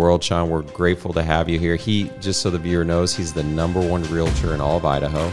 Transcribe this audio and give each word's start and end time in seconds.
world, 0.00 0.24
Shawn. 0.24 0.48
We're 0.48 0.62
grateful 0.62 1.12
to 1.12 1.22
have 1.22 1.48
you 1.48 1.58
here. 1.58 1.76
He, 1.76 2.10
just 2.20 2.40
so 2.40 2.50
the 2.50 2.58
viewer 2.58 2.84
knows, 2.84 3.14
he's 3.14 3.32
the 3.32 3.42
number 3.42 3.80
one 3.80 4.02
realtor 4.04 4.54
in 4.54 4.60
all 4.60 4.78
of 4.78 4.84
Idaho, 4.84 5.32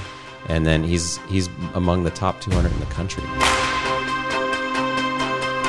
and 0.49 0.65
then 0.65 0.83
he's 0.83 1.17
he's 1.29 1.49
among 1.73 2.03
the 2.03 2.11
top 2.11 2.41
200 2.41 2.71
in 2.71 2.79
the 2.79 2.85
country. 2.87 3.23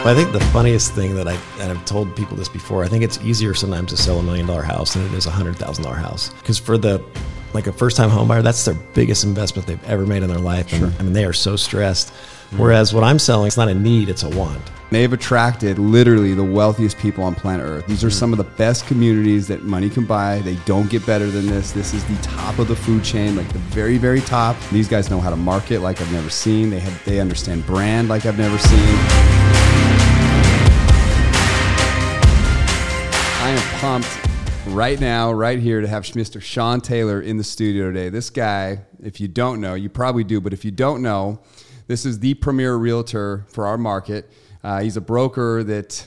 I 0.05 0.15
think 0.15 0.33
the 0.33 0.41
funniest 0.53 0.93
thing 0.93 1.15
that 1.17 1.29
I 1.29 1.37
and 1.61 1.71
I've 1.71 1.85
told 1.85 2.15
people 2.17 2.37
this 2.37 2.49
before. 2.49 2.85
I 2.85 2.89
think 2.89 3.05
it's 3.05 3.19
easier 3.23 3.55
sometimes 3.55 3.91
to 3.91 3.97
sell 3.97 4.19
a 4.19 4.23
million 4.23 4.47
dollar 4.47 4.63
house 4.63 4.95
than 4.95 5.05
it 5.05 5.13
is 5.13 5.27
a 5.27 5.31
hundred 5.31 5.57
thousand 5.57 5.85
dollar 5.85 5.97
house 5.97 6.33
because 6.35 6.59
for 6.59 6.79
the 6.79 7.05
like 7.53 7.67
a 7.67 7.73
first 7.73 7.97
time 7.97 8.11
home 8.11 8.29
buyer, 8.29 8.43
that's 8.43 8.65
their 8.65 8.75
biggest 8.95 9.25
investment 9.25 9.67
they've 9.67 9.85
ever 9.85 10.07
made 10.07 10.23
in 10.23 10.29
their 10.29 10.39
life. 10.39 10.69
Sure. 10.69 10.87
And, 10.87 10.95
I 10.99 11.03
mean, 11.03 11.13
they 11.13 11.25
are 11.25 11.33
so 11.33 11.57
stressed. 11.57 12.09
Mm-hmm. 12.09 12.59
Whereas 12.59 12.95
what 12.95 13.05
I'm 13.05 13.19
selling, 13.19 13.47
it's 13.47 13.57
not 13.57 13.69
a 13.69 13.75
need, 13.75 14.09
it's 14.09 14.23
a 14.23 14.29
want. 14.29 14.63
They've 14.91 15.13
attracted 15.13 15.79
literally 15.79 16.33
the 16.33 16.45
wealthiest 16.45 16.97
people 16.97 17.23
on 17.23 17.35
planet 17.35 17.67
Earth. 17.67 17.87
These 17.87 18.03
are 18.05 18.09
hmm. 18.09 18.15
some 18.15 18.33
of 18.33 18.39
the 18.39 18.45
best 18.45 18.87
communities 18.87 19.47
that 19.49 19.63
money 19.65 19.91
can 19.91 20.07
buy. 20.07 20.39
They 20.39 20.55
don't 20.65 20.89
get 20.89 21.05
better 21.05 21.27
than 21.27 21.47
this. 21.47 21.73
This 21.73 21.93
is 21.93 22.03
the 22.07 22.17
top 22.23 22.59
of 22.59 22.69
the 22.69 22.77
food 22.77 23.05
chain, 23.05 23.37
like 23.37 23.53
the 23.53 23.59
very, 23.59 23.99
very 23.99 24.23
top. 24.23 24.57
These 24.73 24.89
guys 24.89 25.11
know 25.11 25.21
how 25.21 25.29
to 25.29 25.37
market 25.37 25.81
like 25.81 26.01
I've 26.01 26.11
never 26.11 26.31
seen. 26.31 26.71
They 26.71 26.81
have 26.81 27.05
they 27.05 27.21
understand 27.21 27.67
brand 27.67 28.09
like 28.09 28.25
I've 28.25 28.39
never 28.39 28.57
seen. 28.57 28.79
I 33.41 33.51
am 33.51 33.81
pumped 33.81 34.19
right 34.69 34.99
now, 34.99 35.33
right 35.33 35.59
here, 35.59 35.83
to 35.83 35.89
have 35.89 36.05
Mr. 36.05 36.41
Shawn 36.41 36.81
Taylor 36.81 37.21
in 37.21 37.37
the 37.37 37.45
studio 37.45 37.93
today. 37.93 38.09
This 38.09 38.31
guy, 38.31 38.81
if 39.03 39.21
you 39.21 39.29
don't 39.29 39.61
know, 39.61 39.75
you 39.75 39.91
probably 39.91 40.25
do, 40.25 40.41
but 40.41 40.55
if 40.55 40.65
you 40.65 40.71
don't 40.71 41.03
know, 41.03 41.41
this 41.89 42.07
is 42.07 42.21
the 42.21 42.33
premier 42.35 42.75
realtor 42.77 43.45
for 43.49 43.67
our 43.67 43.77
market. 43.77 44.31
Uh, 44.63 44.81
he's 44.81 44.97
a 44.97 45.01
broker 45.01 45.63
that 45.65 46.07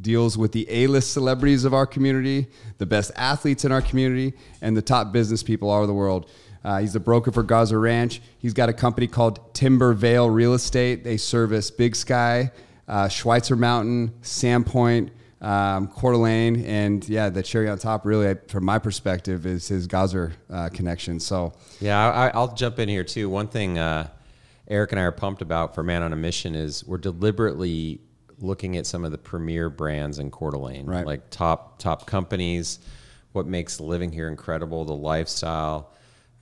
deals 0.00 0.36
with 0.36 0.52
the 0.52 0.66
A-list 0.68 1.12
celebrities 1.12 1.64
of 1.64 1.74
our 1.74 1.86
community, 1.86 2.48
the 2.78 2.86
best 2.86 3.12
athletes 3.14 3.64
in 3.64 3.72
our 3.72 3.82
community, 3.82 4.34
and 4.60 4.76
the 4.76 4.82
top 4.82 5.12
business 5.12 5.42
people 5.42 5.70
all 5.70 5.78
over 5.78 5.86
the 5.86 5.94
world. 5.94 6.28
Uh, 6.64 6.78
he's 6.78 6.94
a 6.94 7.00
broker 7.00 7.32
for 7.32 7.42
Gozzer 7.42 7.80
Ranch. 7.80 8.20
He's 8.38 8.54
got 8.54 8.68
a 8.68 8.72
company 8.72 9.06
called 9.06 9.52
Timberveil 9.54 10.32
Real 10.32 10.54
Estate. 10.54 11.04
They 11.04 11.16
service 11.16 11.70
Big 11.70 11.96
Sky, 11.96 12.52
uh, 12.86 13.08
Schweitzer 13.08 13.56
Mountain, 13.56 14.12
Sandpoint, 14.22 15.10
um, 15.40 15.88
Coeur 15.88 16.12
d'Alene, 16.12 16.64
and 16.64 17.08
yeah, 17.08 17.28
the 17.28 17.42
cherry 17.42 17.68
on 17.68 17.78
top, 17.78 18.06
really, 18.06 18.36
from 18.46 18.64
my 18.64 18.78
perspective, 18.78 19.44
is 19.44 19.66
his 19.66 19.88
Gozzer 19.88 20.32
uh, 20.48 20.68
connection. 20.68 21.18
So, 21.18 21.52
Yeah, 21.80 21.98
I, 21.98 22.28
I'll 22.28 22.54
jump 22.54 22.78
in 22.78 22.88
here 22.88 23.02
too. 23.02 23.28
One 23.28 23.48
thing 23.48 23.76
uh, 23.76 24.08
Eric 24.68 24.92
and 24.92 25.00
I 25.00 25.04
are 25.04 25.12
pumped 25.12 25.42
about 25.42 25.74
for 25.74 25.82
Man 25.82 26.02
on 26.02 26.12
a 26.12 26.16
Mission 26.16 26.54
is 26.54 26.84
we're 26.86 26.98
deliberately 26.98 28.00
looking 28.38 28.76
at 28.76 28.86
some 28.86 29.04
of 29.04 29.12
the 29.12 29.18
premier 29.18 29.70
brands 29.70 30.18
in 30.18 30.30
Coeur 30.30 30.50
d'Alene, 30.50 30.86
Right. 30.86 31.06
like 31.06 31.30
top 31.30 31.78
top 31.78 32.06
companies. 32.06 32.78
What 33.32 33.46
makes 33.46 33.80
living 33.80 34.12
here 34.12 34.28
incredible, 34.28 34.84
the 34.84 34.92
lifestyle, 34.92 35.90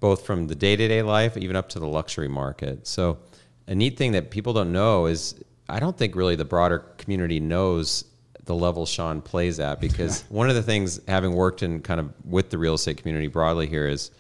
both 0.01 0.25
from 0.27 0.49
the 0.49 0.55
day 0.55 0.75
to 0.77 0.89
day 0.89 1.03
life, 1.03 1.37
even 1.37 1.57
up 1.57 1.69
to 1.71 1.79
the 1.79 1.87
luxury 1.87 2.29
market. 2.29 2.87
So, 2.87 3.19
a 3.67 3.75
neat 3.75 3.97
thing 3.97 4.13
that 4.13 4.31
people 4.31 4.53
don't 4.53 4.73
know 4.73 5.07
is 5.07 5.37
I 5.69 5.79
don't 5.79 5.97
think 5.97 6.17
really 6.17 6.35
the 6.37 6.45
broader 6.45 6.81
community 6.99 7.39
knows 7.39 8.05
the 8.45 8.55
level 8.55 8.87
Shawn 8.87 9.21
plays 9.23 9.61
at 9.61 9.81
because 9.81 10.23
one 10.29 10.49
of 10.49 10.57
the 10.57 10.63
things, 10.63 11.01
having 11.07 11.33
worked 11.35 11.63
in 11.63 11.81
kind 11.81 12.01
of 12.01 12.13
with 12.25 12.51
the 12.51 12.59
real 12.59 12.75
estate 12.75 12.97
community 12.97 13.29
broadly 13.29 13.67
here, 13.69 13.87
is 13.87 14.11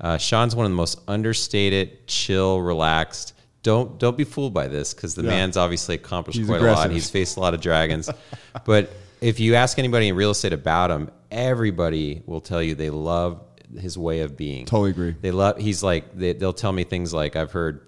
uh, 0.00 0.16
Shawn's 0.18 0.54
one 0.54 0.64
of 0.66 0.70
the 0.70 0.76
most 0.76 1.00
understated, 1.08 2.06
chill, 2.06 2.60
relaxed. 2.60 3.34
Don't 3.62 3.98
don't 3.98 4.16
be 4.16 4.24
fooled 4.24 4.52
by 4.54 4.68
this 4.68 4.92
because 4.94 5.14
the 5.14 5.22
Yeah. 5.22 5.30
man's 5.30 5.56
obviously 5.56 5.94
accomplished 5.94 6.38
He's 6.38 6.48
quite 6.48 6.60
a 6.60 6.64
lot. 6.72 6.90
He's 6.90 7.08
faced 7.10 7.36
a 7.36 7.40
lot 7.40 7.54
of 7.54 7.60
dragons, 7.60 8.10
but 8.64 8.90
if 9.20 9.38
you 9.38 9.54
ask 9.54 9.78
anybody 9.78 10.08
in 10.08 10.16
real 10.16 10.30
estate 10.32 10.52
about 10.52 10.90
him, 10.90 11.10
everybody 11.30 12.22
will 12.26 12.40
tell 12.40 12.62
you 12.62 12.74
they 12.74 12.90
love 12.90 13.40
his 13.78 13.96
way 13.96 14.20
of 14.20 14.36
being. 14.36 14.66
Totally 14.66 14.90
agree. 14.90 15.14
They 15.20 15.30
love. 15.30 15.58
He's 15.58 15.82
like 15.82 16.16
they, 16.16 16.32
they'll 16.32 16.52
tell 16.52 16.72
me 16.72 16.84
things 16.84 17.14
like 17.14 17.36
I've 17.36 17.52
heard. 17.52 17.86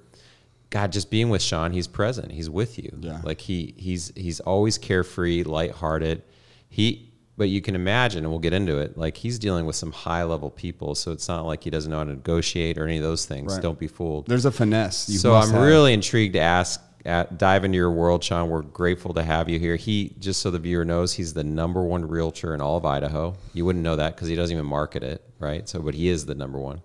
God, 0.70 0.90
just 0.92 1.08
being 1.10 1.28
with 1.28 1.42
Shawn, 1.42 1.72
he's 1.72 1.86
present. 1.86 2.32
He's 2.32 2.50
with 2.50 2.78
you. 2.78 2.90
Yeah. 3.00 3.20
Like 3.22 3.40
he 3.40 3.74
he's 3.76 4.12
he's 4.16 4.40
always 4.40 4.78
carefree, 4.78 5.42
lighthearted. 5.44 6.22
He 6.68 7.12
but 7.36 7.48
you 7.48 7.60
can 7.60 7.74
imagine, 7.74 8.24
and 8.24 8.30
we'll 8.30 8.38
get 8.38 8.52
into 8.52 8.78
it, 8.78 8.96
like 8.96 9.16
he's 9.16 9.38
dealing 9.38 9.66
with 9.66 9.76
some 9.76 9.90
high 9.92 10.22
level 10.22 10.50
people, 10.50 10.94
so 10.94 11.10
it's 11.10 11.26
not 11.26 11.42
like 11.46 11.64
he 11.64 11.70
doesn't 11.70 11.90
know 11.90 11.98
how 11.98 12.04
to 12.04 12.10
negotiate 12.10 12.78
or 12.78 12.84
any 12.84 12.98
of 12.98 13.02
those 13.02 13.26
things. 13.26 13.54
Right. 13.54 13.62
Don't 13.62 13.78
be 13.78 13.88
fooled. 13.88 14.26
there's 14.26 14.44
a 14.44 14.52
finesse. 14.52 15.20
so 15.20 15.34
I'm 15.34 15.50
have. 15.50 15.62
really 15.62 15.92
intrigued 15.92 16.34
to 16.34 16.40
ask 16.40 16.80
at, 17.04 17.36
dive 17.36 17.64
into 17.64 17.76
your 17.76 17.90
world, 17.90 18.22
Shawn. 18.22 18.48
We're 18.48 18.62
grateful 18.62 19.14
to 19.14 19.22
have 19.22 19.48
you 19.48 19.58
here. 19.58 19.76
He 19.76 20.14
just 20.18 20.40
so 20.40 20.50
the 20.50 20.58
viewer 20.58 20.84
knows, 20.84 21.12
he's 21.12 21.34
the 21.34 21.44
number 21.44 21.82
one 21.82 22.06
realtor 22.06 22.54
in 22.54 22.60
all 22.60 22.76
of 22.76 22.84
Idaho. 22.84 23.34
You 23.52 23.64
wouldn't 23.64 23.82
know 23.82 23.96
that 23.96 24.14
because 24.14 24.28
he 24.28 24.36
doesn't 24.36 24.54
even 24.54 24.66
market 24.66 25.02
it, 25.02 25.22
right? 25.38 25.68
So, 25.68 25.80
but 25.80 25.94
he 25.94 26.08
is 26.08 26.26
the 26.26 26.34
number 26.34 26.58
one, 26.58 26.80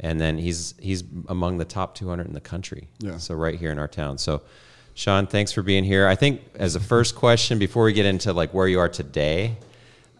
and 0.00 0.20
then 0.20 0.38
he's 0.38 0.74
he's 0.80 1.04
among 1.28 1.58
the 1.58 1.64
top 1.64 1.94
200 1.94 2.26
in 2.26 2.32
the 2.32 2.40
country. 2.40 2.88
Yeah. 2.98 3.18
So 3.18 3.34
right 3.34 3.58
here 3.58 3.70
in 3.70 3.78
our 3.78 3.88
town. 3.88 4.18
So, 4.18 4.42
Shawn, 4.94 5.26
thanks 5.26 5.52
for 5.52 5.62
being 5.62 5.84
here. 5.84 6.08
I 6.08 6.16
think 6.16 6.40
as 6.54 6.74
a 6.74 6.80
first 6.80 7.14
question 7.14 7.58
before 7.58 7.84
we 7.84 7.92
get 7.92 8.06
into 8.06 8.32
like 8.32 8.54
where 8.54 8.66
you 8.66 8.80
are 8.80 8.88
today. 8.88 9.58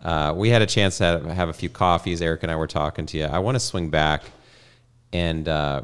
Uh, 0.04 0.34
we 0.36 0.50
had 0.50 0.62
a 0.62 0.66
chance 0.66 0.98
to 0.98 1.04
have, 1.04 1.24
have 1.24 1.48
a 1.48 1.54
few 1.54 1.70
coffees. 1.70 2.20
Eric 2.20 2.42
and 2.42 2.52
I 2.52 2.56
were 2.56 2.66
talking 2.66 3.06
to 3.06 3.18
you. 3.18 3.24
I 3.24 3.38
want 3.38 3.54
to 3.54 3.60
swing 3.60 3.90
back 3.90 4.22
and 5.14 5.48
uh, 5.48 5.82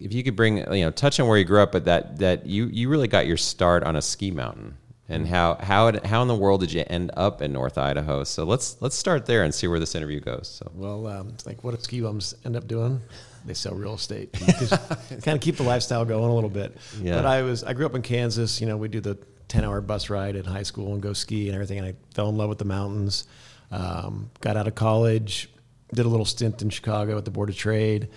if 0.00 0.12
you 0.12 0.22
could 0.22 0.36
bring 0.36 0.58
you 0.58 0.84
know 0.84 0.90
touch 0.90 1.18
on 1.20 1.28
where 1.28 1.38
you 1.38 1.44
grew 1.44 1.60
up, 1.60 1.72
but 1.72 1.86
that 1.86 2.18
that 2.18 2.46
you 2.46 2.66
you 2.66 2.88
really 2.88 3.08
got 3.08 3.26
your 3.26 3.36
start 3.36 3.84
on 3.84 3.96
a 3.96 4.02
ski 4.02 4.30
mountain, 4.30 4.76
and 5.08 5.26
how 5.26 5.54
how 5.54 5.86
it, 5.86 6.04
how 6.04 6.20
in 6.20 6.28
the 6.28 6.34
world 6.34 6.60
did 6.60 6.72
you 6.72 6.84
end 6.88 7.12
up 7.16 7.40
in 7.40 7.52
North 7.52 7.78
Idaho? 7.78 8.24
So 8.24 8.44
let's 8.44 8.76
let's 8.82 8.96
start 8.96 9.26
there 9.26 9.44
and 9.44 9.54
see 9.54 9.68
where 9.68 9.78
this 9.78 9.94
interview 9.94 10.20
goes. 10.20 10.48
So 10.48 10.70
Well, 10.74 11.06
um, 11.06 11.28
it's 11.30 11.46
like 11.46 11.62
what 11.62 11.76
do 11.76 11.80
ski 11.80 12.00
bums 12.00 12.34
end 12.44 12.56
up 12.56 12.66
doing? 12.66 13.00
They 13.46 13.54
sell 13.54 13.74
real 13.74 13.94
estate. 13.94 14.32
kind 15.22 15.36
of 15.36 15.40
keep 15.40 15.56
the 15.56 15.62
lifestyle 15.62 16.04
going 16.04 16.30
a 16.30 16.34
little 16.34 16.50
bit. 16.50 16.76
Yeah. 17.00 17.16
But 17.16 17.26
I 17.26 17.42
was 17.42 17.62
I 17.62 17.72
grew 17.72 17.86
up 17.86 17.94
in 17.94 18.02
Kansas. 18.02 18.60
You 18.60 18.66
know, 18.66 18.76
we 18.76 18.88
do 18.88 19.00
the 19.00 19.16
ten 19.54 19.64
hour 19.64 19.80
bus 19.80 20.10
ride 20.10 20.34
in 20.34 20.44
high 20.44 20.64
school 20.64 20.92
and 20.92 21.00
go 21.00 21.12
ski 21.12 21.46
and 21.46 21.54
everything. 21.54 21.78
And 21.78 21.86
I 21.86 21.94
fell 22.12 22.28
in 22.28 22.36
love 22.36 22.48
with 22.48 22.58
the 22.58 22.64
mountains. 22.64 23.26
Um, 23.70 24.30
got 24.40 24.56
out 24.56 24.66
of 24.66 24.74
college, 24.74 25.48
did 25.94 26.06
a 26.06 26.08
little 26.08 26.26
stint 26.26 26.60
in 26.60 26.70
Chicago 26.70 27.16
at 27.16 27.24
the 27.24 27.30
Board 27.30 27.50
of 27.50 27.56
Trade. 27.56 28.08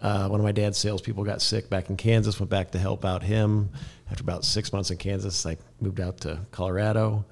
Uh, 0.00 0.28
one 0.28 0.40
of 0.40 0.44
my 0.44 0.52
dad's 0.52 0.78
salespeople 0.78 1.24
got 1.24 1.42
sick 1.42 1.68
back 1.68 1.90
in 1.90 1.96
Kansas. 1.96 2.40
Went 2.40 2.48
back 2.50 2.70
to 2.70 2.78
help 2.78 3.04
out 3.04 3.22
him. 3.22 3.70
After 4.10 4.22
about 4.22 4.44
six 4.44 4.72
months 4.72 4.90
in 4.90 4.96
Kansas, 4.96 5.44
I 5.44 5.58
moved 5.80 6.00
out 6.00 6.20
to 6.22 6.40
Colorado 6.52 7.26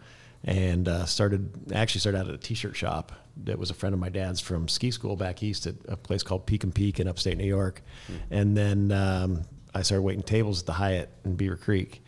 and 0.44 0.86
uh, 0.86 1.06
started 1.06 1.72
actually 1.72 2.00
started 2.00 2.18
out 2.18 2.28
at 2.28 2.34
a 2.34 2.38
t-shirt 2.38 2.76
shop 2.76 3.12
that 3.44 3.58
was 3.58 3.70
a 3.70 3.74
friend 3.74 3.94
of 3.94 4.00
my 4.00 4.10
dad's 4.10 4.40
from 4.40 4.68
ski 4.68 4.90
school 4.90 5.16
back 5.16 5.42
east 5.42 5.66
at 5.66 5.74
a 5.88 5.96
place 5.96 6.22
called 6.22 6.46
Peek'n 6.46 6.72
Peak 6.72 7.00
in 7.00 7.08
upstate 7.08 7.36
New 7.38 7.44
York, 7.44 7.82
and 8.30 8.56
then 8.56 8.92
um, 8.92 9.42
I 9.74 9.82
started 9.82 10.02
waiting 10.02 10.22
tables 10.22 10.60
at 10.60 10.66
the 10.66 10.72
Hyatt 10.72 11.10
in 11.24 11.36
Beaver 11.36 11.56
Creek, 11.56 12.02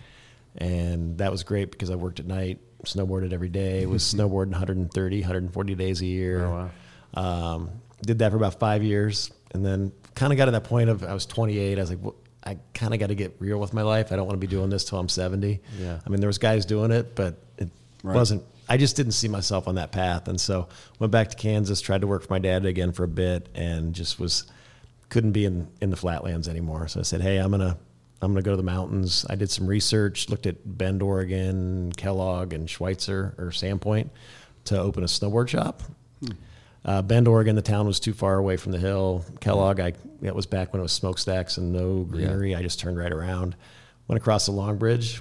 and 0.56 1.19
that 1.19 1.31
was 1.31 1.42
great 1.42 1.70
because 1.70 1.91
I 1.91 1.94
worked 1.94 2.20
at 2.20 2.26
night, 2.26 2.59
snowboarded 2.84 3.32
every 3.32 3.48
day, 3.48 3.86
was 3.86 4.03
snowboarding 4.14 4.50
130, 4.53 5.20
140 5.20 5.75
days 5.75 6.00
a 6.00 6.06
year. 6.06 6.44
Oh, 6.44 6.70
Um, 7.20 7.70
did 8.03 8.19
that 8.20 8.31
for 8.31 8.36
about 8.36 8.59
five 8.60 8.82
years, 8.82 9.31
and 9.53 9.64
then 9.64 9.92
kind 10.14 10.32
of 10.32 10.36
got 10.36 10.47
to 10.47 10.50
that 10.53 10.64
point 10.64 10.88
of 10.91 11.03
I 11.04 11.14
was 11.14 11.26
28. 11.26 11.78
I 11.78 11.81
was 11.81 11.91
like, 11.91 11.98
well, 12.03 12.14
I 12.44 12.59
kind 12.75 12.94
of 12.94 13.00
got 13.00 13.09
to 13.09 13.14
get 13.14 13.36
real 13.41 13.59
with 13.59 13.72
my 13.75 13.82
life. 13.82 14.12
I 14.12 14.16
don't 14.16 14.26
want 14.26 14.41
to 14.41 14.47
be 14.47 14.50
doing 14.50 14.70
this 14.70 14.84
till 14.84 14.98
I'm 14.98 15.09
70. 15.09 15.60
Yeah. 15.78 15.98
I 16.04 16.09
mean, 16.09 16.20
there 16.20 16.28
was 16.28 16.38
guys 16.38 16.65
doing 16.66 16.91
it, 16.92 17.15
but 17.15 17.42
it 17.59 17.69
Right. 18.04 18.15
wasn't. 18.15 18.44
I 18.69 18.76
just 18.76 18.94
didn't 18.97 19.12
see 19.12 19.26
myself 19.28 19.66
on 19.66 19.75
that 19.76 19.91
path, 19.92 20.28
and 20.28 20.41
so 20.41 20.69
went 21.00 21.10
back 21.10 21.30
to 21.30 21.36
Kansas, 21.36 21.80
tried 21.80 22.03
to 22.03 22.06
work 22.06 22.22
for 22.22 22.32
my 22.32 22.38
dad 22.38 22.65
again 22.66 22.92
for 22.92 23.03
a 23.04 23.09
bit, 23.09 23.48
and 23.54 23.94
just 23.94 24.20
was 24.20 24.44
couldn't 25.09 25.32
be 25.32 25.44
in 25.47 25.66
in 25.80 25.91
the 25.91 25.97
flatlands 25.97 26.47
anymore. 26.48 26.86
So 26.86 27.00
I 27.00 27.03
said, 27.03 27.20
hey, 27.22 27.38
I'm 27.38 27.50
gonna 27.50 27.78
I'm 28.21 28.33
gonna 28.33 28.43
go 28.43 28.51
to 28.53 28.56
the 28.56 28.62
mountains. 28.62 29.25
I 29.31 29.34
did 29.37 29.51
some 29.51 29.67
research, 29.67 30.29
looked 30.29 30.47
at 30.47 30.56
Bend, 30.79 31.03
Oregon, 31.03 31.93
Kellogg, 31.97 32.53
and 32.53 32.69
Schweitzer 32.69 33.34
or 33.39 33.47
Sandpoint 33.47 34.11
to 34.65 34.79
open 34.79 35.03
a 35.05 35.06
snowboard 35.06 35.49
shop. 35.49 35.83
Uh, 36.84 37.03
Bend, 37.03 37.28
Oregon, 37.28 37.54
the 37.57 37.63
town 37.63 37.87
was 37.87 38.01
too 38.01 38.13
far 38.15 38.37
away 38.39 38.57
from 38.57 38.72
the 38.72 38.78
hill. 38.78 39.25
Kellogg, 39.41 39.78
I 39.81 39.92
that 40.22 40.34
was 40.34 40.47
back 40.47 40.72
when 40.72 40.81
it 40.81 40.83
was 40.83 40.92
smokestacks 40.92 41.57
and 41.59 41.72
no 41.72 42.03
greenery. 42.04 42.54
I 42.54 42.63
just 42.63 42.81
turned 42.81 42.97
right 42.98 43.13
around, 43.13 43.57
went 44.07 44.21
across 44.21 44.47
the 44.47 44.53
Long 44.53 44.78
Bridge, 44.78 45.21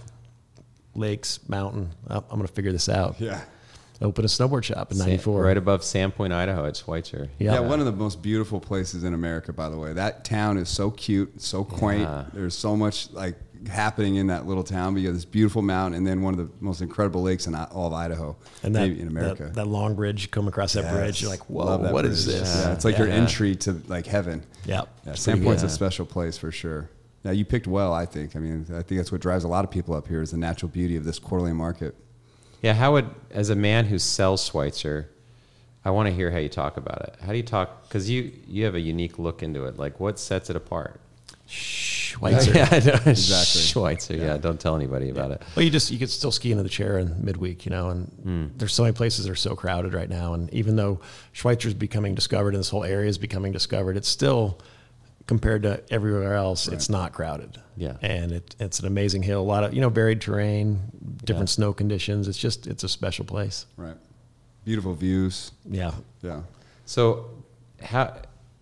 lakes, 0.95 1.39
mountain. 1.47 1.91
Oh, 2.09 2.17
I'm 2.17 2.37
going 2.37 2.47
to 2.47 2.53
figure 2.53 2.71
this 2.71 2.89
out. 2.89 3.19
Yeah. 3.19 3.41
Open 4.01 4.23
a 4.25 4.27
snowboard 4.27 4.63
shop 4.63 4.91
in 4.91 4.97
'94. 4.99 5.41
right 5.41 5.57
above 5.57 5.81
Sandpoint, 5.81 6.31
Idaho, 6.31 6.65
at 6.65 6.75
Schweitzer. 6.77 7.29
Yeah. 7.39 7.53
Yeah, 7.53 7.59
one 7.61 7.79
of 7.79 7.85
the 7.87 7.91
most 7.91 8.21
beautiful 8.21 8.59
places 8.59 9.03
in 9.03 9.13
America, 9.15 9.51
by 9.53 9.69
the 9.69 9.77
way. 9.77 9.93
That 9.93 10.23
town 10.23 10.57
is 10.57 10.69
so 10.69 10.91
cute, 10.91 11.41
so 11.41 11.63
quaint. 11.63 12.01
Yeah. 12.03 12.25
There's 12.31 12.55
so 12.55 12.77
much 12.77 13.11
like 13.11 13.35
happening 13.67 14.15
in 14.17 14.27
that 14.27 14.45
little 14.45 14.63
town. 14.63 14.93
But 14.93 14.99
you 15.01 15.07
have 15.07 15.15
this 15.15 15.25
beautiful 15.25 15.63
mountain, 15.63 15.97
and 15.97 16.05
then 16.05 16.21
one 16.21 16.37
of 16.37 16.37
the 16.37 16.49
most 16.59 16.81
incredible 16.81 17.23
lakes 17.23 17.47
in 17.47 17.55
all 17.55 17.87
of 17.87 17.93
Idaho, 17.93 18.35
and 18.61 18.75
that, 18.75 18.81
maybe 18.81 19.01
in 19.01 19.07
America. 19.07 19.45
That, 19.45 19.55
that 19.55 19.67
long 19.67 19.95
bridge, 19.95 20.21
you 20.23 20.27
come 20.27 20.47
across 20.47 20.73
that 20.73 20.83
Yes. 20.83 20.93
bridge, 20.93 21.21
you're 21.23 21.31
like, 21.31 21.49
whoa, 21.49 21.65
Love 21.65 21.81
that 21.81 21.91
what 21.93 22.05
is 22.05 22.25
this? 22.27 22.55
Yeah, 22.55 22.73
it's 22.73 22.85
like 22.85 22.99
your 22.99 23.07
Yeah. 23.07 23.15
entry 23.15 23.55
to 23.55 23.81
like 23.87 24.05
heaven. 24.05 24.43
Yeah. 24.65 24.83
Yeah, 25.07 25.13
Sandpoint's 25.13 25.63
good. 25.63 25.71
a 25.71 25.73
special 25.73 26.05
place 26.05 26.37
for 26.37 26.51
sure. 26.51 26.89
Now 27.23 27.31
you 27.31 27.45
picked 27.45 27.65
well, 27.65 27.93
I 27.93 28.05
think. 28.05 28.35
I 28.35 28.39
mean, 28.39 28.67
I 28.69 28.83
think 28.83 28.99
that's 28.99 29.11
what 29.11 29.21
drives 29.21 29.43
a 29.43 29.47
lot 29.47 29.65
of 29.65 29.71
people 29.71 29.95
up 29.95 30.07
here 30.07 30.21
is 30.21 30.29
the 30.31 30.37
natural 30.37 30.69
beauty 30.69 30.95
of 30.97 31.03
this 31.03 31.17
Coeur 31.17 31.39
d'Alene 31.39 31.55
market. 31.55 31.95
Yeah, 32.61 32.73
how 32.73 32.93
would 32.93 33.09
as 33.31 33.49
a 33.49 33.55
man 33.55 33.85
who 33.85 33.99
sells 33.99 34.45
Schweitzer, 34.45 35.09
I 35.85 35.91
want 35.91 36.07
to 36.09 36.13
hear 36.13 36.31
how 36.31 36.37
you 36.37 36.49
talk 36.49 36.77
about 36.77 37.01
it. 37.03 37.15
How 37.21 37.31
do 37.31 37.37
you 37.37 37.43
talk? 37.43 37.83
Because 37.83 38.09
you 38.09 38.31
you 38.47 38.65
have 38.65 38.75
a 38.75 38.79
unique 38.79 39.19
look 39.19 39.43
into 39.43 39.65
it. 39.65 39.77
Like, 39.77 39.99
what 39.99 40.19
sets 40.19 40.49
it 40.49 40.55
apart? 40.55 40.99
Schweitzer. 41.47 42.53
yeah. 42.55 42.73
Exactly. 42.73 43.61
Schweitzer. 43.61 44.15
Yeah. 44.15 44.37
don't 44.37 44.59
tell 44.59 44.75
anybody 44.75 45.09
about 45.09 45.31
it. 45.31 45.41
Well, 45.55 45.63
you 45.63 45.71
just 45.71 45.91
you 45.91 45.97
could 45.97 46.09
still 46.09 46.31
ski 46.31 46.51
into 46.51 46.63
the 46.63 46.69
chair 46.69 46.97
in 46.97 47.23
midweek, 47.23 47.65
you 47.65 47.69
know, 47.69 47.89
and 47.89 48.07
hmm. 48.23 48.45
there's 48.57 48.73
so 48.73 48.83
many 48.83 48.93
places 48.93 49.25
that 49.25 49.31
are 49.31 49.35
so 49.35 49.55
crowded 49.55 49.93
right 49.93 50.09
now. 50.09 50.33
And 50.33 50.53
even 50.53 50.75
though 50.75 50.99
Schweitzer's 51.33 51.73
becoming 51.73 52.15
discovered 52.15 52.53
and 52.53 52.59
this 52.59 52.69
whole 52.69 52.83
area 52.83 53.07
is 53.07 53.17
becoming 53.17 53.51
discovered, 53.51 53.95
it's 53.95 54.09
still 54.09 54.59
compared 55.27 55.63
to 55.63 55.83
everywhere 55.91 56.33
else, 56.33 56.67
it's 56.67 56.89
not 56.89 57.13
crowded. 57.13 57.61
Yeah. 57.75 57.97
and 58.01 58.31
it, 58.31 58.55
it's 58.59 58.79
an 58.79 58.87
amazing 58.87 59.21
hill, 59.21 59.41
a 59.41 59.43
lot 59.43 59.63
of 59.63 59.73
you 59.73 59.81
know 59.81 59.89
varied 59.89 60.21
terrain, 60.21 60.79
different 61.23 61.49
snow 61.49 61.73
conditions. 61.73 62.27
It's 62.27 62.37
just 62.37 62.65
it's 62.65 62.83
a 62.83 62.89
special 62.89 63.25
place. 63.25 63.67
Right. 63.75 63.97
Beautiful 64.65 64.93
views. 64.95 65.51
Yeah. 65.69 65.91
Yeah. 66.21 66.41
So, 66.85 67.29
how? 67.81 68.15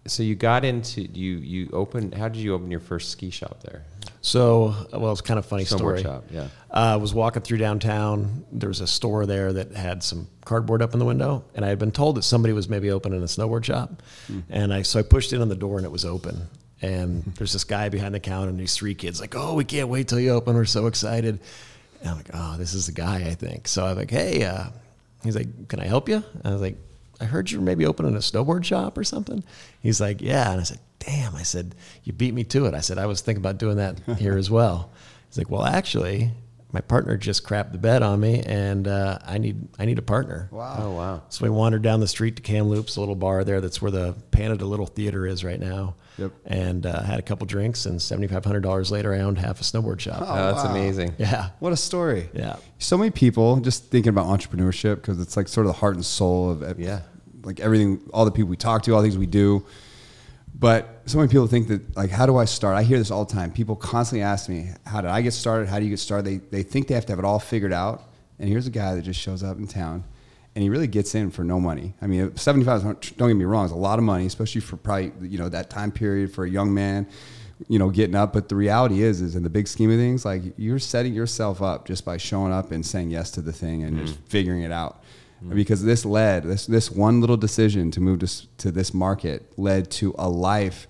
So 0.07 0.21
you 0.23 0.35
got 0.35 0.63
into 0.63 1.01
you 1.01 1.37
you 1.37 1.69
opened. 1.73 2.13
How 2.13 2.27
did 2.27 2.41
you 2.41 2.53
open 2.53 2.69
your 2.69 2.79
first 2.79 3.09
ski 3.11 3.29
shop 3.29 3.61
there? 3.63 3.83
So, 4.21 4.73
well, 4.91 5.11
it's 5.11 5.21
kind 5.21 5.37
of 5.37 5.45
a 5.45 5.47
funny 5.47 5.65
Snowboard 5.65 5.77
story. 5.77 6.01
shop, 6.01 6.23
yeah. 6.31 6.47
Uh, 6.71 6.93
I 6.93 6.95
was 6.95 7.13
walking 7.13 7.43
through 7.43 7.59
downtown. 7.59 8.43
There 8.51 8.69
was 8.69 8.81
a 8.81 8.87
store 8.87 9.27
there 9.27 9.53
that 9.53 9.73
had 9.73 10.01
some 10.01 10.27
cardboard 10.43 10.81
up 10.81 10.93
in 10.93 10.99
the 10.99 11.05
window, 11.05 11.43
and 11.53 11.63
I 11.63 11.69
had 11.69 11.77
been 11.77 11.91
told 11.91 12.17
that 12.17 12.23
somebody 12.23 12.51
was 12.51 12.67
maybe 12.67 12.89
opening 12.89 13.21
a 13.21 13.25
snowboard 13.25 13.65
shop. 13.65 14.01
And 14.49 14.73
I 14.73 14.81
so 14.81 14.99
I 14.99 15.03
pushed 15.03 15.31
in 15.31 15.41
on 15.41 15.49
the 15.49 15.55
door, 15.55 15.77
and 15.77 15.85
it 15.85 15.91
was 15.91 16.05
open. 16.05 16.47
And 16.81 17.23
there's 17.37 17.53
this 17.53 17.63
guy 17.63 17.89
behind 17.89 18.15
the 18.15 18.19
counter, 18.19 18.49
and 18.49 18.59
these 18.59 18.75
three 18.75 18.95
kids 18.95 19.21
like, 19.21 19.35
"Oh, 19.35 19.53
we 19.53 19.63
can't 19.63 19.89
wait 19.89 20.07
till 20.07 20.19
you 20.19 20.31
open. 20.31 20.55
We're 20.55 20.65
so 20.65 20.87
excited." 20.87 21.39
And 22.01 22.09
I'm 22.09 22.17
like, 22.17 22.29
"Oh, 22.33 22.57
this 22.57 22.73
is 22.73 22.87
the 22.87 22.93
guy, 22.93 23.27
I 23.27 23.35
think." 23.35 23.67
So 23.67 23.85
I'm 23.85 23.95
like, 23.95 24.11
"Hey," 24.11 24.43
uh, 24.43 24.65
he's 25.23 25.35
like, 25.35 25.67
"Can 25.67 25.79
I 25.79 25.85
help 25.85 26.09
you?" 26.09 26.23
I 26.43 26.49
was 26.49 26.61
like, 26.61 26.77
I 27.19 27.25
heard 27.25 27.51
you 27.51 27.59
were 27.59 27.65
maybe 27.65 27.85
opening 27.85 28.15
a 28.15 28.19
snowboard 28.19 28.63
shop 28.65 28.97
or 28.97 29.03
something. 29.03 29.43
He's 29.79 30.01
like, 30.01 30.21
yeah. 30.21 30.51
And 30.51 30.59
I 30.59 30.63
said, 30.63 30.79
damn. 30.99 31.35
I 31.35 31.43
said, 31.43 31.75
you 32.03 32.13
beat 32.13 32.33
me 32.33 32.43
to 32.45 32.65
it. 32.65 32.73
I 32.73 32.81
said, 32.81 32.97
I 32.97 33.05
was 33.05 33.21
thinking 33.21 33.41
about 33.41 33.57
doing 33.57 33.77
that 33.77 33.99
here 34.17 34.37
as 34.37 34.49
well. 34.49 34.91
He's 35.27 35.37
like, 35.37 35.49
well, 35.49 35.63
actually, 35.63 36.31
my 36.75 36.81
partner 36.81 37.15
just 37.15 37.45
crapped 37.45 37.71
the 37.71 37.77
bed 37.77 38.03
on 38.03 38.19
me, 38.19 38.41
and 38.41 38.85
uh, 38.85 39.17
I 39.25 39.37
need 39.37 39.69
I 39.79 39.85
need 39.85 39.97
a 39.97 40.01
partner. 40.01 40.49
Wow. 40.51 40.77
Oh 40.77 40.91
wow. 40.91 41.23
So 41.29 41.45
we 41.45 41.49
wandered 41.49 41.83
down 41.83 42.01
the 42.01 42.07
street 42.07 42.35
to 42.35 42.41
Kamloops, 42.41 42.97
a 42.97 42.99
little 42.99 43.15
bar 43.15 43.45
there. 43.45 43.61
That's 43.61 43.81
where 43.81 43.91
the 43.91 44.13
Panida 44.31 44.63
Little 44.63 44.85
Theater 44.85 45.25
is 45.25 45.43
right 45.43 45.59
now. 45.59 45.95
Yep. 46.17 46.31
And 46.45 46.85
uh, 46.85 47.01
had 47.03 47.19
a 47.19 47.21
couple 47.21 47.45
drinks, 47.45 47.85
and 47.85 48.01
seventy 48.01 48.27
five 48.27 48.45
hundred 48.45 48.61
dollars 48.61 48.91
later, 48.91 49.13
I 49.13 49.19
owned 49.19 49.37
half 49.37 49.59
a 49.59 49.63
snowboard 49.63 49.99
shop. 49.99 50.21
Oh, 50.21 50.35
that's 50.53 50.63
wow. 50.63 50.71
amazing. 50.71 51.13
Yeah. 51.17 51.49
What 51.59 51.73
a 51.73 51.77
story. 51.77 52.29
Yeah. 52.33 52.55
So 52.79 52.97
many 52.97 53.11
people 53.11 53.57
just 53.57 53.85
thinking 53.91 54.09
about 54.09 54.27
entrepreneurship 54.27 54.95
because 54.95 55.19
it's 55.19 55.35
like 55.35 55.47
sort 55.47 55.65
of 55.67 55.73
the 55.73 55.79
heart 55.79 55.95
and 55.95 56.05
soul 56.05 56.51
of 56.51 56.79
Yeah. 56.79 57.01
like 57.43 57.59
everything, 57.59 58.01
all 58.13 58.23
the 58.25 58.31
people 58.31 58.49
we 58.49 58.55
talk 58.57 58.83
to, 58.83 58.93
all 58.95 59.01
the 59.01 59.07
things 59.07 59.17
we 59.17 59.25
do. 59.25 59.65
But 60.57 61.01
so 61.05 61.17
many 61.17 61.27
people 61.29 61.47
think 61.47 61.67
that 61.67 61.97
like, 61.97 62.09
how 62.11 62.25
do 62.25 62.37
I 62.37 62.45
start? 62.45 62.77
I 62.77 62.83
hear 62.83 62.97
this 62.97 63.11
all 63.11 63.25
the 63.25 63.33
time. 63.33 63.51
People 63.51 63.75
constantly 63.75 64.23
ask 64.23 64.47
me, 64.47 64.69
how 64.85 65.01
did 65.01 65.09
I 65.09 65.21
get 65.21 65.33
started? 65.33 65.67
How 65.67 65.79
do 65.79 65.83
you 65.83 65.89
get 65.91 65.99
started? 65.99 66.25
They, 66.25 66.37
they 66.37 66.63
think 66.63 66.87
they 66.87 66.93
have 66.95 67.05
to 67.07 67.11
have 67.11 67.19
it 67.19 67.25
all 67.25 67.39
figured 67.39 67.73
out. 67.73 68.03
And 68.39 68.47
here's 68.47 68.65
a 68.67 68.71
guy 68.71 68.95
that 68.95 69.01
just 69.01 69.19
shows 69.19 69.43
up 69.43 69.57
in 69.57 69.67
town 69.67 70.05
and 70.55 70.63
he 70.63 70.69
really 70.69 70.87
gets 70.87 71.15
in 71.15 71.31
for 71.31 71.43
no 71.43 71.59
money. 71.59 71.93
I 72.01 72.07
mean, 72.07 72.35
75, 72.35 72.81
don't 73.17 73.27
get 73.27 73.33
me 73.35 73.43
wrong, 73.43 73.65
is 73.65 73.71
a 73.71 73.75
lot 73.75 73.99
of 73.99 74.05
money, 74.05 74.25
especially 74.25 74.61
for 74.61 74.77
probably, 74.77 75.11
you 75.27 75.37
know, 75.37 75.49
that 75.49 75.69
time 75.69 75.91
period 75.91 76.33
for 76.33 76.45
a 76.45 76.49
young 76.49 76.73
man, 76.73 77.07
you 77.67 77.77
know, 77.77 77.89
getting 77.89 78.15
up. 78.15 78.31
But 78.31 78.47
the 78.47 78.55
reality 78.55 79.03
is, 79.03 79.19
is 79.19 79.35
in 79.35 79.43
the 79.43 79.49
big 79.49 79.67
scheme 79.67 79.91
of 79.91 79.97
things, 79.97 80.23
like 80.23 80.41
you're 80.55 80.79
setting 80.79 81.13
yourself 81.13 81.61
up 81.61 81.85
just 81.85 82.05
by 82.05 82.15
showing 82.15 82.53
up 82.53 82.71
and 82.71 82.85
saying 82.85 83.11
yes 83.11 83.31
to 83.31 83.41
the 83.41 83.51
thing 83.51 83.83
and 83.83 83.97
just 83.97 84.13
mm-hmm. 84.13 84.25
figuring 84.27 84.61
it 84.61 84.71
out. 84.71 85.03
Mm-hmm. 85.43 85.55
Because 85.55 85.83
this 85.83 86.05
led, 86.05 86.43
this, 86.43 86.65
this 86.65 86.89
one 86.89 87.19
little 87.19 87.37
decision 87.37 87.91
to 87.91 87.99
move 87.99 88.19
to, 88.19 88.57
to 88.57 88.71
this 88.71 88.93
market 88.93 89.51
led 89.57 89.91
to 89.91 90.15
a 90.17 90.29
life 90.29 90.87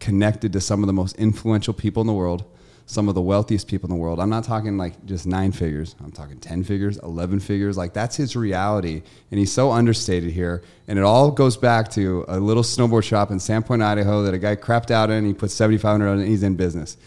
connected 0.00 0.52
to 0.52 0.60
some 0.60 0.82
of 0.82 0.86
the 0.86 0.92
most 0.92 1.16
influential 1.16 1.72
people 1.72 2.02
in 2.02 2.06
the 2.06 2.12
world, 2.12 2.44
some 2.92 3.08
of 3.08 3.14
the 3.14 3.22
wealthiest 3.22 3.66
people 3.68 3.88
in 3.88 3.96
the 3.96 4.00
world. 4.00 4.20
I'm 4.20 4.28
not 4.28 4.44
talking 4.44 4.76
like 4.76 5.04
just 5.06 5.26
nine 5.26 5.50
figures. 5.50 5.96
I'm 6.04 6.12
talking 6.12 6.38
10 6.38 6.62
figures, 6.64 6.98
11 6.98 7.40
figures. 7.40 7.78
Like 7.78 7.94
that's 7.94 8.16
his 8.16 8.36
reality. 8.36 9.02
And 9.30 9.40
he's 9.40 9.50
so 9.50 9.70
understated 9.70 10.30
here. 10.30 10.62
And 10.88 10.98
it 10.98 11.02
all 11.02 11.30
goes 11.30 11.56
back 11.56 11.90
to 11.92 12.26
a 12.28 12.38
little 12.38 12.62
snowboard 12.62 13.04
shop 13.04 13.30
in 13.30 13.38
Sandpoint, 13.38 13.82
Idaho 13.82 14.22
that 14.24 14.34
a 14.34 14.38
guy 14.38 14.56
crapped 14.56 14.90
out 14.90 15.08
in. 15.08 15.24
He 15.24 15.32
put 15.32 15.50
7,500 15.50 16.06
on 16.06 16.18
and 16.18 16.28
he's 16.28 16.42
in 16.42 16.54
business. 16.54 16.98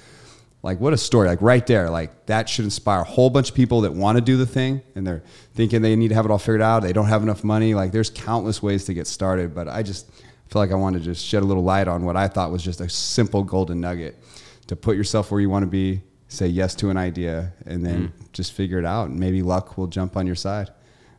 Like 0.64 0.80
what 0.80 0.94
a 0.94 0.98
story! 0.98 1.28
Like 1.28 1.44
right 1.44 1.66
there, 1.68 1.92
like 1.92 2.26
that 2.26 2.50
should 2.50 2.66
inspire 2.66 3.02
a 3.02 3.04
whole 3.04 3.30
bunch 3.30 3.50
of 3.52 3.56
people 3.56 3.82
that 3.82 3.94
want 3.94 4.18
to 4.18 4.22
do 4.22 4.36
the 4.36 4.48
thing 4.48 4.82
and 4.96 5.06
they're 5.06 5.22
thinking 5.54 5.84
they 5.84 5.96
need 5.96 6.08
to 6.08 6.16
have 6.16 6.26
it 6.26 6.32
all 6.32 6.40
figured 6.40 6.64
out. 6.64 6.82
They 6.82 6.92
don't 6.92 7.06
have 7.06 7.22
enough 7.22 7.44
money. 7.44 7.76
Like 7.76 7.92
there's 7.92 8.10
countless 8.10 8.64
ways 8.64 8.86
to 8.86 8.96
get 8.96 9.06
started, 9.06 9.54
but 9.54 9.68
I 9.68 9.84
just 9.84 10.10
feel 10.50 10.64
like 10.64 10.72
I 10.72 10.76
wanted 10.76 11.04
to 11.04 11.06
just 11.06 11.24
shed 11.24 11.44
a 11.44 11.46
little 11.46 11.62
light 11.62 11.88
on 11.88 12.04
what 12.04 12.18
I 12.18 12.28
thought 12.28 12.52
was 12.52 12.64
just 12.64 12.82
a 12.82 12.90
simple 12.90 13.44
golden 13.44 13.80
nugget 13.80 14.18
to 14.68 14.76
put 14.76 14.96
yourself 14.98 15.32
where 15.32 15.40
you 15.42 15.50
want 15.50 15.64
to 15.64 15.68
be, 15.70 16.02
say 16.28 16.48
yes 16.48 16.76
to 16.76 16.90
an 16.90 16.98
idea, 16.98 17.54
and 17.66 17.86
then 17.86 18.12
just 18.34 18.54
figure 18.54 18.80
it 18.80 18.86
out. 18.86 19.10
And 19.10 19.20
maybe 19.20 19.42
luck 19.42 19.78
will 19.78 19.88
jump 19.88 20.18
on 20.18 20.26
your 20.28 20.36
side. 20.36 20.70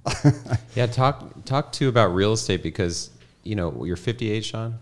Yeah. 0.77 0.87
Talk 0.87 1.45
talk 1.45 1.73
to 1.73 1.89
about 1.89 2.09
real 2.15 2.33
estate 2.33 2.63
because 2.63 3.11
you 3.43 3.57
know 3.57 3.85
you're 3.85 3.97
58, 3.97 4.45
Shawn. 4.45 4.79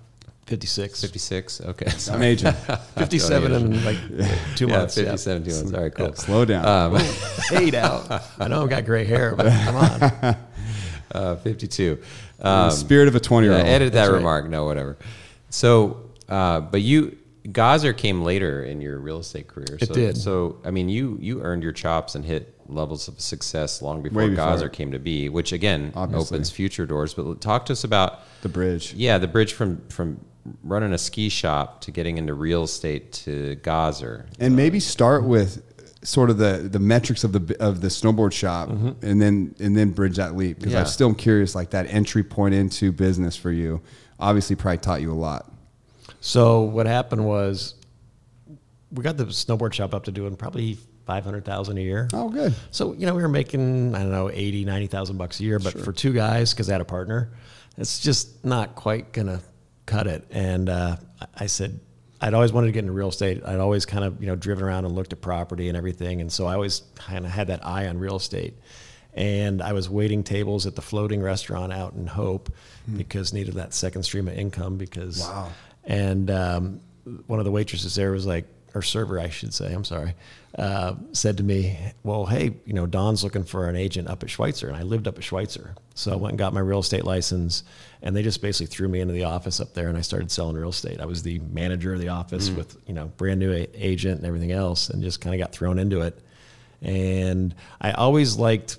56. 0.47 1.01
56. 1.01 1.61
Okay. 1.63 1.87
I'm 2.13 2.23
aging. 2.23 2.53
57 2.99 3.53
in 3.53 3.85
like 3.85 3.97
two 4.57 4.67
yeah, 4.67 4.77
months. 4.77 4.97
yeah. 4.99 5.05
57 5.05 5.45
two 5.45 5.51
months. 5.55 5.73
All 5.73 5.83
right, 5.83 5.95
cool. 5.95 6.15
Slow 6.15 6.45
down. 6.45 6.67
Um, 6.67 7.01
Hey 7.49 7.71
now. 7.71 8.21
I 8.39 8.49
know 8.49 8.63
I've 8.65 8.69
got 8.69 8.85
gray 8.85 9.05
hair, 9.07 9.35
but 9.35 9.47
come 9.65 9.77
on. 9.77 10.37
uh, 11.13 11.37
52. 11.37 11.99
Um, 12.41 12.71
spirit 12.71 13.09
of 13.09 13.15
a 13.15 13.21
20 13.21 13.47
year 13.47 13.55
yeah, 13.55 13.61
old. 13.63 13.69
edit 13.69 13.93
that 13.95 14.01
That's 14.01 14.11
right. 14.11 14.17
remark. 14.19 14.49
No, 14.51 14.67
whatever. 14.67 14.99
So, 15.49 16.11
uh, 16.29 16.61
but 16.61 16.83
you, 16.83 17.17
Gozzer 17.49 17.97
came 17.97 18.23
later 18.23 18.65
in 18.65 18.81
your 18.81 18.99
real 18.99 19.19
estate 19.19 19.49
career. 19.49 19.79
It 19.81 19.89
so, 19.89 19.95
did. 19.95 20.17
So, 20.17 20.61
I 20.65 20.71
mean, 20.71 20.89
you 20.89 21.19
you 21.21 21.43
earned 21.43 21.63
your 21.63 21.73
chops 21.73 22.15
and 22.15 22.25
hit 22.25 22.55
levels 22.69 23.07
of 23.09 23.21
success 23.21 23.83
long 23.83 24.03
before, 24.03 24.23
Way 24.23 24.31
before. 24.31 24.47
Gozzer 24.47 24.73
came 24.73 24.93
to 24.93 24.99
be, 24.99 25.29
which 25.29 25.53
again 25.53 25.93
Obviously. 25.95 26.37
opens 26.37 26.51
future 26.51 26.87
doors. 26.87 27.13
But 27.13 27.41
talk 27.43 27.67
to 27.67 27.73
us 27.73 27.85
about 27.85 28.21
the 28.43 28.49
bridge. 28.49 28.95
yeah, 28.95 29.19
the 29.19 29.29
bridge 29.29 29.53
from 29.53 29.87
from 29.89 30.25
running 30.63 30.93
a 30.93 30.99
ski 30.99 31.29
shop 31.29 31.81
to 31.83 31.91
getting 31.91 32.19
into 32.19 32.35
real 32.35 32.65
estate 32.65 33.13
to 33.13 33.57
Gozzer. 33.63 34.27
and 34.39 34.55
maybe 34.57 34.81
start 34.81 35.25
with 35.25 35.63
sort 36.03 36.29
of 36.29 36.37
the 36.39 36.69
the 36.71 36.79
metrics 36.79 37.25
of 37.25 37.33
the 37.33 37.57
of 37.61 37.81
the 37.81 37.89
snowboard 37.89 38.33
shop 38.33 38.69
mm-hmm. 38.69 38.91
and 39.05 39.23
then 39.23 39.55
and 39.59 39.75
then 39.75 39.91
bridge 39.91 40.17
that 40.17 40.37
leap 40.37 40.59
because 40.59 40.73
Yeah. 40.75 40.81
I'm 40.81 40.87
still 40.87 41.15
curious 41.15 41.55
like 41.55 41.71
that 41.71 41.87
entry 41.89 42.23
point 42.23 42.55
into 42.55 42.93
business 42.93 43.37
for 43.37 43.51
you 43.51 43.81
obviously 44.21 44.55
probably 44.55 44.79
taught 44.79 45.01
you 45.01 45.11
a 45.11 45.15
lot 45.15 45.51
So 46.27 46.63
what 46.63 46.87
happened 46.87 47.27
was 47.27 47.75
we 48.91 49.03
got 49.05 49.19
the 49.19 49.27
snowboard 49.27 49.75
shop 49.75 49.93
up 49.93 50.05
to 50.05 50.11
doing 50.11 50.37
probably 50.37 50.79
500,000 51.05 51.77
a 51.77 51.81
year. 51.83 52.09
oh 52.15 52.31
good 52.31 52.55
So, 52.71 52.95
you 52.95 53.05
know, 53.05 53.15
we 53.15 53.21
were 53.21 53.29
making, 53.29 53.95
I 53.95 53.99
don't 53.99 54.11
know, 54.11 54.31
80, 54.31 54.65
90,000 54.65 55.19
bucks 55.19 55.39
a 55.41 55.43
year, 55.43 55.59
but 55.59 55.79
for 55.79 55.93
two 55.93 56.15
guys, 56.15 56.55
because 56.55 56.71
I 56.71 56.73
had 56.73 56.81
a 56.81 56.85
partner, 56.87 57.31
it's 57.77 58.01
just 58.01 58.43
not 58.43 58.75
quite 58.75 59.13
going 59.13 59.27
to 59.27 59.43
cut 59.85 60.07
it. 60.07 60.25
And 60.31 60.71
uh, 60.71 60.97
I- 61.39 61.45
said, 61.47 61.79
I'd 62.23 62.33
always 62.33 62.55
wanted 62.55 62.69
to 62.69 62.73
get 62.73 62.79
into 62.81 62.93
real 62.93 63.11
estate. 63.11 63.43
I'd 63.45 63.61
always 63.61 63.85
kind 63.85 64.03
of, 64.03 64.19
you 64.23 64.27
know, 64.27 64.35
driven 64.35 64.65
around 64.65 64.87
and 64.87 64.95
looked 64.95 65.13
at 65.13 65.21
property 65.21 65.69
and 65.69 65.77
everything. 65.77 66.23
And 66.23 66.33
so 66.33 66.47
I 66.47 66.55
always 66.55 66.85
kind 66.95 67.27
of 67.27 67.33
had 67.33 67.49
that 67.49 67.67
eye 67.67 67.87
on 67.87 67.99
real 67.99 68.17
estate. 68.17 68.55
And 69.13 69.61
I 69.61 69.75
was 69.75 69.91
waiting 69.91 70.23
tables 70.25 70.67
at 70.67 70.75
the 70.75 70.81
floating 70.81 71.21
restaurant 71.21 71.71
out 71.71 71.93
in 71.93 72.07
Hope 72.07 72.51
because 72.97 73.35
needed 73.35 73.57
that 73.57 73.75
second 73.75 74.05
stream 74.05 74.27
of 74.27 74.35
income 74.39 74.79
because 74.79 75.21
Wow. 75.21 75.51
And 75.87 76.31
um, 76.31 76.81
one 77.27 77.39
of 77.39 77.45
the 77.45 77.51
waitresses 77.51 77.95
there 77.95 78.13
was 78.13 78.27
like, 78.27 78.47
or 78.75 78.83
server, 78.83 79.21
I 79.21 79.29
should 79.29 79.55
say, 79.55 79.73
I'm 79.73 79.85
sorry, 79.85 80.15
uh, 80.59 80.95
said 81.13 81.37
to 81.37 81.45
me, 81.45 81.79
Well, 82.03 82.27
hey, 82.27 82.57
you 82.65 82.73
know, 82.73 82.87
Don's 82.87 83.23
looking 83.23 83.45
for 83.45 83.69
an 83.69 83.77
agent 83.77 84.09
up 84.09 84.23
at 84.23 84.31
Schweitzer. 84.31 84.67
And 84.69 84.77
I 84.77 84.83
lived 84.83 85.07
up 85.07 85.17
at 85.17 85.25
Schweitzer. 85.25 85.77
So 85.95 86.13
I 86.13 86.17
went 86.17 86.33
and 86.33 86.39
got 86.39 86.53
my 86.53 86.61
real 86.61 86.81
estate 86.81 87.05
license. 87.05 87.63
And 88.03 88.17
they 88.17 88.23
just 88.23 88.43
basically 88.43 88.67
threw 88.67 88.89
me 88.89 89.01
into 89.01 89.15
the 89.15 89.25
office 89.25 89.61
up 89.61 89.75
there 89.75 89.89
and 89.89 89.97
I 89.97 90.01
started 90.01 90.31
selling 90.31 90.57
real 90.57 90.71
estate. 90.71 91.01
I 91.01 91.07
was 91.07 91.23
the 91.23 91.39
manager 91.39 91.95
of 91.95 92.01
the 92.01 92.09
office 92.09 92.51
with, 92.51 92.77
you 92.87 92.95
know, 92.95 93.07
brand 93.17 93.39
new 93.41 93.53
a- 93.53 93.69
agent 93.75 94.19
and 94.19 94.27
everything 94.27 94.53
else 94.53 94.91
and 94.91 95.03
just 95.03 95.21
kind 95.21 95.35
of 95.35 95.41
got 95.41 95.53
thrown 95.53 95.79
into 95.79 96.01
it. 96.01 96.19
And 96.83 97.55
I 97.81 97.93
always 97.93 98.37
liked 98.37 98.79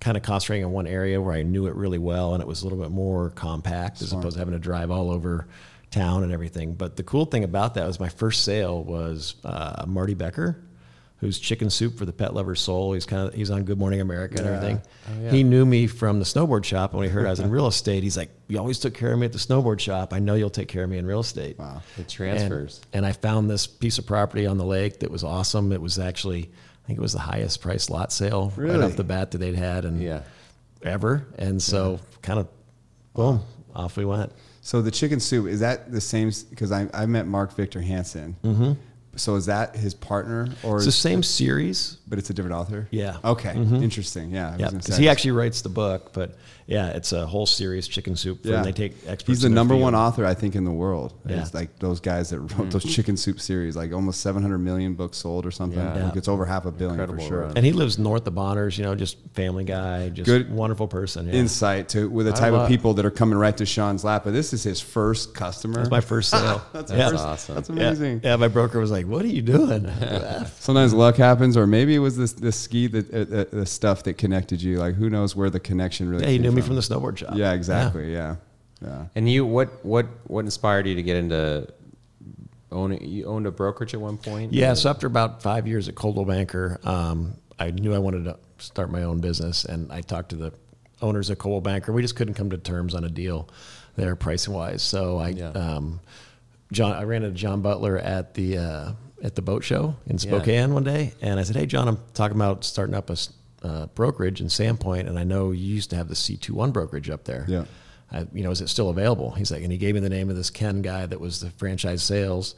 kind 0.00 0.16
of 0.16 0.22
concentrating 0.22 0.64
on 0.64 0.72
one 0.72 0.86
area 0.86 1.20
where 1.20 1.34
I 1.34 1.42
knew 1.42 1.66
it 1.66 1.74
really 1.76 1.98
well 1.98 2.34
and 2.34 2.42
it 2.42 2.46
was 2.46 2.62
a 2.62 2.64
little 2.64 2.78
bit 2.78 2.90
more 2.90 3.30
compact 3.30 4.02
as 4.02 4.12
opposed 4.12 4.34
to 4.34 4.40
having 4.40 4.52
to 4.52 4.58
drive 4.58 4.90
all 4.90 5.10
over 5.10 5.46
town 5.92 6.24
and 6.24 6.32
everything. 6.32 6.74
But 6.74 6.96
the 6.96 7.04
cool 7.04 7.26
thing 7.26 7.44
about 7.44 7.74
that 7.74 7.86
was 7.86 8.00
my 8.00 8.08
first 8.08 8.44
sale 8.44 8.82
was 8.82 9.36
uh, 9.44 9.84
Marty 9.86 10.14
Becker, 10.14 10.60
who's 11.18 11.38
chicken 11.38 11.70
soup 11.70 11.96
for 11.96 12.04
the 12.04 12.12
pet 12.12 12.34
lover's 12.34 12.60
soul. 12.60 12.94
He's 12.94 13.06
kind 13.06 13.28
of 13.28 13.34
he's 13.34 13.50
on 13.50 13.62
Good 13.62 13.78
Morning 13.78 14.00
America 14.00 14.38
and 14.38 14.46
Yeah. 14.46 14.52
everything. 14.54 14.82
Oh, 15.08 15.22
yeah. 15.22 15.30
He 15.30 15.44
knew 15.44 15.64
me 15.64 15.86
from 15.86 16.18
the 16.18 16.24
snowboard 16.24 16.64
shop, 16.64 16.90
and 16.90 16.98
when 16.98 17.08
he 17.08 17.14
heard 17.14 17.26
I 17.26 17.30
was 17.30 17.38
in 17.40 17.50
real 17.58 17.68
estate, 17.68 18.02
he's 18.02 18.16
like, 18.16 18.30
"You 18.48 18.58
always 18.58 18.78
took 18.80 18.94
care 18.94 19.12
of 19.12 19.18
me 19.20 19.26
at 19.26 19.32
the 19.32 19.38
snowboard 19.38 19.78
shop. 19.78 20.12
I 20.12 20.18
know 20.18 20.34
you'll 20.34 20.50
take 20.50 20.68
care 20.68 20.82
of 20.82 20.90
me 20.90 20.98
in 20.98 21.06
real 21.06 21.20
estate." 21.20 21.58
wow 21.58 21.82
The 21.96 22.02
transfers. 22.04 22.80
And, 22.92 23.04
and 23.04 23.06
I 23.06 23.12
found 23.12 23.48
this 23.48 23.66
piece 23.68 23.98
of 23.98 24.06
property 24.06 24.46
on 24.46 24.58
the 24.58 24.64
lake 24.64 24.98
that 25.00 25.10
was 25.10 25.22
awesome. 25.22 25.70
It 25.72 25.80
was 25.80 25.98
actually, 25.98 26.50
I 26.82 26.86
think 26.88 26.98
it 26.98 27.02
was 27.02 27.12
the 27.12 27.20
highest 27.20 27.60
price 27.60 27.88
lot 27.88 28.12
sale 28.12 28.52
right 28.56 28.80
off 28.80 28.96
the 28.96 29.04
bat 29.04 29.30
that 29.30 29.38
they'd 29.38 29.54
had 29.54 29.84
and 29.84 30.02
Yeah. 30.02 30.22
ever. 30.82 31.26
And 31.38 31.62
so 31.62 32.00
kind 32.22 32.40
of 32.40 32.48
boom, 33.14 33.42
off 33.74 33.96
we 33.96 34.04
went. 34.04 34.32
So 34.62 34.80
the 34.80 34.92
chicken 34.92 35.20
soup 35.20 35.48
is 35.48 35.60
that 35.60 35.90
the 35.92 36.00
same? 36.00 36.30
Because 36.48 36.72
I 36.72 36.88
I 36.94 37.04
met 37.06 37.26
Mark 37.26 37.54
Victor 37.54 37.82
Hansen. 37.82 38.36
Mm-hmm. 38.42 38.72
So 39.16 39.34
is 39.34 39.46
that 39.46 39.76
his 39.76 39.92
partner 39.92 40.48
or? 40.62 40.76
It's 40.76 40.86
the 40.86 40.92
same 40.92 41.22
series. 41.22 41.98
But 42.12 42.18
it's 42.18 42.28
a 42.28 42.34
different 42.34 42.56
author. 42.56 42.88
Yeah. 42.90 43.16
Okay. 43.24 43.54
Mm-hmm. 43.54 43.76
Interesting. 43.76 44.32
Yeah. 44.32 44.54
Yeah, 44.58 44.68
because 44.68 44.98
he 44.98 45.08
actually 45.08 45.30
writes 45.30 45.62
the 45.62 45.70
book, 45.70 46.12
but 46.12 46.36
yeah, 46.66 46.88
it's 46.88 47.12
a 47.12 47.26
whole 47.26 47.46
series, 47.46 47.88
chicken 47.88 48.16
soup. 48.16 48.40
Yeah. 48.42 48.56
and 48.56 48.64
they 48.66 48.72
take 48.72 48.92
experts. 49.06 49.26
He's 49.26 49.40
the 49.40 49.46
in 49.46 49.54
their 49.54 49.60
number 49.60 49.76
one 49.76 49.94
author 49.94 50.24
I 50.24 50.34
think 50.34 50.54
in 50.54 50.64
the 50.64 50.72
world. 50.72 51.14
Yeah. 51.26 51.40
It's 51.40 51.54
like 51.54 51.78
those 51.78 52.00
guys 52.00 52.30
that 52.30 52.40
wrote 52.40 52.50
mm-hmm. 52.50 52.68
those 52.70 52.84
chicken 52.84 53.16
soup 53.16 53.40
series, 53.40 53.76
like 53.76 53.92
almost 53.92 54.20
700 54.20 54.58
million 54.58 54.94
books 54.94 55.18
sold 55.18 55.46
or 55.46 55.50
something. 55.50 55.78
Yeah. 55.78 56.06
Like 56.06 56.16
it's 56.16 56.28
over 56.28 56.44
half 56.44 56.66
a 56.66 56.70
billion 56.70 57.00
Incredible 57.00 57.24
for 57.24 57.28
sure. 57.28 57.40
run. 57.42 57.56
And 57.56 57.64
he 57.64 57.72
lives 57.72 57.98
north 57.98 58.26
of 58.26 58.34
Bonners, 58.34 58.76
you 58.76 58.84
know, 58.84 58.94
just 58.94 59.16
family 59.32 59.64
guy, 59.64 60.10
just 60.10 60.26
Good 60.26 60.52
wonderful 60.52 60.88
person. 60.88 61.28
Yeah. 61.28 61.34
Insight 61.34 61.88
to 61.90 62.10
with 62.10 62.26
the 62.26 62.32
type 62.32 62.52
of 62.52 62.68
people 62.68 62.94
that 62.94 63.06
are 63.06 63.10
coming 63.10 63.38
right 63.38 63.56
to 63.56 63.64
Shawn's 63.64 64.04
lap. 64.04 64.24
But 64.24 64.34
this 64.34 64.52
is 64.52 64.62
his 64.62 64.82
first 64.82 65.34
customer. 65.34 65.76
That's 65.76 65.90
my 65.90 66.00
first 66.00 66.30
sale. 66.32 66.62
That's 66.72 66.92
yeah. 66.92 67.08
first- 67.08 67.24
awesome. 67.24 67.54
That's 67.54 67.68
amazing. 67.70 68.20
Yeah, 68.22 68.36
my 68.36 68.48
broker 68.48 68.78
was 68.78 68.90
like, 68.90 69.06
"What 69.06 69.24
are 69.24 69.28
you 69.28 69.42
doing?" 69.42 69.90
Sometimes 70.58 70.92
luck 70.92 71.16
happens, 71.16 71.56
or 71.56 71.66
maybe 71.66 71.94
it 71.94 72.01
was 72.02 72.16
this 72.16 72.32
the 72.32 72.52
ski 72.52 72.86
that 72.88 73.12
uh, 73.12 73.36
uh, 73.36 73.44
the 73.50 73.66
stuff 73.66 74.02
that 74.04 74.14
connected 74.18 74.60
you. 74.62 74.78
Like 74.78 74.94
who 74.94 75.08
knows 75.08 75.34
where 75.34 75.48
the 75.50 75.60
connection 75.60 76.08
really? 76.08 76.24
yeah, 76.24 76.30
you 76.30 76.36
came 76.38 76.42
knew 76.42 76.52
me 76.52 76.62
from 76.62 76.74
the 76.76 76.82
snowboard 76.82 77.16
shop. 77.18 77.30
Yeah, 77.34 77.52
exactly. 77.52 78.12
Yeah, 78.12 78.36
yeah. 78.82 79.06
And 79.14 79.28
you, 79.30 79.46
what, 79.46 79.84
what, 79.84 80.06
what 80.26 80.44
inspired 80.44 80.86
you 80.86 80.94
to 80.96 81.02
get 81.02 81.16
into 81.16 81.68
owning? 82.70 83.04
You 83.04 83.26
owned 83.26 83.46
a 83.46 83.50
brokerage 83.50 83.94
at 83.94 84.00
one 84.00 84.18
point. 84.18 84.52
Yeah, 84.52 84.74
so 84.74 84.90
after 84.90 85.06
about 85.06 85.42
five 85.42 85.66
years 85.66 85.88
at 85.88 85.94
Coldwell 85.94 86.24
Banker, 86.26 86.78
um, 86.84 87.34
I 87.58 87.70
knew 87.70 87.94
I 87.94 87.98
wanted 87.98 88.24
to 88.24 88.38
start 88.58 88.90
my 88.90 89.02
own 89.04 89.20
business, 89.20 89.64
and 89.64 89.90
I 89.92 90.00
talked 90.00 90.30
to 90.30 90.36
the 90.36 90.52
owners 91.00 91.30
of 91.30 91.38
Coldwell 91.38 91.60
Banker. 91.60 91.92
We 91.92 92.02
just 92.02 92.16
couldn't 92.16 92.34
come 92.34 92.50
to 92.50 92.58
terms 92.58 92.94
on 92.94 93.04
a 93.04 93.08
deal 93.08 93.48
there, 93.96 94.14
pricing 94.16 94.54
wise. 94.54 94.82
So 94.82 95.18
I, 95.18 95.28
Yeah. 95.30 95.48
um, 95.50 96.00
John, 96.72 96.92
I 96.92 97.02
ran 97.04 97.22
into 97.22 97.36
John 97.36 97.60
Butler 97.60 97.98
at 97.98 98.34
the 98.34 98.56
uh, 98.58 98.92
at 99.22 99.34
the 99.36 99.42
boat 99.42 99.62
show 99.64 99.94
in 100.06 100.16
Yeah. 100.16 100.18
Spokane 100.18 100.74
one 100.74 100.84
day, 100.84 101.14
and 101.22 101.38
I 101.40 101.44
said, 101.44 101.56
"Hey, 101.56 101.66
John, 101.66 101.88
I'm 101.88 101.98
talking 102.14 102.36
about 102.36 102.64
starting 102.64 102.94
up 102.94 103.08
a 103.10 103.16
uh, 103.62 103.86
brokerage 103.94 104.40
in 104.40 104.48
Sandpoint, 104.48 105.08
and 105.08 105.18
I 105.18 105.24
know 105.24 105.52
you 105.52 105.64
used 105.74 105.90
to 105.90 105.96
have 105.96 106.08
the 106.08 106.14
C21 106.16 106.72
brokerage 106.72 107.08
up 107.08 107.24
there. 107.24 107.44
Yeah. 107.48 107.64
I, 108.10 108.26
you 108.34 108.42
know, 108.42 108.50
is 108.50 108.60
it 108.60 108.68
still 108.68 108.90
available? 108.90 109.30
He's 109.30 109.50
like, 109.52 109.62
and 109.62 109.70
he 109.72 109.78
gave 109.78 109.94
me 109.94 110.00
the 110.00 110.10
name 110.10 110.28
of 110.28 110.36
this 110.36 110.50
Ken 110.50 110.82
guy 110.82 111.06
that 111.06 111.20
was 111.20 111.40
the 111.40 111.50
franchise 111.50 112.02
sales, 112.02 112.54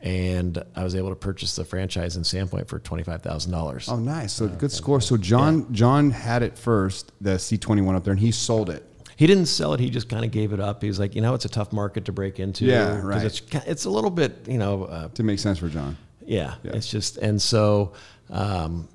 and 0.00 0.62
I 0.76 0.84
was 0.84 0.94
able 0.94 1.08
to 1.10 1.14
purchase 1.16 1.56
the 1.56 1.64
franchise 1.64 2.16
in 2.16 2.22
Sandpoint 2.22 2.68
for 2.68 2.78
twenty 2.78 3.02
five 3.02 3.22
thousand 3.22 3.52
dollars. 3.52 3.88
Oh, 3.88 3.98
nice. 3.98 4.32
So 4.32 4.48
good 4.48 4.72
score. 4.72 5.00
So 5.00 5.16
John 5.16 5.72
John 5.72 6.10
had 6.10 6.42
it 6.42 6.58
first, 6.58 7.12
the 7.20 7.38
C 7.38 7.56
twenty 7.56 7.82
one 7.82 7.94
up 7.94 8.04
there, 8.04 8.12
and 8.12 8.20
he 8.20 8.30
sold 8.32 8.68
it. 8.68 8.84
He 9.22 9.28
didn't 9.28 9.46
sell 9.46 9.72
it. 9.72 9.78
He 9.78 9.88
just 9.88 10.08
kind 10.08 10.24
of 10.24 10.32
gave 10.32 10.52
it 10.52 10.58
up. 10.58 10.82
He 10.82 10.88
was 10.88 10.98
like, 10.98 11.14
you 11.14 11.20
know, 11.20 11.32
it's 11.34 11.44
a 11.44 11.48
tough 11.48 11.72
market 11.72 12.06
to 12.06 12.12
break 12.12 12.40
into. 12.40 12.64
Yeah, 12.64 13.00
right. 13.00 13.22
It's 13.24 13.40
it's 13.68 13.84
a 13.84 13.90
little 13.90 14.10
bit, 14.10 14.48
you 14.48 14.58
know, 14.58 14.82
uh, 14.86 15.08
to 15.10 15.22
make 15.22 15.38
sense 15.38 15.60
for 15.60 15.68
John. 15.68 15.96
yeah, 16.26 16.56
Yeah. 16.64 16.72
It's 16.72 16.90
just 16.90 17.18
and 17.18 17.40
so 17.40 17.92
um, 18.30 18.88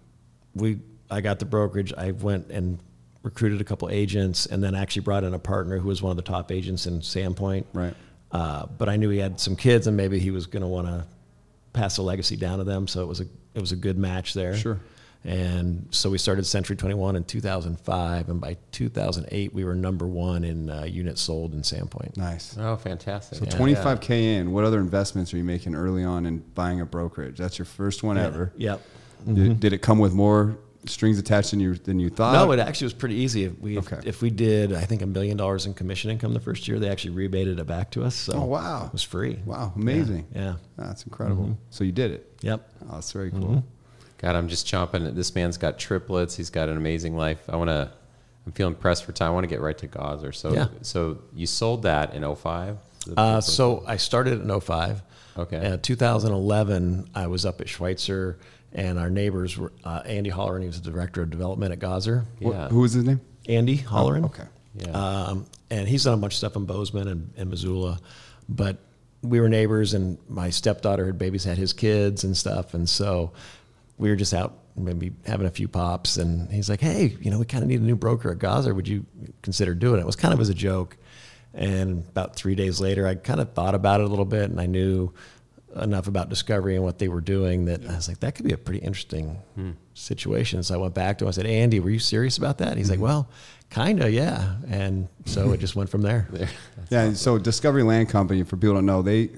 we 0.53 0.79
I 1.09 1.21
got 1.21 1.39
the 1.39 1.45
brokerage. 1.45 1.93
I 1.93 2.11
went 2.11 2.49
and 2.49 2.77
recruited 3.23 3.61
a 3.61 3.63
couple 3.63 3.89
agents, 3.89 4.47
and 4.47 4.61
then 4.61 4.75
actually 4.75 5.03
brought 5.03 5.23
in 5.23 5.33
a 5.33 5.39
partner 5.39 5.77
who 5.77 5.87
was 5.87 6.01
one 6.01 6.11
of 6.11 6.17
the 6.17 6.29
top 6.29 6.51
agents 6.51 6.87
in 6.87 6.99
Sandpoint. 6.99 7.63
Right. 7.71 7.95
Uh, 8.29 8.65
but 8.65 8.89
I 8.89 8.97
knew 8.97 9.07
he 9.07 9.19
had 9.19 9.39
some 9.39 9.55
kids, 9.55 9.87
and 9.87 9.95
maybe 9.95 10.19
he 10.19 10.31
was 10.31 10.45
going 10.45 10.61
to 10.61 10.67
want 10.67 10.87
to 10.87 11.07
pass 11.71 11.99
a 11.99 12.01
legacy 12.01 12.35
down 12.35 12.57
to 12.57 12.65
them. 12.65 12.85
So 12.89 13.01
it 13.01 13.07
was 13.07 13.21
a 13.21 13.27
it 13.55 13.61
was 13.61 13.71
a 13.71 13.77
good 13.77 13.97
match 13.97 14.33
there. 14.33 14.57
Sure. 14.57 14.77
And 15.27 15.89
so 15.91 16.09
we 16.09 16.17
started 16.17 16.45
Century 16.45 16.77
21 16.77 17.17
in 17.17 17.25
2005, 17.25 18.29
and 18.29 18.39
by 18.39 18.55
2008 18.71 19.53
we 19.53 19.65
were 19.65 19.75
number 19.75 20.07
one 20.07 20.45
in 20.45 20.69
uh, 20.69 20.83
units 20.85 21.21
sold 21.21 21.53
in 21.53 21.63
Sandpoint. 21.63 22.15
Nice. 22.15 22.55
Oh, 22.57 22.77
fantastic. 22.77 23.37
So 23.39 23.43
Yeah. 23.43 23.51
twenty 23.51 23.75
five 23.75 23.99
k 23.99 24.35
in. 24.35 24.53
What 24.53 24.63
other 24.63 24.79
investments 24.79 25.33
are 25.33 25.37
you 25.37 25.43
making 25.43 25.75
early 25.75 26.05
on 26.05 26.25
in 26.25 26.39
buying 26.55 26.79
a 26.79 26.85
brokerage? 26.85 27.37
That's 27.37 27.59
your 27.59 27.65
first 27.65 28.03
one 28.03 28.17
ever. 28.17 28.53
Yep. 28.55 28.81
Did, 29.25 29.35
mm-hmm. 29.35 29.53
did 29.55 29.73
it 29.73 29.79
come 29.79 29.99
with 29.99 30.13
more 30.13 30.57
strings 30.85 31.19
attached 31.19 31.51
than 31.51 31.59
you 31.59 31.75
than 31.75 31.99
you 31.99 32.09
thought? 32.09 32.31
No, 32.31 32.49
it 32.53 32.59
actually 32.59 32.85
was 32.85 32.93
pretty 32.93 33.15
easy. 33.15 33.43
If 33.43 33.59
we 33.59 33.77
Okay. 33.79 33.99
if 34.05 34.21
we 34.21 34.29
did, 34.29 34.71
I 34.71 34.85
think 34.85 35.01
a 35.01 35.05
million 35.05 35.35
dollars 35.35 35.65
in 35.65 35.73
commission 35.73 36.09
income 36.09 36.33
the 36.33 36.39
first 36.39 36.69
year, 36.69 36.79
they 36.79 36.87
actually 36.87 37.11
rebated 37.11 37.59
it 37.59 37.67
back 37.67 37.91
to 37.91 38.05
us. 38.05 38.15
So 38.15 38.33
Oh, 38.33 38.45
wow. 38.45 38.85
it 38.85 38.93
was 38.93 39.03
free. 39.03 39.39
Wow, 39.45 39.73
amazing. 39.75 40.25
Yeah. 40.33 40.41
yeah. 40.41 40.53
That's 40.77 41.03
incredible. 41.03 41.43
Mm-hmm. 41.43 41.53
So 41.69 41.83
you 41.83 41.91
did 41.91 42.11
it. 42.11 42.31
Yep. 42.43 42.71
Oh, 42.83 42.93
that's 42.93 43.11
very 43.11 43.31
mm-hmm. 43.31 43.41
cool. 43.41 43.63
God, 44.17 44.35
I'm 44.35 44.47
just 44.47 44.65
chomping. 44.67 45.13
This 45.15 45.33
man's 45.35 45.57
got 45.57 45.77
triplets. 45.77 46.35
He's 46.35 46.49
got 46.49 46.69
an 46.69 46.77
amazing 46.77 47.15
life. 47.15 47.39
I 47.49 47.55
want 47.55 47.69
to. 47.69 47.91
I'm 48.45 48.51
feeling 48.53 48.75
pressed 48.75 49.03
for 49.03 49.11
time. 49.11 49.27
I 49.31 49.33
want 49.33 49.43
to 49.43 49.47
get 49.49 49.59
right 49.61 49.77
to 49.79 49.87
Gozzer. 49.89 50.33
So, 50.33 50.53
Yeah. 50.53 50.67
so 50.81 51.17
you 51.35 51.45
sold 51.45 51.83
that 51.83 52.13
in 52.13 52.23
05? 52.23 52.77
Uh, 53.17 53.41
so 53.41 53.83
I 53.85 53.97
started 53.97 54.41
in 54.41 54.59
05. 54.61 55.01
Okay. 55.37 55.57
Uh, 55.73 55.77
2011, 55.81 57.09
I 57.13 57.27
was 57.27 57.45
up 57.45 57.59
at 57.61 57.67
Schweitzer, 57.67 58.37
and 58.71 58.97
our 58.97 59.09
neighbors 59.09 59.57
were 59.57 59.71
uh, 59.83 60.01
Andy 60.05 60.31
Holleran. 60.31 60.61
He 60.61 60.67
was 60.67 60.81
the 60.81 60.89
director 60.91 61.21
of 61.23 61.29
development 61.29 61.73
at 61.73 61.79
Gozzer. 61.79 62.23
What- 62.39 62.53
Yeah. 62.55 62.67
who 62.69 62.79
was 62.79 62.93
his 62.93 63.03
name? 63.03 63.19
Andy 63.49 63.77
Holleran. 63.77 64.23
okay. 64.25 64.43
Yeah. 64.75 64.91
Um, 64.91 65.45
and 65.69 65.87
he's 65.87 66.03
done 66.05 66.13
a 66.13 66.17
bunch 66.17 66.33
of 66.33 66.37
stuff 66.37 66.55
in 66.55 66.65
Bozeman 66.65 67.07
and, 67.09 67.33
and 67.37 67.49
Missoula, 67.49 67.99
but 68.47 68.77
we 69.23 69.39
were 69.41 69.49
neighbors, 69.49 69.93
and 69.93 70.17
my 70.29 70.49
stepdaughter 70.51 71.05
had 71.05 71.17
babies 71.17 71.43
had 71.43 71.57
his 71.57 71.73
kids 71.73 72.23
and 72.23 72.35
stuff, 72.37 72.73
and 72.73 72.87
so 72.87 73.31
we 73.97 74.09
were 74.09 74.15
just 74.15 74.33
out 74.33 74.59
maybe 74.75 75.11
having 75.25 75.47
a 75.47 75.51
few 75.51 75.67
pops, 75.67 76.17
and 76.17 76.51
he's 76.51 76.69
like, 76.69 76.81
"Hey, 76.81 77.17
you 77.19 77.31
know, 77.31 77.39
we 77.39 77.45
kind 77.45 77.63
of 77.63 77.69
need 77.69 77.81
a 77.81 77.83
new 77.83 77.95
broker 77.95 78.31
at 78.31 78.37
Gozzer. 78.37 78.75
Would 78.75 78.87
you 78.87 79.05
consider 79.41 79.73
doing 79.73 79.99
it?" 79.99 80.01
It 80.01 80.05
was 80.05 80.15
kind 80.15 80.33
of 80.33 80.39
as 80.39 80.49
a 80.49 80.53
joke, 80.53 80.97
and 81.53 82.05
about 82.09 82.35
three 82.35 82.55
days 82.55 82.79
later, 82.79 83.07
I 83.07 83.15
kind 83.15 83.39
of 83.39 83.53
thought 83.53 83.75
about 83.75 84.01
it 84.01 84.05
a 84.05 84.07
little 84.07 84.25
bit, 84.25 84.49
and 84.49 84.61
I 84.61 84.67
knew 84.67 85.13
enough 85.75 86.07
about 86.07 86.29
Discovery 86.29 86.75
and 86.75 86.83
what 86.83 86.99
they 86.99 87.07
were 87.07 87.21
doing 87.21 87.65
that 87.65 87.85
I 87.87 87.95
was 87.95 88.07
like, 88.07 88.19
that 88.21 88.35
could 88.35 88.45
be 88.45 88.53
a 88.53 88.57
pretty 88.57 88.79
interesting 88.79 89.39
hmm. 89.55 89.71
situation. 89.93 90.63
So 90.63 90.75
I 90.75 90.77
went 90.77 90.93
back 90.93 91.17
to 91.19 91.25
him. 91.25 91.29
I 91.29 91.31
said, 91.31 91.45
Andy, 91.45 91.79
were 91.79 91.89
you 91.89 91.99
serious 91.99 92.37
about 92.37 92.59
that? 92.59 92.77
He's 92.77 92.89
like, 92.89 92.97
mm-hmm. 92.97 93.03
well, 93.03 93.29
kind 93.69 94.01
of, 94.01 94.11
yeah. 94.11 94.55
And 94.69 95.07
so 95.25 95.51
it 95.51 95.59
just 95.59 95.75
went 95.75 95.89
from 95.89 96.01
there. 96.01 96.27
There. 96.31 96.49
Yeah, 96.89 97.03
and 97.03 97.17
so 97.17 97.37
Discovery 97.37 97.83
Land 97.83 98.09
Company, 98.09 98.43
for 98.43 98.57
people 98.57 98.69
who 98.69 98.75
don't 98.75 98.85
know, 98.85 99.01
they, 99.01 99.29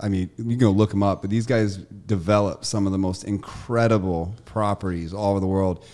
I 0.00 0.08
mean, 0.08 0.30
you 0.36 0.44
can 0.44 0.58
go 0.58 0.70
look 0.70 0.90
them 0.90 1.02
up, 1.02 1.22
but 1.22 1.30
these 1.30 1.46
guys 1.46 1.76
develop 1.76 2.64
some 2.64 2.86
of 2.86 2.92
the 2.92 2.98
most 2.98 3.24
incredible 3.24 4.34
properties 4.44 5.14
all 5.14 5.32
over 5.32 5.40
the 5.40 5.46
world. 5.46 5.84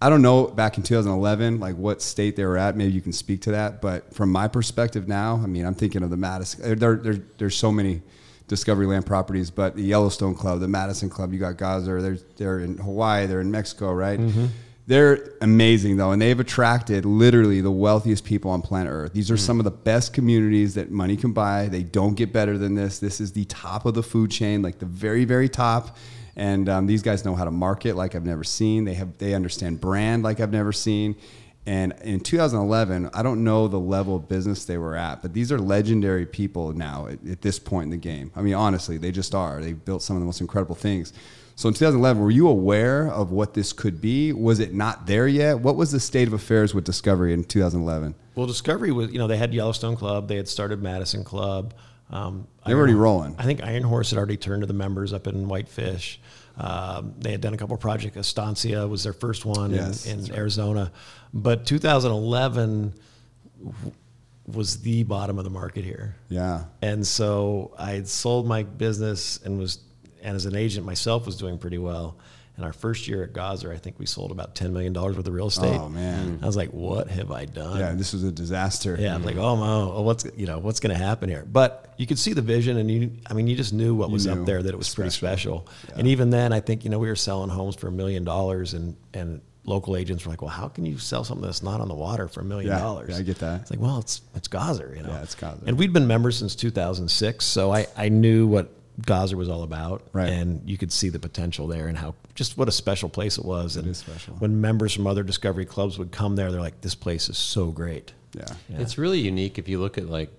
I 0.00 0.10
don't 0.10 0.22
know 0.22 0.48
back 0.48 0.78
in 0.78 0.82
2011, 0.82 1.60
like 1.60 1.76
what 1.76 2.02
state 2.02 2.34
they 2.34 2.44
were 2.44 2.58
at. 2.58 2.76
Maybe 2.76 2.92
you 2.92 3.00
can 3.00 3.12
speak 3.12 3.42
to 3.42 3.52
that. 3.52 3.80
But 3.80 4.12
from 4.12 4.32
my 4.32 4.48
perspective 4.48 5.06
now, 5.06 5.40
I 5.42 5.46
mean, 5.46 5.64
I'm 5.64 5.74
thinking 5.74 6.02
of 6.02 6.10
the 6.10 6.16
Madison. 6.16 6.76
There, 6.78 6.96
there, 6.96 7.18
there's 7.38 7.56
so 7.56 7.70
many 7.70 8.02
Discovery 8.48 8.86
Land 8.86 9.06
properties, 9.06 9.50
but 9.50 9.76
the 9.76 9.82
Yellowstone 9.82 10.34
Club, 10.34 10.58
the 10.58 10.66
Madison 10.68 11.08
Club, 11.08 11.32
you 11.32 11.38
got 11.38 11.56
Gozzer. 11.56 12.02
They're, 12.02 12.18
they're 12.36 12.58
in 12.58 12.78
Hawaii. 12.78 13.26
They're 13.26 13.40
in 13.40 13.50
Mexico, 13.50 13.92
right? 13.92 14.18
Mm-hmm. 14.18 14.46
They're 14.86 15.30
amazing 15.40 15.96
though, 15.96 16.10
and 16.10 16.20
they've 16.20 16.38
attracted 16.38 17.04
literally 17.04 17.60
the 17.60 17.70
wealthiest 17.70 18.24
people 18.24 18.50
on 18.50 18.62
planet 18.62 18.92
Earth. 18.92 19.12
These 19.12 19.30
are 19.30 19.36
some 19.36 19.60
of 19.60 19.64
the 19.64 19.70
best 19.70 20.12
communities 20.12 20.74
that 20.74 20.90
money 20.90 21.16
can 21.16 21.32
buy. 21.32 21.68
They 21.68 21.84
don't 21.84 22.14
get 22.14 22.32
better 22.32 22.58
than 22.58 22.74
this. 22.74 22.98
This 22.98 23.20
is 23.20 23.32
the 23.32 23.44
top 23.44 23.86
of 23.86 23.94
the 23.94 24.02
food 24.02 24.32
chain, 24.32 24.60
like 24.60 24.80
the 24.80 24.86
very, 24.86 25.24
very 25.24 25.48
top. 25.48 25.96
And 26.34 26.68
um, 26.68 26.86
these 26.86 27.02
guys 27.02 27.24
know 27.24 27.34
how 27.36 27.44
to 27.44 27.50
market 27.50 27.94
like 27.94 28.14
I've 28.14 28.24
never 28.24 28.42
seen. 28.42 28.84
They 28.84 28.94
have 28.94 29.18
they 29.18 29.34
understand 29.34 29.80
brand 29.80 30.24
like 30.24 30.40
I've 30.40 30.52
never 30.52 30.72
seen. 30.72 31.14
And 31.64 31.94
in 32.02 32.18
2011, 32.20 33.10
I 33.14 33.22
don't 33.22 33.44
know 33.44 33.68
the 33.68 33.78
level 33.78 34.16
of 34.16 34.28
business 34.28 34.64
they 34.64 34.78
were 34.78 34.96
at, 34.96 35.22
but 35.22 35.32
these 35.32 35.52
are 35.52 35.58
legendary 35.60 36.26
people 36.26 36.72
now 36.72 37.06
at, 37.06 37.24
at 37.24 37.42
this 37.42 37.58
point 37.60 37.84
in 37.84 37.90
the 37.90 37.96
game. 37.96 38.32
I 38.34 38.42
mean, 38.42 38.54
honestly, 38.54 38.98
they 38.98 39.12
just 39.12 39.32
are. 39.34 39.60
They 39.60 39.72
built 39.72 40.02
some 40.02 40.16
of 40.16 40.20
the 40.20 40.26
most 40.26 40.40
incredible 40.40 40.74
things. 40.74 41.12
So 41.54 41.68
in 41.68 41.74
2011, 41.74 42.20
were 42.20 42.30
you 42.30 42.48
aware 42.48 43.06
of 43.08 43.30
what 43.30 43.54
this 43.54 43.72
could 43.72 44.00
be? 44.00 44.32
Was 44.32 44.58
it 44.58 44.74
not 44.74 45.06
there 45.06 45.28
yet? 45.28 45.60
What 45.60 45.76
was 45.76 45.92
the 45.92 46.00
state 46.00 46.26
of 46.26 46.34
affairs 46.34 46.74
with 46.74 46.84
Discovery 46.84 47.32
in 47.32 47.44
2011? 47.44 48.14
Well, 48.34 48.46
Discovery 48.46 48.90
was, 48.90 49.12
you 49.12 49.18
know, 49.18 49.28
they 49.28 49.36
had 49.36 49.54
Yellowstone 49.54 49.94
Club. 49.94 50.26
They 50.26 50.36
had 50.36 50.48
started 50.48 50.82
Madison 50.82 51.22
Club. 51.22 51.74
Um, 52.10 52.48
They 52.66 52.74
were 52.74 52.80
already 52.80 52.94
rolling. 52.94 53.36
I 53.38 53.44
think 53.44 53.62
Iron 53.62 53.84
Horse 53.84 54.10
had 54.10 54.18
already 54.18 54.36
turned 54.36 54.62
to 54.62 54.66
the 54.66 54.74
members 54.74 55.12
up 55.12 55.26
in 55.26 55.46
Whitefish. 55.46 56.20
Um, 56.56 57.14
they 57.18 57.32
had 57.32 57.40
done 57.40 57.54
a 57.54 57.56
couple 57.56 57.76
projects. 57.76 58.16
Estancia 58.16 58.86
was 58.86 59.04
their 59.04 59.12
first 59.12 59.44
one 59.44 59.72
Yes, 59.72 60.06
in, 60.06 60.26
in 60.26 60.34
Arizona. 60.34 60.92
But 61.32 61.64
2011 61.66 62.94
w- 63.64 63.92
was 64.46 64.80
the 64.80 65.02
bottom 65.04 65.38
of 65.38 65.44
the 65.44 65.50
market 65.50 65.84
here. 65.84 66.16
Yeah. 66.28 66.64
And 66.82 67.06
so 67.06 67.74
I 67.78 67.92
had 67.92 68.08
sold 68.08 68.46
my 68.46 68.64
business 68.64 69.38
and 69.44 69.58
was, 69.58 69.78
and 70.22 70.36
as 70.36 70.44
an 70.46 70.56
agent 70.56 70.84
myself, 70.84 71.26
was 71.26 71.36
doing 71.36 71.58
pretty 71.58 71.78
well. 71.78 72.18
And 72.56 72.66
our 72.66 72.72
first 72.72 73.08
year 73.08 73.22
at 73.24 73.32
Gozzer, 73.32 73.72
I 73.72 73.78
think 73.78 73.98
we 73.98 74.04
sold 74.04 74.30
about 74.30 74.54
$10 74.54 74.72
million 74.72 74.92
worth 74.92 75.16
of 75.16 75.26
real 75.28 75.46
estate. 75.46 75.74
Oh, 75.74 75.88
man. 75.88 76.38
I 76.42 76.46
was 76.46 76.56
like, 76.56 76.68
what 76.70 77.08
have 77.08 77.30
I 77.30 77.46
done? 77.46 77.78
Yeah, 77.78 77.92
this 77.92 78.12
was 78.12 78.24
a 78.24 78.32
disaster. 78.32 78.94
Yeah, 79.00 79.14
I'm 79.14 79.24
like, 79.24 79.36
oh 79.36 79.56
my, 79.56 79.66
oh, 79.66 80.02
what's 80.02 80.26
you 80.36 80.46
know 80.46 80.58
what's 80.58 80.78
going 80.78 80.94
to 80.94 81.02
happen 81.02 81.30
here? 81.30 81.46
But 81.50 81.94
you 81.96 82.06
could 82.06 82.18
see 82.18 82.34
the 82.34 82.42
vision, 82.42 82.76
and 82.76 82.90
you, 82.90 83.12
I 83.26 83.32
mean, 83.32 83.46
you 83.46 83.56
just 83.56 83.72
knew 83.72 83.94
what 83.94 84.10
was 84.10 84.26
knew. 84.26 84.34
up 84.40 84.46
there 84.46 84.62
that 84.62 84.68
it 84.68 84.76
was 84.76 84.94
pretty 84.94 85.10
special. 85.10 85.66
And 85.96 86.06
even 86.08 86.30
then, 86.30 86.52
I 86.52 86.60
think 86.60 86.84
you 86.84 86.90
know 86.90 86.98
we 86.98 87.08
were 87.08 87.16
selling 87.16 87.48
homes 87.48 87.74
for 87.74 87.88
a 87.88 87.92
million 87.92 88.22
dollars, 88.24 88.74
and 88.74 88.96
and 89.14 89.40
local 89.64 89.96
agents 89.96 90.26
were 90.26 90.30
like, 90.30 90.42
"Well, 90.42 90.50
how 90.50 90.68
can 90.68 90.84
you 90.84 90.98
sell 90.98 91.24
something 91.24 91.46
that's 91.46 91.62
not 91.62 91.80
on 91.80 91.88
the 91.88 91.94
water 91.94 92.28
for 92.28 92.40
a 92.40 92.44
million 92.44 92.70
dollars?" 92.70 93.10
yeah, 93.10 93.16
I 93.16 93.22
get 93.22 93.38
that. 93.38 93.62
It's 93.62 93.70
like, 93.70 93.80
well, 93.80 93.98
it's 93.98 94.20
it's 94.34 94.48
Gozzer, 94.48 94.94
you 94.94 95.02
know. 95.02 95.08
Yeah, 95.10 95.22
it's 95.22 95.34
Gozzer. 95.34 95.66
And 95.66 95.78
we'd 95.78 95.92
been 95.92 96.06
members 96.06 96.36
since 96.36 96.54
2006, 96.54 97.44
so 97.44 97.72
I 97.72 97.86
I 97.96 98.08
knew 98.08 98.46
what 98.46 98.70
Gozzer 99.00 99.34
was 99.34 99.48
all 99.48 99.62
about, 99.62 100.06
Right. 100.12 100.28
and 100.28 100.68
you 100.68 100.76
could 100.76 100.92
see 100.92 101.08
the 101.08 101.18
potential 101.18 101.66
there 101.66 101.88
and 101.88 101.96
how 101.96 102.14
just 102.34 102.58
what 102.58 102.68
a 102.68 102.72
special 102.72 103.08
place 103.08 103.38
it 103.38 103.44
was. 103.44 103.76
and 103.76 103.86
is 103.88 103.98
special. 103.98 104.34
When 104.34 104.60
members 104.60 104.92
from 104.92 105.06
other 105.06 105.22
Discovery 105.22 105.64
clubs 105.64 105.98
would 105.98 106.12
come 106.12 106.36
there, 106.36 106.52
they're 106.52 106.60
like, 106.60 106.80
"This 106.82 106.94
place 106.94 107.28
is 107.30 107.38
so 107.38 107.70
great." 107.70 108.12
Yeah. 108.36 108.44
Yeah. 108.68 108.80
It's 108.80 108.98
really 108.98 109.20
unique 109.20 109.58
if 109.58 109.68
you 109.68 109.80
look 109.80 109.96
at 109.98 110.08
like 110.08 110.30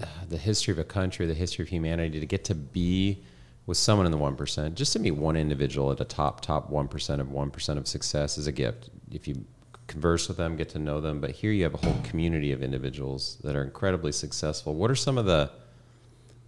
uh, 0.00 0.04
the 0.28 0.38
history 0.38 0.72
of 0.72 0.78
a 0.78 0.84
country, 0.84 1.26
the 1.26 1.34
history 1.34 1.62
of 1.64 1.68
humanity, 1.68 2.20
to 2.20 2.26
get 2.26 2.44
to 2.44 2.54
be 2.54 3.18
with 3.66 3.76
someone 3.76 4.06
in 4.06 4.12
the 4.12 4.18
one 4.18 4.36
percent, 4.36 4.74
just 4.74 4.92
to 4.92 4.98
meet 4.98 5.10
one 5.12 5.36
individual 5.36 5.90
at 5.90 6.00
a 6.00 6.04
top 6.04 6.40
top 6.40 6.70
one 6.70 6.86
percent 6.88 7.20
of 7.20 7.30
one 7.30 7.50
percent 7.50 7.78
of 7.78 7.88
success 7.88 8.38
is 8.38 8.46
a 8.46 8.52
gift. 8.52 8.90
If 9.10 9.26
you 9.26 9.44
converse 9.86 10.28
with 10.28 10.36
them, 10.36 10.54
get 10.56 10.68
to 10.70 10.78
know 10.78 11.00
them, 11.00 11.18
but 11.20 11.30
here 11.30 11.50
you 11.50 11.64
have 11.64 11.74
a 11.74 11.78
whole 11.78 11.96
community 12.04 12.52
of 12.52 12.62
individuals 12.62 13.38
that 13.42 13.56
are 13.56 13.62
incredibly 13.64 14.12
successful. 14.12 14.74
What 14.74 14.90
are 14.90 14.94
some 14.94 15.16
of 15.18 15.24
the 15.24 15.50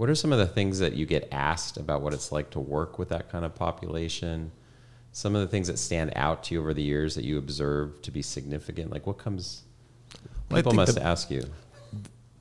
what 0.01 0.09
are 0.09 0.15
some 0.15 0.33
of 0.33 0.39
the 0.39 0.47
things 0.47 0.79
that 0.79 0.95
you 0.95 1.05
get 1.05 1.29
asked 1.31 1.77
about 1.77 2.01
what 2.01 2.15
it's 2.15 2.33
like 2.33 2.49
to 2.49 2.59
work 2.59 2.99
with 2.99 3.11
that 3.11 3.29
kind 3.31 3.45
of 3.45 3.55
population? 3.55 4.51
Some 5.13 5.37
of 5.37 5.43
the 5.43 5.47
things 5.47 5.67
that 5.67 5.79
stand 5.79 6.15
out 6.17 6.43
to 6.45 6.55
you 6.55 6.61
over 6.63 6.73
the 6.73 6.81
years 6.83 7.17
that 7.17 7.25
you 7.25 7.37
observe 7.37 8.01
to 8.01 8.11
be 8.11 8.23
significant, 8.23 8.91
like 8.91 9.07
what 9.07 9.19
comes 9.19 9.61
People 10.49 10.73
think 10.73 10.77
must 10.77 10.95
the- 10.95 11.03
ask 11.03 11.31
you. 11.31 11.43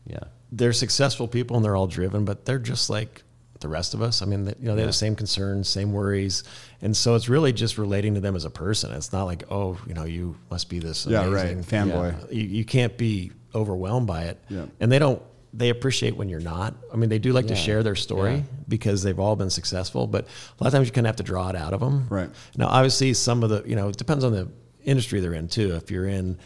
Yeah. 0.05 0.19
they're 0.53 0.71
successful 0.71 1.27
people 1.27 1.57
and 1.57 1.65
they're 1.65 1.75
all 1.75 1.85
driven, 1.87 2.23
but 2.23 2.45
they're 2.45 2.59
just 2.59 2.89
like 2.89 3.23
the 3.59 3.67
rest 3.67 3.93
of 3.93 4.01
us. 4.01 4.21
I 4.21 4.25
mean, 4.25 4.45
you 4.45 4.55
know, 4.61 4.75
they 4.75 4.81
have 4.83 4.89
the 4.89 4.93
same 4.93 5.17
concerns, 5.17 5.67
same 5.67 5.91
worries, 5.91 6.45
and 6.81 6.95
so 6.95 7.15
it's 7.15 7.27
really 7.27 7.51
just 7.51 7.77
relating 7.77 8.13
to 8.13 8.21
them 8.21 8.37
as 8.37 8.45
a 8.45 8.49
person. 8.49 8.93
It's 8.93 9.11
not 9.11 9.25
like, 9.25 9.43
oh, 9.51 9.77
you 9.85 9.93
know, 9.95 10.05
you 10.05 10.37
must 10.49 10.69
be 10.69 10.79
this. 10.79 11.05
Yeah, 11.05 11.25
right. 11.29 11.51
amazing- 11.51 11.63
Fanboy. 11.65 12.33
You, 12.33 12.43
you 12.43 12.63
can't 12.63 12.97
be 12.97 13.33
overwhelmed 13.53 14.07
by 14.07 14.23
it. 14.27 14.39
Yeah. 14.47 14.67
And 14.79 14.89
they 14.89 14.99
don't. 14.99 15.21
They 15.53 15.69
appreciate 15.69 16.15
when 16.15 16.29
you're 16.29 16.39
not. 16.39 16.75
I 16.93 16.95
mean, 16.95 17.09
they 17.09 17.17
do 17.19 17.33
like 17.33 17.47
to 17.47 17.55
share 17.55 17.81
their 17.81 17.95
story 17.95 18.35
Yeah. 18.35 18.41
because 18.67 19.01
they've 19.01 19.19
all 19.19 19.35
been 19.35 19.49
successful, 19.49 20.05
but 20.05 20.25
a 20.25 20.63
lot 20.63 20.67
of 20.67 20.73
times 20.73 20.87
you 20.87 20.91
kind 20.93 21.07
of 21.07 21.09
have 21.09 21.15
to 21.17 21.23
draw 21.23 21.49
it 21.49 21.55
out 21.55 21.73
of 21.73 21.79
them. 21.79 22.05
Right. 22.09 22.29
Now, 22.55 22.67
obviously, 22.67 23.13
some 23.15 23.43
of 23.43 23.49
the 23.49 23.63
you 23.65 23.75
know 23.75 23.89
it 23.89 23.97
depends 23.97 24.23
on 24.23 24.31
the 24.31 24.47
industry 24.83 25.19
they're 25.21 25.33
in 25.33 25.47
too. 25.47 25.75
If 25.75 25.89
you're 25.89 26.07
in, 26.07 26.37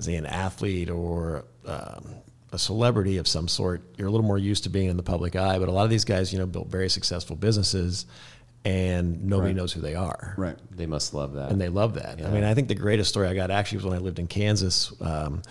say, 0.00 0.14
an 0.14 0.24
athlete 0.26 0.88
or 0.90 1.44
um, 1.66 2.14
a 2.52 2.58
celebrity 2.58 3.18
of 3.18 3.28
some 3.28 3.48
sort, 3.48 3.82
you're 3.98 4.08
a 4.08 4.10
little 4.10 4.26
more 4.26 4.38
used 4.38 4.64
to 4.64 4.70
being 4.70 4.88
in 4.88 4.96
the 4.96 5.02
public 5.02 5.36
eye. 5.36 5.58
But 5.58 5.68
a 5.68 5.72
lot 5.72 5.84
of 5.84 5.90
these 5.90 6.06
guys, 6.06 6.32
you 6.32 6.38
know, 6.38 6.46
built 6.46 6.68
very 6.68 6.88
successful 6.88 7.36
businesses, 7.36 8.06
and 8.64 9.24
nobody 9.24 9.48
Right. 9.50 9.56
knows 9.56 9.72
who 9.74 9.80
they 9.82 9.94
are 9.94 10.34
Right. 10.38 10.56
They 10.74 10.86
must 10.86 11.12
love 11.12 11.34
that. 11.34 11.50
and 11.50 11.60
they 11.60 11.68
love 11.68 11.94
that. 11.94 12.20
I 12.24 12.30
mean, 12.30 12.44
I 12.44 12.54
think 12.54 12.68
the 12.68 12.74
greatest 12.74 13.10
story 13.10 13.28
I 13.28 13.34
got 13.34 13.50
actually 13.50 13.76
was 13.78 13.84
when 13.84 13.94
I 13.94 13.98
lived 14.00 14.18
in 14.18 14.26
Kansas. 14.26 14.92
Um, 15.02 15.42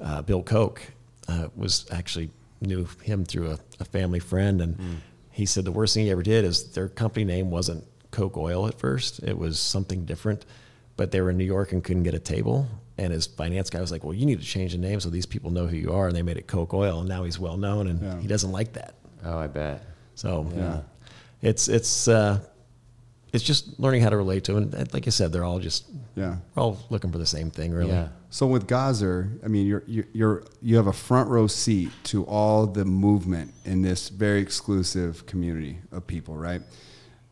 uh, 0.00 0.22
Bill 0.22 0.42
Koch 0.42 0.80
uh, 1.28 1.48
was 1.56 1.86
actually 1.90 2.30
knew 2.60 2.86
him 3.02 3.24
through 3.24 3.50
a, 3.52 3.58
a 3.80 3.84
family 3.84 4.18
friend, 4.20 4.60
and 4.60 5.00
he 5.30 5.46
said 5.46 5.64
the 5.64 5.72
worst 5.72 5.94
thing 5.94 6.04
he 6.04 6.10
ever 6.10 6.22
did 6.22 6.44
is 6.44 6.70
their 6.72 6.88
company 6.88 7.24
name 7.24 7.50
wasn't 7.50 7.84
Koch 8.10 8.36
Oil 8.36 8.66
at 8.68 8.78
first; 8.78 9.20
it 9.22 9.36
was 9.36 9.58
something 9.58 10.04
different. 10.04 10.44
But 10.96 11.10
they 11.10 11.20
were 11.20 11.30
in 11.30 11.36
New 11.38 11.44
York 11.44 11.72
and 11.72 11.82
couldn't 11.82 12.04
get 12.04 12.14
a 12.14 12.20
table. 12.20 12.68
And 12.96 13.12
his 13.12 13.26
finance 13.26 13.68
guy 13.70 13.80
was 13.80 13.90
like, 13.90 14.04
"Well, 14.04 14.14
you 14.14 14.24
need 14.26 14.38
to 14.38 14.46
change 14.46 14.70
the 14.72 14.78
name 14.78 15.00
so 15.00 15.10
these 15.10 15.26
people 15.26 15.50
know 15.50 15.66
who 15.66 15.76
you 15.76 15.92
are." 15.92 16.06
And 16.06 16.14
they 16.16 16.22
made 16.22 16.36
it 16.36 16.46
Koch 16.46 16.72
Oil, 16.72 17.00
and 17.00 17.08
now 17.08 17.24
he's 17.24 17.38
well 17.38 17.56
known, 17.56 17.88
and 17.88 18.00
Yeah. 18.00 18.20
he 18.20 18.28
doesn't 18.28 18.52
like 18.52 18.74
that. 18.74 18.94
oh, 19.24 19.36
I 19.38 19.48
bet. 19.48 19.82
So 20.14 20.46
Yeah. 20.54 20.80
it's 21.42 21.66
it's 21.68 22.06
uh, 22.06 22.38
it's 23.34 23.44
just 23.44 23.78
learning 23.80 24.00
how 24.02 24.10
to 24.10 24.16
relate 24.16 24.44
to, 24.44 24.56
and 24.56 24.94
like 24.94 25.06
I 25.06 25.10
said, 25.10 25.32
they're 25.32 25.44
all 25.44 25.58
just 25.58 25.84
Yeah. 26.14 26.36
we're 26.54 26.62
all 26.62 26.78
looking 26.88 27.10
for 27.12 27.18
the 27.18 27.26
same 27.26 27.50
thing, 27.50 27.72
really. 27.72 27.90
Yeah. 27.90 28.08
So 28.30 28.46
with 28.46 28.66
Gozzer, 28.66 29.38
I 29.44 29.48
mean, 29.48 29.66
you're, 29.66 29.82
you're 29.86 30.06
you're 30.12 30.44
you 30.62 30.76
have 30.76 30.86
a 30.86 30.92
front 30.92 31.28
row 31.28 31.46
seat 31.48 31.90
to 32.04 32.24
all 32.24 32.66
the 32.66 32.84
movement 32.84 33.52
in 33.64 33.82
this 33.82 34.08
very 34.08 34.40
exclusive 34.40 35.26
community 35.26 35.78
of 35.92 36.06
people, 36.06 36.36
right? 36.36 36.62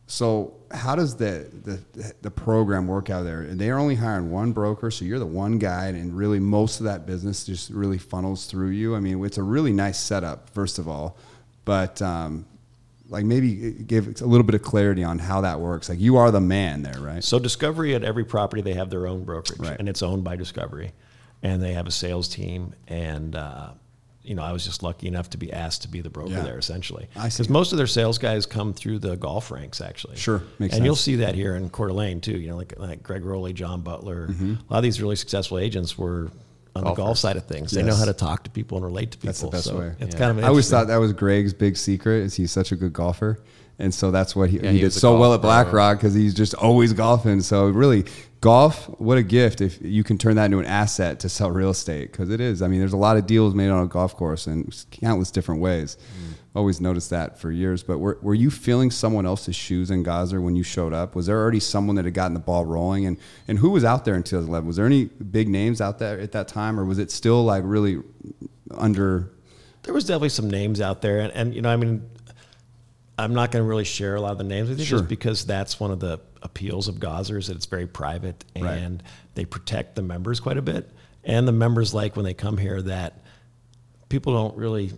So 0.05 0.53
how 0.71 0.95
does 0.95 1.15
the 1.15 1.47
the, 1.63 2.13
the 2.21 2.31
program 2.31 2.87
work 2.87 3.09
out 3.09 3.23
there? 3.23 3.41
And 3.41 3.59
they're 3.59 3.79
only 3.79 3.95
hiring 3.95 4.29
one 4.31 4.51
broker, 4.51 4.91
so 4.91 5.05
you're 5.05 5.19
the 5.19 5.25
one 5.25 5.57
guy, 5.57 5.87
and 5.87 6.15
really 6.15 6.39
most 6.39 6.79
of 6.79 6.85
that 6.85 7.05
business 7.05 7.45
just 7.45 7.69
really 7.69 7.97
funnels 7.97 8.45
through 8.45 8.69
you. 8.71 8.95
I 8.95 8.99
mean, 8.99 9.23
it's 9.25 9.37
a 9.37 9.43
really 9.43 9.71
nice 9.73 9.99
setup, 9.99 10.49
first 10.49 10.79
of 10.79 10.87
all, 10.87 11.17
but 11.65 12.01
um, 12.01 12.45
like 13.13 13.23
maybe 13.25 13.71
give 13.71 14.19
a 14.21 14.25
little 14.25 14.43
bit 14.43 14.55
of 14.55 14.61
clarity 14.63 15.03
on 15.03 15.19
how 15.19 15.41
that 15.41 15.59
works. 15.61 15.87
Like 15.87 15.99
you 16.01 16.17
are 16.17 16.31
the 16.31 16.41
man 16.41 16.81
there, 16.81 16.99
right? 16.99 17.23
So 17.23 17.39
Discovery 17.39 17.95
at 17.95 18.03
every 18.03 18.25
property 18.25 18.61
they 18.61 18.73
have 18.73 18.89
their 18.89 19.07
own 19.07 19.23
brokerage, 19.23 19.59
Right. 19.59 19.79
and 19.79 19.87
it's 19.87 20.01
owned 20.03 20.23
by 20.25 20.35
Discovery, 20.35 20.91
and 21.41 21.61
they 21.63 21.73
have 21.73 21.87
a 21.87 21.91
sales 21.91 22.27
team. 22.27 22.73
And 22.87 23.35
uh, 23.35 23.69
you 24.23 24.35
know, 24.35 24.41
I 24.43 24.51
was 24.53 24.63
just 24.65 24.83
lucky 24.83 25.07
enough 25.07 25.29
to 25.31 25.37
be 25.37 25.51
asked 25.51 25.81
to 25.83 25.87
be 25.89 25.99
the 26.01 26.09
broker 26.09 26.31
Yeah. 26.31 26.41
there, 26.43 26.57
essentially. 26.57 27.07
I 27.15 27.27
see. 27.29 27.43
Because 27.43 27.49
most 27.49 27.71
of 27.73 27.77
their 27.77 27.87
sales 27.87 28.17
guys 28.17 28.45
come 28.45 28.73
through 28.73 28.99
the 28.99 29.15
golf 29.17 29.51
ranks, 29.51 29.79
actually. 29.81 30.15
Sure, 30.15 30.41
makes 30.59 30.75
and 30.75 30.83
you'll 30.85 30.95
see 30.95 31.17
that 31.17 31.35
here 31.35 31.55
in 31.55 31.69
Coeur 31.69 31.87
d'Alene 31.89 32.19
too. 32.21 32.37
You 32.39 32.49
know, 32.49 32.57
like 32.57 32.73
like 32.77 33.03
Greg 33.03 33.23
Rowley, 33.25 33.53
John 33.53 33.81
Butler. 33.81 34.27
Mm-hmm. 34.27 34.51
A 34.69 34.73
lot 34.73 34.77
of 34.77 34.83
these 34.83 35.01
really 35.01 35.15
successful 35.17 35.59
agents 35.59 35.97
were 35.97 36.31
on 36.75 36.83
the 36.83 36.93
golf 36.93 37.17
side 37.17 37.37
of 37.37 37.45
things. 37.45 37.71
They 37.71 37.83
know 37.83 37.95
how 37.95 38.05
to 38.05 38.13
talk 38.13 38.43
to 38.45 38.49
people 38.49 38.77
and 38.77 38.85
relate 38.85 39.11
to 39.11 39.17
people. 39.17 39.27
That's 39.27 39.41
the 39.41 39.47
best 39.49 39.63
so 39.65 39.79
way. 39.79 39.93
It's 39.99 40.13
Yeah. 40.15 40.19
kind 40.19 40.31
of 40.31 40.37
an 40.39 40.43
I 40.43 40.47
always 40.47 40.69
thought 40.69 40.87
that 40.87 40.97
was 40.97 41.13
Greg's 41.13 41.53
big 41.53 41.77
secret 41.77 42.23
is 42.23 42.35
he's 42.35 42.51
such 42.51 42.71
a 42.71 42.75
good 42.75 42.93
golfer. 42.93 43.39
And 43.79 43.93
so 43.93 44.11
that's 44.11 44.35
what 44.35 44.49
he, 44.49 44.57
Yeah, 44.59 44.69
he, 44.69 44.77
he 44.77 44.81
did 44.83 44.93
so 44.93 45.17
well 45.19 45.33
at 45.33 45.41
Black 45.41 45.67
pro. 45.67 45.77
Rock 45.77 45.97
because 45.97 46.13
he's 46.13 46.33
just 46.33 46.53
always 46.53 46.93
golfing. 46.93 47.41
So 47.41 47.67
really, 47.69 48.05
golf, 48.41 48.85
what 48.99 49.17
a 49.17 49.23
gift 49.23 49.61
if 49.61 49.79
you 49.81 50.03
can 50.03 50.17
turn 50.17 50.35
that 50.35 50.45
into 50.45 50.59
an 50.59 50.65
asset 50.65 51.19
to 51.21 51.29
sell 51.29 51.49
real 51.51 51.71
estate 51.71 52.11
because 52.11 52.29
it 52.29 52.39
is. 52.39 52.61
I 52.61 52.67
mean, 52.67 52.79
there's 52.79 52.93
a 52.93 52.97
lot 52.97 53.17
of 53.17 53.25
deals 53.25 53.55
made 53.55 53.69
on 53.69 53.83
a 53.83 53.87
golf 53.87 54.15
course 54.15 54.45
in 54.47 54.69
countless 54.91 55.31
different 55.31 55.59
ways. 55.61 55.97
Mm. 55.97 56.32
Always 56.55 56.79
noticed 56.79 57.09
that 57.09 57.39
for 57.39 57.51
years. 57.51 57.81
But 57.81 57.97
were, 57.97 58.19
were 58.21 58.35
you 58.35 58.51
feeling 58.51 58.91
someone 58.91 59.25
else's 59.25 59.55
shoes 59.55 59.89
in 59.89 60.03
Gozzer 60.03 60.41
when 60.41 60.55
you 60.55 60.61
showed 60.63 60.93
up? 60.93 61.15
Was 61.15 61.25
there 61.25 61.37
already 61.39 61.59
someone 61.59 61.95
that 61.95 62.05
had 62.05 62.13
gotten 62.13 62.35
the 62.35 62.39
ball 62.39 62.63
rolling? 62.65 63.07
And, 63.07 63.17
and 63.47 63.57
who 63.57 63.71
was 63.71 63.83
out 63.83 64.05
there 64.05 64.13
in 64.13 64.21
2011? 64.21 64.67
Was 64.67 64.75
there 64.75 64.85
any 64.85 65.05
big 65.05 65.49
names 65.49 65.81
out 65.81 65.97
there 65.97 66.19
at 66.19 66.31
that 66.33 66.47
time 66.47 66.79
or 66.79 66.85
was 66.85 66.99
it 66.99 67.09
still 67.09 67.43
like 67.43 67.63
really 67.65 68.01
under 68.77 69.31
there 69.83 69.93
was 69.93 70.05
definitely 70.05 70.29
some 70.29 70.49
names 70.49 70.79
out 70.79 71.01
there, 71.01 71.19
and, 71.19 71.33
and 71.33 71.53
you 71.53 71.61
know, 71.61 71.69
I 71.69 71.75
mean, 71.75 72.09
I'm 73.19 73.33
not 73.33 73.51
going 73.51 73.63
to 73.63 73.67
really 73.67 73.83
share 73.83 74.15
a 74.15 74.21
lot 74.21 74.31
of 74.31 74.37
the 74.37 74.45
names 74.45 74.69
with 74.69 74.79
you 74.79 74.85
Sure. 74.85 74.99
just 74.99 75.09
because 75.09 75.45
that's 75.45 75.77
one 75.79 75.91
of 75.91 75.99
the 75.99 76.21
appeals 76.41 76.87
of 76.87 76.95
Gozzer's 77.01 77.47
that 77.47 77.57
it's 77.57 77.65
very 77.65 77.85
private 77.85 78.45
and 78.55 78.63
Right. 78.63 79.01
they 79.35 79.43
protect 79.45 79.95
the 79.95 80.01
members 80.01 80.39
quite 80.39 80.57
a 80.57 80.61
bit, 80.61 80.89
and 81.25 81.45
the 81.47 81.51
members 81.51 81.93
like 81.93 82.15
when 82.15 82.23
they 82.23 82.33
come 82.33 82.57
here 82.57 82.81
that 82.83 83.23
people 84.09 84.33
don't 84.33 84.55
really. 84.57 84.91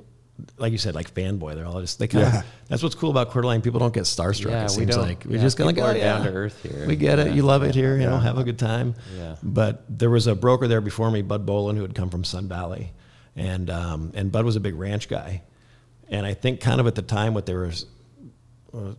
Like 0.57 0.73
you 0.73 0.77
said, 0.77 0.95
like 0.95 1.13
fanboy, 1.13 1.55
they're 1.55 1.65
all 1.65 1.79
just 1.79 1.97
they 1.97 2.07
kind 2.07 2.25
Yeah. 2.25 2.39
of. 2.39 2.45
That's 2.67 2.83
what's 2.83 2.95
cool 2.95 3.09
about 3.09 3.31
Coeur 3.31 3.41
d'Alene. 3.41 3.61
People 3.61 3.79
don't 3.79 3.93
get 3.93 4.03
starstruck. 4.03 4.51
Yeah, 4.51 4.61
it 4.61 4.63
we 4.63 4.67
seems 4.69 4.95
don't- 4.95 5.07
like 5.07 5.23
we 5.25 5.35
yeah, 5.35 5.41
just 5.41 5.57
kind 5.57 5.69
of 5.69 5.75
people 5.75 5.89
go 5.91 5.95
are 5.97 5.99
down 6.01 6.23
to 6.25 6.31
earth 6.33 6.61
here. 6.61 6.85
We 6.85 6.97
get 6.97 7.19
it. 7.19 7.33
You 7.33 7.43
love 7.43 7.63
it 7.63 7.73
here. 7.73 7.97
You 7.97 8.05
know, 8.05 8.17
have 8.17 8.37
a 8.37 8.43
good 8.43 8.59
time. 8.59 8.95
Yeah. 9.17 9.35
But 9.41 9.85
there 9.87 10.09
was 10.09 10.27
a 10.27 10.35
broker 10.35 10.67
there 10.67 10.81
before 10.81 11.09
me, 11.09 11.21
Bud 11.21 11.45
Bolin, 11.45 11.75
who 11.77 11.83
had 11.83 11.95
come 11.95 12.09
from 12.09 12.23
Sun 12.25 12.49
Valley, 12.49 12.91
and 13.35 13.69
um, 13.69 14.11
and 14.13 14.29
Bud 14.31 14.43
was 14.43 14.57
a 14.57 14.59
big 14.59 14.75
ranch 14.75 15.07
guy, 15.07 15.41
and 16.09 16.25
I 16.25 16.33
think 16.33 16.59
kind 16.59 16.81
of 16.81 16.87
at 16.87 16.95
the 16.95 17.01
time 17.01 17.33
what 17.33 17.45
there 17.45 17.59
was, 17.61 17.85
uh, 18.73 18.93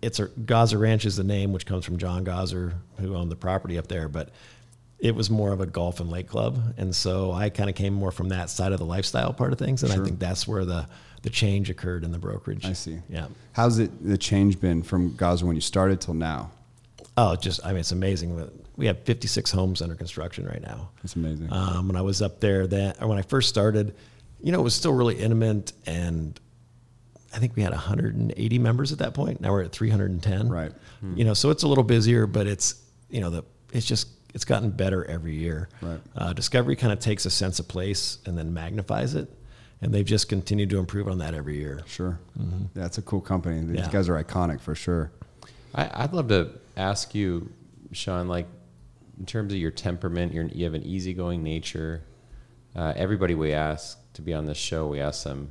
it's 0.00 0.18
a 0.18 0.28
Gozzer 0.28 0.80
Ranch 0.80 1.04
is 1.04 1.16
the 1.16 1.24
name 1.24 1.52
which 1.52 1.66
comes 1.66 1.84
from 1.84 1.98
John 1.98 2.24
Gozzer 2.24 2.72
who 2.98 3.14
owned 3.16 3.30
the 3.30 3.36
property 3.36 3.76
up 3.76 3.86
there, 3.88 4.08
but 4.08 4.30
it 5.00 5.14
was 5.14 5.30
more 5.30 5.52
of 5.52 5.60
a 5.60 5.66
golf 5.66 6.00
and 6.00 6.10
lake 6.10 6.28
club, 6.28 6.74
and 6.76 6.94
so 6.94 7.32
I 7.32 7.48
kind 7.50 7.70
of 7.70 7.76
came 7.76 7.94
more 7.94 8.10
from 8.10 8.28
that 8.28 8.50
side 8.50 8.72
of 8.72 8.78
the 8.78 8.84
lifestyle 8.84 9.32
part 9.32 9.52
of 9.52 9.58
things, 9.58 9.82
and 9.82 9.92
Sure. 9.92 10.02
I 10.02 10.04
think 10.04 10.18
that's 10.18 10.46
where 10.46 10.64
the 10.64 10.86
the 11.22 11.30
change 11.30 11.68
occurred 11.68 12.02
in 12.02 12.12
the 12.12 12.18
brokerage. 12.18 12.64
I 12.64 12.72
see. 12.72 12.98
Yeah. 13.10 13.26
How's 13.52 13.78
it 13.78 13.90
the 14.06 14.16
change 14.16 14.58
been 14.58 14.82
from 14.82 15.10
Gozzer 15.12 15.42
when 15.42 15.54
you 15.54 15.60
started 15.60 16.00
till 16.00 16.14
now? 16.14 16.50
Oh, 17.16 17.36
just 17.36 17.64
I 17.64 17.70
mean, 17.70 17.80
it's 17.80 17.92
amazing. 17.92 18.48
We 18.76 18.86
have 18.86 19.00
56 19.00 19.50
homes 19.50 19.82
under 19.82 19.94
construction 19.94 20.46
right 20.46 20.62
now. 20.62 20.88
It's 21.04 21.16
amazing. 21.16 21.52
Um, 21.52 21.88
when 21.88 21.96
I 21.96 22.00
was 22.00 22.22
up 22.22 22.40
there, 22.40 22.66
that 22.68 23.06
when 23.06 23.18
I 23.18 23.22
first 23.22 23.50
started, 23.50 23.94
you 24.42 24.52
know, 24.52 24.60
it 24.60 24.62
was 24.62 24.74
still 24.74 24.94
really 24.94 25.16
intimate, 25.18 25.72
and 25.84 26.40
I 27.34 27.38
think 27.38 27.54
we 27.54 27.62
had 27.62 27.72
180 27.72 28.58
members 28.58 28.92
at 28.92 28.98
that 29.00 29.12
point. 29.12 29.40
Now 29.42 29.50
we're 29.52 29.64
at 29.64 29.72
310. 29.72 30.48
Right. 30.48 30.72
You 31.14 31.24
know, 31.24 31.34
so 31.34 31.50
it's 31.50 31.62
a 31.62 31.68
little 31.68 31.84
busier, 31.84 32.26
but 32.26 32.46
it's 32.46 32.74
you 33.10 33.20
know 33.20 33.28
the 33.30 33.44
it's 33.72 33.86
just 33.86 34.08
it's 34.34 34.44
gotten 34.44 34.70
better 34.70 35.04
every 35.04 35.34
year. 35.34 35.68
Right. 35.82 36.00
Uh, 36.16 36.32
Discovery 36.32 36.76
kind 36.76 36.92
of 36.92 36.98
takes 37.00 37.26
a 37.26 37.30
sense 37.30 37.58
of 37.58 37.68
place 37.68 38.18
and 38.26 38.36
then 38.38 38.52
magnifies 38.54 39.14
it, 39.14 39.28
and 39.82 39.92
they've 39.92 40.04
just 40.04 40.28
continued 40.28 40.70
to 40.70 40.78
improve 40.78 41.08
on 41.08 41.18
that 41.18 41.34
every 41.34 41.56
year. 41.58 41.82
Sure. 41.86 42.18
That's 42.74 42.98
a 42.98 43.02
cool 43.02 43.20
company. 43.20 43.56
These 43.60 43.66
Mm-hmm. 43.66 43.74
Yeah. 43.76 43.90
guys 43.90 44.08
are 44.08 44.22
iconic 44.22 44.60
for 44.60 44.74
sure. 44.74 45.10
I, 45.74 45.90
I'd 46.04 46.12
love 46.12 46.28
to 46.28 46.50
ask 46.76 47.14
you, 47.14 47.50
Shawn, 47.92 48.28
like 48.28 48.46
in 49.18 49.26
terms 49.26 49.52
of 49.52 49.58
your 49.58 49.70
temperament, 49.70 50.32
you're, 50.32 50.44
you 50.46 50.64
have 50.64 50.74
an 50.74 50.82
easygoing 50.82 51.42
nature. 51.42 52.02
Uh, 52.76 52.92
everybody 52.96 53.34
we 53.34 53.52
ask 53.52 53.98
to 54.14 54.22
be 54.22 54.32
on 54.32 54.46
this 54.46 54.56
show, 54.58 54.86
we 54.86 55.00
ask 55.00 55.24
them, 55.24 55.50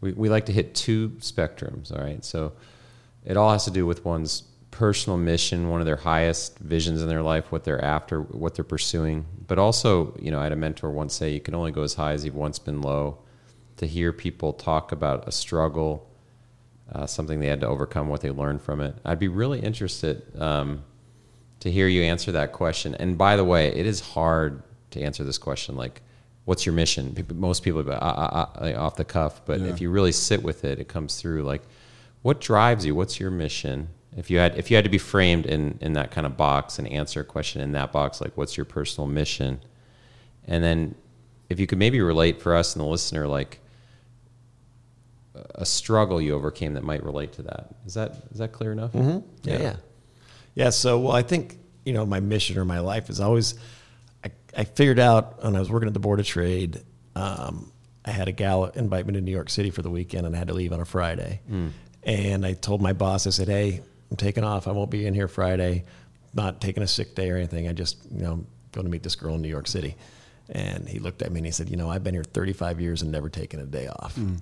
we, 0.00 0.12
we 0.12 0.28
like 0.28 0.46
to 0.46 0.52
hit 0.52 0.74
two 0.74 1.10
spectrums, 1.20 1.92
all 1.92 2.02
right? 2.04 2.24
So 2.24 2.52
it 3.24 3.36
all 3.36 3.50
has 3.50 3.64
to 3.64 3.70
do 3.70 3.86
with 3.86 4.04
one's 4.04 4.42
personal 4.78 5.18
mission, 5.18 5.68
one 5.68 5.80
of 5.80 5.86
their 5.86 5.96
highest 5.96 6.56
visions 6.60 7.02
in 7.02 7.08
their 7.08 7.20
life, 7.20 7.50
what 7.50 7.64
they're 7.64 7.84
after, 7.84 8.20
what 8.20 8.54
they're 8.54 8.64
pursuing. 8.64 9.26
But 9.48 9.58
also, 9.58 10.16
you 10.20 10.30
know, 10.30 10.38
I 10.38 10.44
had 10.44 10.52
a 10.52 10.56
mentor 10.56 10.92
once 10.92 11.14
say 11.14 11.30
you 11.30 11.40
can 11.40 11.56
only 11.56 11.72
go 11.72 11.82
as 11.82 11.94
high 11.94 12.12
as 12.12 12.24
you've 12.24 12.36
once 12.36 12.60
been 12.60 12.80
low. 12.80 13.18
To 13.78 13.88
hear 13.88 14.12
people 14.12 14.52
talk 14.52 14.92
about 14.92 15.26
a 15.26 15.32
struggle, 15.32 16.08
uh, 16.92 17.06
something 17.06 17.40
they 17.40 17.48
had 17.48 17.60
to 17.62 17.66
overcome, 17.66 18.08
what 18.08 18.20
they 18.20 18.30
learned 18.30 18.62
from 18.62 18.80
it, 18.80 18.94
I'd 19.04 19.18
be 19.18 19.26
really 19.26 19.58
interested 19.58 20.22
um, 20.40 20.84
to 21.58 21.72
hear 21.72 21.88
you 21.88 22.04
answer 22.04 22.30
that 22.30 22.52
question. 22.52 22.94
And 22.94 23.18
by 23.18 23.34
the 23.34 23.44
way, 23.44 23.74
it 23.74 23.84
is 23.84 23.98
hard 24.00 24.62
to 24.92 25.02
answer 25.02 25.24
this 25.24 25.38
question. 25.38 25.74
Like, 25.74 26.02
what's 26.44 26.64
your 26.64 26.72
mission? 26.72 27.16
Most 27.34 27.64
people 27.64 27.82
go 27.82 27.98
ah, 28.00 28.14
ah, 28.32 28.50
ah, 28.54 28.74
off 28.84 28.94
the 28.94 29.04
cuff, 29.04 29.42
but 29.44 29.58
Yeah. 29.58 29.66
if 29.66 29.80
you 29.80 29.90
really 29.90 30.12
sit 30.12 30.40
with 30.40 30.62
it, 30.62 30.78
it 30.78 30.86
comes 30.86 31.20
through. 31.20 31.42
Like, 31.42 31.62
what 32.22 32.40
drives 32.40 32.86
you? 32.86 32.94
What's 32.94 33.18
your 33.18 33.32
mission? 33.32 33.88
If 34.16 34.30
you 34.30 34.38
had 34.38 34.56
if 34.58 34.70
you 34.70 34.76
had 34.76 34.84
to 34.84 34.90
be 34.90 34.98
framed 34.98 35.46
in 35.46 35.78
in 35.80 35.92
that 35.92 36.10
kind 36.10 36.26
of 36.26 36.36
box 36.36 36.78
and 36.78 36.88
answer 36.88 37.20
a 37.20 37.24
question 37.24 37.60
in 37.60 37.72
that 37.72 37.92
box, 37.92 38.20
like 38.20 38.36
what's 38.36 38.56
your 38.56 38.64
personal 38.64 39.06
mission? 39.06 39.60
And 40.46 40.64
then 40.64 40.94
if 41.48 41.60
you 41.60 41.66
could 41.66 41.78
maybe 41.78 42.00
relate 42.00 42.40
for 42.40 42.54
us 42.56 42.74
and 42.74 42.84
the 42.84 42.88
listener, 42.88 43.26
like 43.26 43.60
a 45.54 45.64
struggle 45.64 46.20
you 46.20 46.34
overcame 46.34 46.74
that 46.74 46.82
might 46.84 47.02
relate 47.04 47.32
to 47.34 47.42
that. 47.42 47.68
Is 47.86 47.94
that 47.94 48.16
is 48.32 48.38
that 48.38 48.52
clear 48.52 48.72
enough? 48.72 48.94
Yeah, 48.94 49.58
yeah, 49.58 49.76
yeah. 50.54 50.70
So, 50.70 50.98
well, 50.98 51.12
I 51.12 51.22
think 51.22 51.58
you 51.84 51.92
know 51.92 52.04
my 52.06 52.20
mission 52.20 52.58
or 52.58 52.64
my 52.64 52.80
life 52.80 53.10
is 53.10 53.20
always. 53.20 53.54
I, 54.24 54.30
I 54.56 54.64
figured 54.64 54.98
out 54.98 55.44
when 55.44 55.54
I 55.54 55.60
was 55.60 55.70
working 55.70 55.86
at 55.86 55.94
the 55.94 56.00
Board 56.00 56.18
of 56.18 56.26
Trade, 56.26 56.82
um, 57.14 57.70
I 58.04 58.10
had 58.10 58.26
a 58.26 58.32
gal 58.32 58.64
invite 58.64 59.06
me 59.06 59.12
to 59.14 59.20
New 59.20 59.30
York 59.30 59.48
City 59.50 59.70
for 59.70 59.82
the 59.82 59.90
weekend, 59.90 60.26
and 60.26 60.34
I 60.34 60.38
had 60.38 60.48
to 60.48 60.54
leave 60.54 60.72
on 60.72 60.80
a 60.80 60.84
Friday. 60.84 61.40
And 62.02 62.44
I 62.44 62.54
told 62.54 62.80
my 62.82 62.92
boss, 62.94 63.26
I 63.26 63.30
said, 63.30 63.48
"Hey, 63.48 63.82
I'm 64.10 64.16
taking 64.16 64.44
off. 64.44 64.66
I 64.68 64.72
won't 64.72 64.90
be 64.90 65.06
in 65.06 65.14
here 65.14 65.28
Friday. 65.28 65.84
Not 66.34 66.60
taking 66.60 66.82
a 66.82 66.86
sick 66.86 67.14
day 67.14 67.30
or 67.30 67.36
anything. 67.36 67.68
I 67.68 67.72
just, 67.72 67.96
you 68.10 68.22
know, 68.22 68.44
going 68.72 68.84
to 68.86 68.90
meet 68.90 69.02
this 69.02 69.16
girl 69.16 69.34
in 69.34 69.42
New 69.42 69.48
York 69.48 69.66
City." 69.66 69.96
And 70.50 70.88
he 70.88 70.98
looked 70.98 71.20
at 71.22 71.30
me 71.30 71.38
and 71.40 71.46
he 71.46 71.52
said, 71.52 71.68
"You 71.68 71.76
know, 71.76 71.90
I've 71.90 72.02
been 72.04 72.14
here 72.14 72.24
35 72.24 72.80
years 72.80 73.02
and 73.02 73.10
never 73.12 73.28
taken 73.28 73.60
a 73.60 73.66
day 73.66 73.86
off." 73.88 74.14
Hmm. 74.14 74.36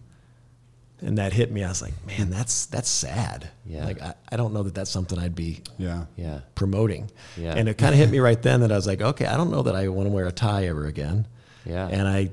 And 1.01 1.19
that 1.19 1.33
hit 1.35 1.53
me. 1.53 1.63
I 1.63 1.69
was 1.69 1.83
like, 1.83 1.93
"Man, 2.07 2.31
that's 2.31 2.67
that's 2.67 2.89
sad. 2.89 3.49
Yeah. 3.67 3.85
Like 3.85 4.01
I, 4.01 4.15
I 4.31 4.37
don't 4.37 4.55
know 4.55 4.63
that 4.63 4.75
that's 4.75 4.91
something 4.91 5.19
I'd 5.19 5.35
be 5.35 5.63
Yeah. 5.79 6.07
Yeah. 6.17 6.41
promoting. 6.55 7.11
Yeah. 7.37 7.53
And 7.55 7.69
it 7.69 7.77
kind 7.77 7.93
of 7.93 7.99
hit 7.99 8.09
me 8.11 8.19
right 8.19 8.41
then 8.41 8.61
that 8.61 8.73
I 8.73 8.77
was 8.77 8.87
like, 8.87 9.03
okay, 9.03 9.27
I 9.27 9.37
don't 9.37 9.51
know 9.51 9.63
that 9.63 9.77
I 9.77 9.89
want 9.89 10.07
to 10.09 10.13
wear 10.13 10.27
a 10.27 10.33
tie 10.33 10.67
ever 10.67 10.87
again. 10.87 11.27
Yeah. 11.67 11.87
And 11.87 12.09
I 12.09 12.31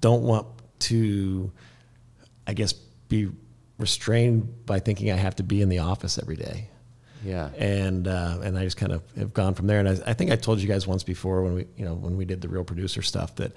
don't 0.00 0.22
want 0.22 0.46
to, 0.80 1.50
I 2.46 2.52
guess, 2.54 2.72
be 2.72 3.30
restrained 3.78 4.66
by 4.66 4.80
thinking 4.80 5.10
I 5.10 5.16
have 5.16 5.36
to 5.36 5.42
be 5.42 5.62
in 5.62 5.68
the 5.68 5.78
office 5.78 6.18
every 6.18 6.36
day. 6.36 6.68
Yeah. 7.24 7.50
And 7.56 8.06
uh, 8.06 8.38
and 8.42 8.58
I 8.58 8.64
just 8.64 8.76
kind 8.76 8.92
of 8.92 9.02
have 9.16 9.32
gone 9.34 9.54
from 9.54 9.66
there. 9.66 9.80
And 9.80 9.88
I, 9.88 10.10
I 10.10 10.14
think 10.14 10.30
I 10.30 10.36
told 10.36 10.60
you 10.60 10.68
guys 10.68 10.86
once 10.86 11.02
before 11.02 11.42
when 11.42 11.54
we 11.54 11.66
you 11.76 11.84
know 11.84 11.94
when 11.94 12.16
we 12.16 12.24
did 12.24 12.40
the 12.40 12.48
real 12.48 12.64
producer 12.64 13.02
stuff 13.02 13.34
that 13.36 13.52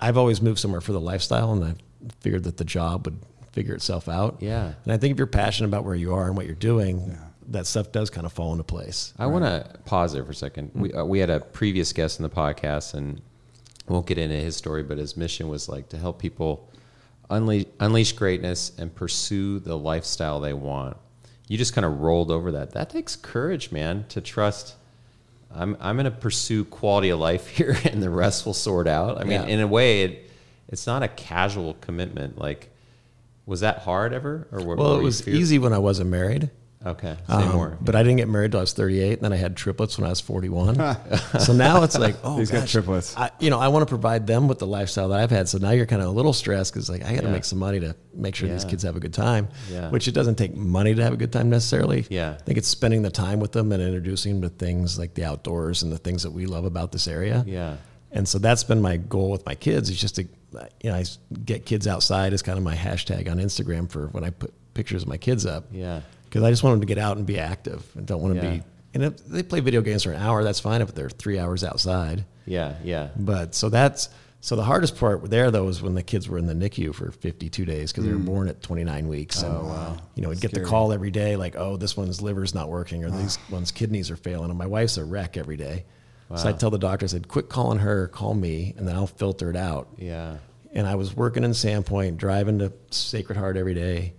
I've 0.00 0.16
always 0.16 0.42
moved 0.42 0.58
somewhere 0.58 0.80
for 0.80 0.92
the 0.92 1.00
lifestyle, 1.00 1.52
and 1.52 1.64
I 1.64 1.74
figured 2.20 2.44
that 2.44 2.56
the 2.56 2.64
job 2.64 3.06
would 3.06 3.18
figure 3.52 3.74
itself 3.74 4.08
out. 4.08 4.38
Yeah. 4.40 4.72
And 4.84 4.92
I 4.92 4.98
think 4.98 5.12
if 5.12 5.18
you're 5.18 5.26
passionate 5.26 5.68
about 5.68 5.84
where 5.84 5.94
you 5.94 6.14
are 6.14 6.26
and 6.26 6.36
what 6.36 6.46
you're 6.46 6.54
doing, 6.54 7.16
that 7.48 7.66
stuff 7.66 7.92
does 7.92 8.10
kind 8.10 8.26
of 8.26 8.32
fall 8.32 8.52
into 8.52 8.64
place. 8.64 9.14
I 9.18 9.26
want 9.26 9.44
to 9.44 9.78
pause 9.86 10.12
there 10.12 10.24
for 10.24 10.32
a 10.32 10.34
second. 10.34 10.72
We, 10.74 10.92
uh, 10.92 11.04
we 11.04 11.20
had 11.20 11.30
a 11.30 11.40
previous 11.40 11.92
guest 11.92 12.18
in 12.18 12.22
the 12.22 12.28
podcast, 12.28 12.92
and 12.92 13.22
I 13.88 13.92
won't 13.92 14.06
get 14.06 14.18
into 14.18 14.36
his 14.36 14.56
story, 14.56 14.82
but 14.82 14.98
his 14.98 15.16
mission 15.16 15.48
was 15.48 15.68
like 15.68 15.88
to 15.90 15.96
help 15.96 16.18
people 16.18 16.68
unleash, 17.30 17.66
unleash 17.80 18.12
greatness 18.12 18.72
and 18.78 18.94
pursue 18.94 19.58
the 19.60 19.76
lifestyle 19.76 20.40
they 20.40 20.52
want. 20.52 20.96
You 21.48 21.56
just 21.58 21.74
kind 21.74 21.84
of 21.84 22.00
rolled 22.00 22.30
over 22.30 22.52
that. 22.52 22.72
That 22.72 22.90
takes 22.90 23.14
courage, 23.16 23.70
man, 23.70 24.04
to 24.08 24.20
trust. 24.20 24.74
I'm, 25.54 25.76
I'm 25.80 25.96
going 25.96 26.04
to 26.04 26.10
pursue 26.10 26.64
quality 26.64 27.10
of 27.10 27.18
life 27.20 27.46
here, 27.56 27.76
and 27.84 28.02
the 28.02 28.10
rest 28.10 28.44
will 28.46 28.54
sort 28.54 28.88
out. 28.88 29.18
I 29.18 29.22
mean, 29.24 29.42
Yeah. 29.42 29.46
in 29.46 29.60
a 29.60 29.66
way, 29.66 30.02
it, 30.02 30.30
it's 30.68 30.86
not 30.86 31.02
a 31.02 31.08
casual 31.08 31.74
commitment. 31.80 32.36
Like, 32.38 32.70
was 33.46 33.60
that 33.60 33.78
hard 33.78 34.12
ever? 34.12 34.48
Or 34.50 34.62
were, 34.64 34.76
Well, 34.76 34.94
were 34.94 35.00
it 35.00 35.04
was 35.04 35.28
easy 35.28 35.58
when 35.58 35.72
I 35.72 35.78
wasn't 35.78 36.10
married. 36.10 36.50
Okay, 36.86 37.16
Um, 37.28 37.52
more. 37.52 37.76
But 37.80 37.96
I 37.96 38.02
didn't 38.04 38.18
get 38.18 38.28
married 38.28 38.52
till 38.52 38.60
I 38.60 38.62
was 38.62 38.72
38, 38.72 39.14
and 39.14 39.22
then 39.22 39.32
I 39.32 39.36
had 39.36 39.56
triplets 39.56 39.98
when 39.98 40.06
I 40.06 40.10
was 40.10 40.20
41. 40.20 40.76
so 41.40 41.52
now 41.52 41.82
it's 41.82 41.98
like, 41.98 42.14
oh, 42.22 42.36
He's 42.38 42.50
got 42.50 42.68
triplets. 42.68 43.16
I, 43.16 43.30
you 43.40 43.50
know, 43.50 43.58
I 43.58 43.68
want 43.68 43.82
to 43.82 43.86
provide 43.88 44.26
them 44.26 44.46
with 44.46 44.60
the 44.60 44.66
lifestyle 44.68 45.08
that 45.08 45.18
I've 45.18 45.30
had. 45.30 45.48
So 45.48 45.58
now 45.58 45.72
you're 45.72 45.86
kind 45.86 46.00
of 46.00 46.08
a 46.08 46.12
little 46.12 46.32
stressed 46.32 46.72
because 46.72 46.88
like 46.88 47.02
I 47.04 47.12
got 47.14 47.22
to 47.22 47.26
Yeah. 47.26 47.32
make 47.32 47.44
some 47.44 47.58
money 47.58 47.80
to 47.80 47.96
make 48.14 48.34
sure 48.36 48.48
these 48.48 48.64
kids 48.64 48.84
have 48.84 48.94
a 48.94 49.00
good 49.00 49.12
time. 49.14 49.48
Yeah. 49.70 49.90
Which 49.90 50.06
it 50.06 50.12
doesn't 50.12 50.36
take 50.36 50.54
money 50.54 50.94
to 50.94 51.02
have 51.02 51.12
a 51.12 51.16
good 51.16 51.32
time 51.32 51.50
necessarily. 51.50 52.06
Yeah. 52.08 52.36
I 52.38 52.42
think 52.42 52.56
it's 52.56 52.68
spending 52.68 53.02
the 53.02 53.10
time 53.10 53.40
with 53.40 53.50
them 53.52 53.72
and 53.72 53.82
introducing 53.82 54.40
them 54.40 54.48
to 54.48 54.56
things 54.56 54.98
like 54.98 55.14
the 55.14 55.24
outdoors 55.24 55.82
and 55.82 55.92
the 55.92 55.98
things 55.98 56.22
that 56.22 56.30
we 56.30 56.46
love 56.46 56.64
about 56.64 56.92
this 56.92 57.08
area. 57.08 57.42
Yeah. 57.46 57.76
And 58.12 58.28
so 58.28 58.38
that's 58.38 58.62
been 58.64 58.80
my 58.80 58.96
goal 58.96 59.30
with 59.32 59.44
my 59.44 59.54
kids 59.56 59.90
is 59.90 60.00
just 60.00 60.14
to, 60.16 60.22
you 60.22 60.90
know, 60.90 60.94
I 60.94 61.04
get 61.44 61.66
kids 61.66 61.86
outside 61.88 62.32
is 62.32 62.42
kind 62.42 62.56
of 62.56 62.62
my 62.64 62.76
hashtag 62.76 63.28
on 63.30 63.38
Instagram 63.38 63.90
for 63.90 64.06
when 64.08 64.22
I 64.24 64.30
put 64.30 64.54
pictures 64.74 65.02
of 65.02 65.08
my 65.08 65.16
kids 65.16 65.44
up. 65.44 65.64
Yeah. 65.72 66.02
Because 66.28 66.42
I 66.42 66.50
just 66.50 66.62
want 66.62 66.74
them 66.74 66.80
to 66.80 66.86
get 66.86 66.98
out 66.98 67.16
and 67.16 67.24
be 67.26 67.38
active 67.38 67.84
and 67.96 68.06
don't 68.06 68.20
want 68.20 68.34
to 68.38 68.42
Yeah. 68.44 68.50
be, 68.56 68.62
and 68.94 69.04
if 69.04 69.26
they 69.26 69.42
play 69.42 69.60
video 69.60 69.80
games 69.80 70.02
for 70.04 70.12
an 70.12 70.20
hour, 70.20 70.42
that's 70.44 70.60
fine 70.60 70.82
if 70.82 70.94
they're 70.94 71.08
three 71.10 71.38
hours 71.38 71.64
outside. 71.64 72.24
Yeah. 72.46 72.74
Yeah. 72.84 73.08
But 73.16 73.54
so 73.54 73.68
that's, 73.68 74.08
so 74.40 74.54
the 74.56 74.62
hardest 74.64 74.96
part 74.96 75.28
there 75.30 75.50
though 75.50 75.64
was 75.64 75.82
when 75.82 75.94
the 75.94 76.02
kids 76.02 76.28
were 76.28 76.38
in 76.38 76.46
the 76.46 76.54
NICU 76.54 76.94
for 76.94 77.10
52 77.10 77.64
days 77.64 77.90
because 77.92 78.04
they 78.04 78.12
were 78.12 78.18
born 78.18 78.48
at 78.48 78.62
29 78.62 79.08
weeks. 79.08 79.42
And, 79.42 79.52
wow. 79.52 79.96
You 80.14 80.22
know, 80.22 80.28
we'd 80.28 80.40
get 80.40 80.52
the 80.52 80.60
call 80.60 80.92
every 80.92 81.10
day 81.10 81.36
like, 81.36 81.56
oh, 81.56 81.76
this 81.76 81.96
one's 81.96 82.20
liver's 82.22 82.54
not 82.54 82.68
working 82.68 83.04
or 83.04 83.10
these 83.10 83.38
one's 83.50 83.70
kidneys 83.72 84.10
are 84.10 84.16
failing. 84.16 84.50
And 84.50 84.58
my 84.58 84.66
wife's 84.66 84.96
a 84.98 85.04
wreck 85.04 85.36
every 85.36 85.56
day. 85.56 85.84
So 86.34 86.48
I 86.48 86.52
Wow. 86.52 86.56
tell 86.58 86.70
the 86.70 86.78
doctor, 86.78 87.04
I 87.04 87.08
said, 87.08 87.28
quit 87.28 87.48
calling 87.48 87.78
her, 87.78 88.08
call 88.08 88.34
me, 88.34 88.74
and 88.76 88.86
then 88.88 88.96
I'll 88.96 89.06
filter 89.06 89.48
it 89.50 89.56
out. 89.56 89.88
Yeah. 89.96 90.38
And 90.72 90.86
I 90.86 90.96
was 90.96 91.14
working 91.16 91.44
in 91.44 91.52
Sandpoint, 91.52 92.16
driving 92.16 92.58
to 92.58 92.72
Sacred 92.90 93.36
Heart 93.38 93.56
every 93.56 93.74
day. 93.74 94.12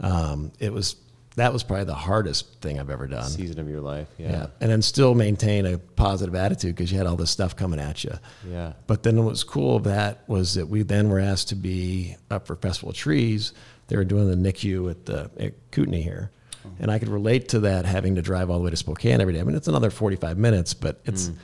Um, 0.00 0.52
it 0.60 0.72
was, 0.72 0.96
that 1.38 1.52
was 1.52 1.62
probably 1.62 1.84
the 1.84 1.94
hardest 1.94 2.60
thing 2.60 2.78
I've 2.78 2.90
ever 2.90 3.06
done. 3.06 3.28
Season 3.28 3.58
of 3.58 3.68
your 3.68 3.80
life. 3.80 4.08
Yeah. 4.18 4.30
Yeah. 4.30 4.46
And 4.60 4.70
then 4.70 4.82
still 4.82 5.14
maintain 5.14 5.66
a 5.66 5.78
positive 5.78 6.34
attitude 6.34 6.74
because 6.74 6.90
you 6.92 6.98
had 6.98 7.06
all 7.06 7.16
this 7.16 7.30
stuff 7.30 7.56
coming 7.56 7.80
at 7.80 8.04
you. 8.04 8.12
Yeah. 8.48 8.72
But 8.86 9.02
then 9.02 9.16
what 9.16 9.30
was 9.30 9.44
cool 9.44 9.76
of 9.76 9.84
that 9.84 10.28
was 10.28 10.54
that 10.54 10.68
we 10.68 10.82
then 10.82 11.08
were 11.08 11.20
asked 11.20 11.48
to 11.48 11.54
be 11.54 12.16
up 12.30 12.46
for 12.46 12.56
Festival 12.56 12.90
of 12.90 12.96
Trees. 12.96 13.52
They 13.88 13.96
were 13.96 14.04
doing 14.04 14.30
the 14.30 14.52
NICU 14.52 14.90
at 14.90 15.06
the 15.06 15.30
at 15.38 15.70
Kootenai 15.70 16.00
here. 16.00 16.30
Oh. 16.64 16.70
And 16.80 16.90
I 16.90 16.98
could 16.98 17.08
relate 17.08 17.48
to 17.50 17.60
that 17.60 17.86
having 17.86 18.16
to 18.16 18.22
drive 18.22 18.50
all 18.50 18.58
the 18.58 18.64
way 18.64 18.70
to 18.70 18.76
Spokane 18.76 19.20
every 19.20 19.32
day. 19.32 19.40
I 19.40 19.44
mean, 19.44 19.56
it's 19.56 19.68
another 19.68 19.90
45 19.90 20.38
minutes, 20.38 20.74
but 20.74 21.00
it's, 21.04 21.28
mm. 21.28 21.36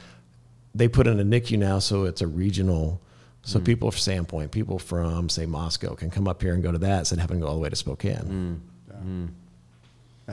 they 0.74 0.88
put 0.88 1.06
in 1.06 1.20
a 1.20 1.24
NICU 1.24 1.58
now, 1.58 1.78
so 1.78 2.04
it's 2.04 2.20
a 2.20 2.26
regional. 2.26 3.00
So 3.42 3.60
mm. 3.60 3.64
people 3.64 3.90
from 3.90 3.98
Sandpoint, 3.98 4.50
people 4.50 4.78
from, 4.78 5.28
say, 5.28 5.46
Moscow 5.46 5.94
can 5.94 6.10
come 6.10 6.26
up 6.26 6.42
here 6.42 6.54
and 6.54 6.62
go 6.62 6.72
to 6.72 6.78
that 6.78 7.00
instead 7.00 7.16
of 7.16 7.20
having 7.20 7.38
to 7.38 7.42
go 7.42 7.48
all 7.48 7.54
the 7.54 7.60
way 7.60 7.68
to 7.68 7.76
Spokane. 7.76 8.60
Mm. 8.94 9.28
Yeah, 9.28 9.43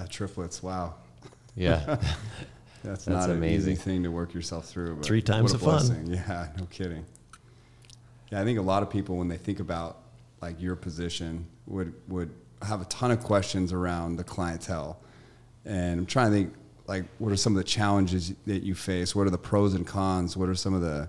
triplets. 0.10 0.62
Wow. 0.64 0.96
Yeah. 1.56 1.80
That's, 2.84 3.06
That's 3.06 3.08
not 3.08 3.30
an 3.30 3.38
amazing. 3.38 3.74
easy 3.74 3.82
thing 3.82 4.04
to 4.04 4.10
work 4.10 4.34
yourself 4.34 4.66
through. 4.66 4.96
But 4.96 5.06
Three 5.06 5.22
times 5.22 5.54
what 5.54 5.62
a 5.62 5.66
the 5.66 5.94
fun. 5.94 6.08
Yeah, 6.28 6.48
no 6.58 6.66
kidding. 6.66 7.06
Yeah, 8.32 8.42
I 8.42 8.44
think 8.44 8.58
a 8.58 8.62
lot 8.64 8.82
of 8.82 8.90
people 8.90 9.18
when 9.18 9.28
they 9.28 9.38
think 9.38 9.60
about 9.60 9.98
like 10.42 10.60
your 10.60 10.76
position 10.76 11.46
would 11.68 11.94
would 12.08 12.32
have 12.64 12.82
a 12.82 12.86
ton 12.86 13.12
of 13.12 13.20
questions 13.24 13.72
around 13.74 14.16
the 14.16 14.24
clientele, 14.24 15.00
and 15.66 16.00
I'm 16.00 16.06
trying 16.08 16.32
to 16.32 16.38
think 16.38 16.54
like 16.88 17.04
what 17.20 17.32
are 17.32 17.36
some 17.38 17.54
of 17.54 17.58
the 17.58 17.64
challenges 17.64 18.34
that 18.48 18.64
you 18.64 18.74
face? 18.74 19.16
What 19.16 19.28
are 19.28 19.32
the 19.32 19.38
pros 19.38 19.74
and 19.76 19.86
cons? 19.86 20.36
What 20.36 20.50
are 20.50 20.56
some 20.56 20.74
of 20.74 20.82
the 20.82 21.08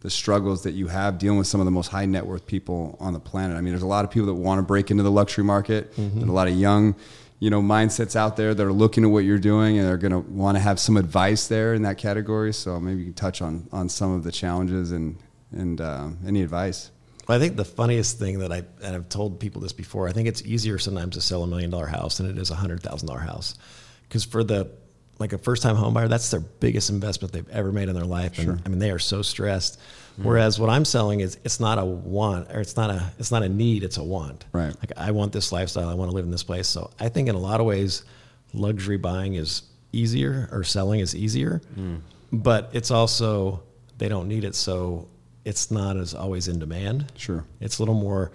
the 0.00 0.10
struggles 0.10 0.62
that 0.62 0.72
you 0.74 0.86
have 0.86 1.18
dealing 1.18 1.38
with 1.38 1.48
some 1.48 1.60
of 1.60 1.64
the 1.64 1.72
most 1.72 1.88
high 1.88 2.06
net 2.06 2.24
worth 2.24 2.46
people 2.46 2.96
on 3.00 3.12
the 3.12 3.18
planet? 3.20 3.56
I 3.56 3.60
mean, 3.60 3.72
there's 3.72 3.82
a 3.82 3.86
lot 3.88 4.04
of 4.04 4.10
people 4.12 4.26
that 4.26 4.34
want 4.34 4.60
to 4.60 4.62
break 4.62 4.92
into 4.92 5.02
the 5.02 5.10
luxury 5.10 5.42
market, 5.42 5.92
Mm-hmm. 5.96 6.20
and 6.20 6.30
a 6.30 6.32
lot 6.32 6.46
of 6.46 6.54
young 6.54 6.94
you 7.40 7.50
know 7.50 7.62
mindsets 7.62 8.16
out 8.16 8.36
there 8.36 8.54
that 8.54 8.66
are 8.66 8.72
looking 8.72 9.04
at 9.04 9.10
what 9.10 9.24
you're 9.24 9.38
doing 9.38 9.78
and 9.78 9.86
they're 9.86 9.96
going 9.96 10.12
to 10.12 10.18
want 10.18 10.56
to 10.56 10.60
have 10.60 10.80
some 10.80 10.96
advice 10.96 11.46
there 11.48 11.74
in 11.74 11.82
that 11.82 11.98
category 11.98 12.52
so 12.52 12.80
maybe 12.80 13.00
you 13.00 13.04
can 13.06 13.14
touch 13.14 13.40
on 13.42 13.68
on 13.72 13.88
some 13.88 14.12
of 14.12 14.24
the 14.24 14.32
challenges 14.32 14.92
and 14.92 15.16
and 15.52 15.80
um, 15.80 16.18
any 16.26 16.42
advice 16.42 16.90
Well, 17.26 17.36
I 17.36 17.40
think 17.40 17.56
the 17.56 17.64
funniest 17.64 18.18
thing 18.18 18.38
that 18.40 18.52
I 18.52 18.64
and 18.82 18.96
I've 18.96 19.08
told 19.08 19.38
people 19.38 19.60
this 19.60 19.72
before. 19.72 20.08
I 20.08 20.12
think 20.12 20.28
it's 20.28 20.42
easier 20.42 20.78
sometimes 20.78 21.14
to 21.14 21.20
sell 21.20 21.42
a 21.42 21.46
million 21.46 21.70
dollar 21.70 21.86
house 21.86 22.18
than 22.18 22.28
it 22.28 22.38
is 22.38 22.50
a 22.50 22.54
hundred 22.54 22.82
thousand 22.82 23.06
dollar 23.08 23.20
house, 23.20 23.54
because 24.02 24.24
for 24.24 24.42
the 24.42 24.70
like 25.18 25.32
a 25.32 25.38
first 25.38 25.62
time 25.62 25.76
home 25.76 25.94
buyer, 25.94 26.08
that's 26.08 26.30
their 26.30 26.40
biggest 26.40 26.90
investment 26.90 27.32
they've 27.32 27.48
ever 27.50 27.72
made 27.72 27.88
in 27.88 27.94
their 27.94 28.04
life. 28.04 28.38
And 28.38 28.62
I 28.64 28.68
mean, 28.68 28.78
they 28.78 28.90
are 28.90 28.98
so 28.98 29.22
stressed. 29.22 29.80
Mm-hmm. 30.18 30.26
Whereas 30.26 30.58
what 30.58 30.68
I'm 30.68 30.84
selling 30.84 31.20
is 31.20 31.38
it's 31.44 31.60
not 31.60 31.78
a 31.78 31.84
want 31.84 32.50
or 32.50 32.60
it's 32.60 32.76
not 32.76 32.90
a 32.90 33.12
it's 33.20 33.30
not 33.30 33.44
a 33.44 33.48
need, 33.48 33.84
it's 33.84 33.98
a 33.98 34.02
want. 34.02 34.46
Right. 34.52 34.74
Like 34.80 34.92
I 34.96 35.12
want 35.12 35.32
this 35.32 35.52
lifestyle, 35.52 35.88
I 35.88 35.94
want 35.94 36.10
to 36.10 36.14
live 36.14 36.24
in 36.24 36.32
this 36.32 36.42
place. 36.42 36.66
So 36.66 36.90
I 36.98 37.08
think 37.08 37.28
in 37.28 37.36
a 37.36 37.38
lot 37.38 37.60
of 37.60 37.66
ways, 37.66 38.04
luxury 38.52 38.96
buying 38.96 39.34
is 39.34 39.62
easier 39.92 40.48
or 40.50 40.64
selling 40.64 40.98
is 40.98 41.14
easier, 41.14 41.62
mm. 41.78 42.00
but 42.32 42.70
it's 42.72 42.90
also 42.90 43.62
they 43.98 44.08
don't 44.08 44.26
need 44.26 44.44
it, 44.44 44.56
so 44.56 45.06
it's 45.44 45.70
not 45.70 45.96
as 45.96 46.14
always 46.14 46.48
in 46.48 46.58
demand. 46.58 47.12
Sure. 47.16 47.44
It's 47.60 47.78
a 47.78 47.82
little 47.82 47.94
more 47.94 48.32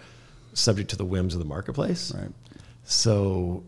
subject 0.54 0.90
to 0.92 0.96
the 0.96 1.06
whims 1.06 1.34
of 1.34 1.40
the 1.40 1.46
marketplace. 1.46 2.14
right 2.16 2.32
So 2.86 3.64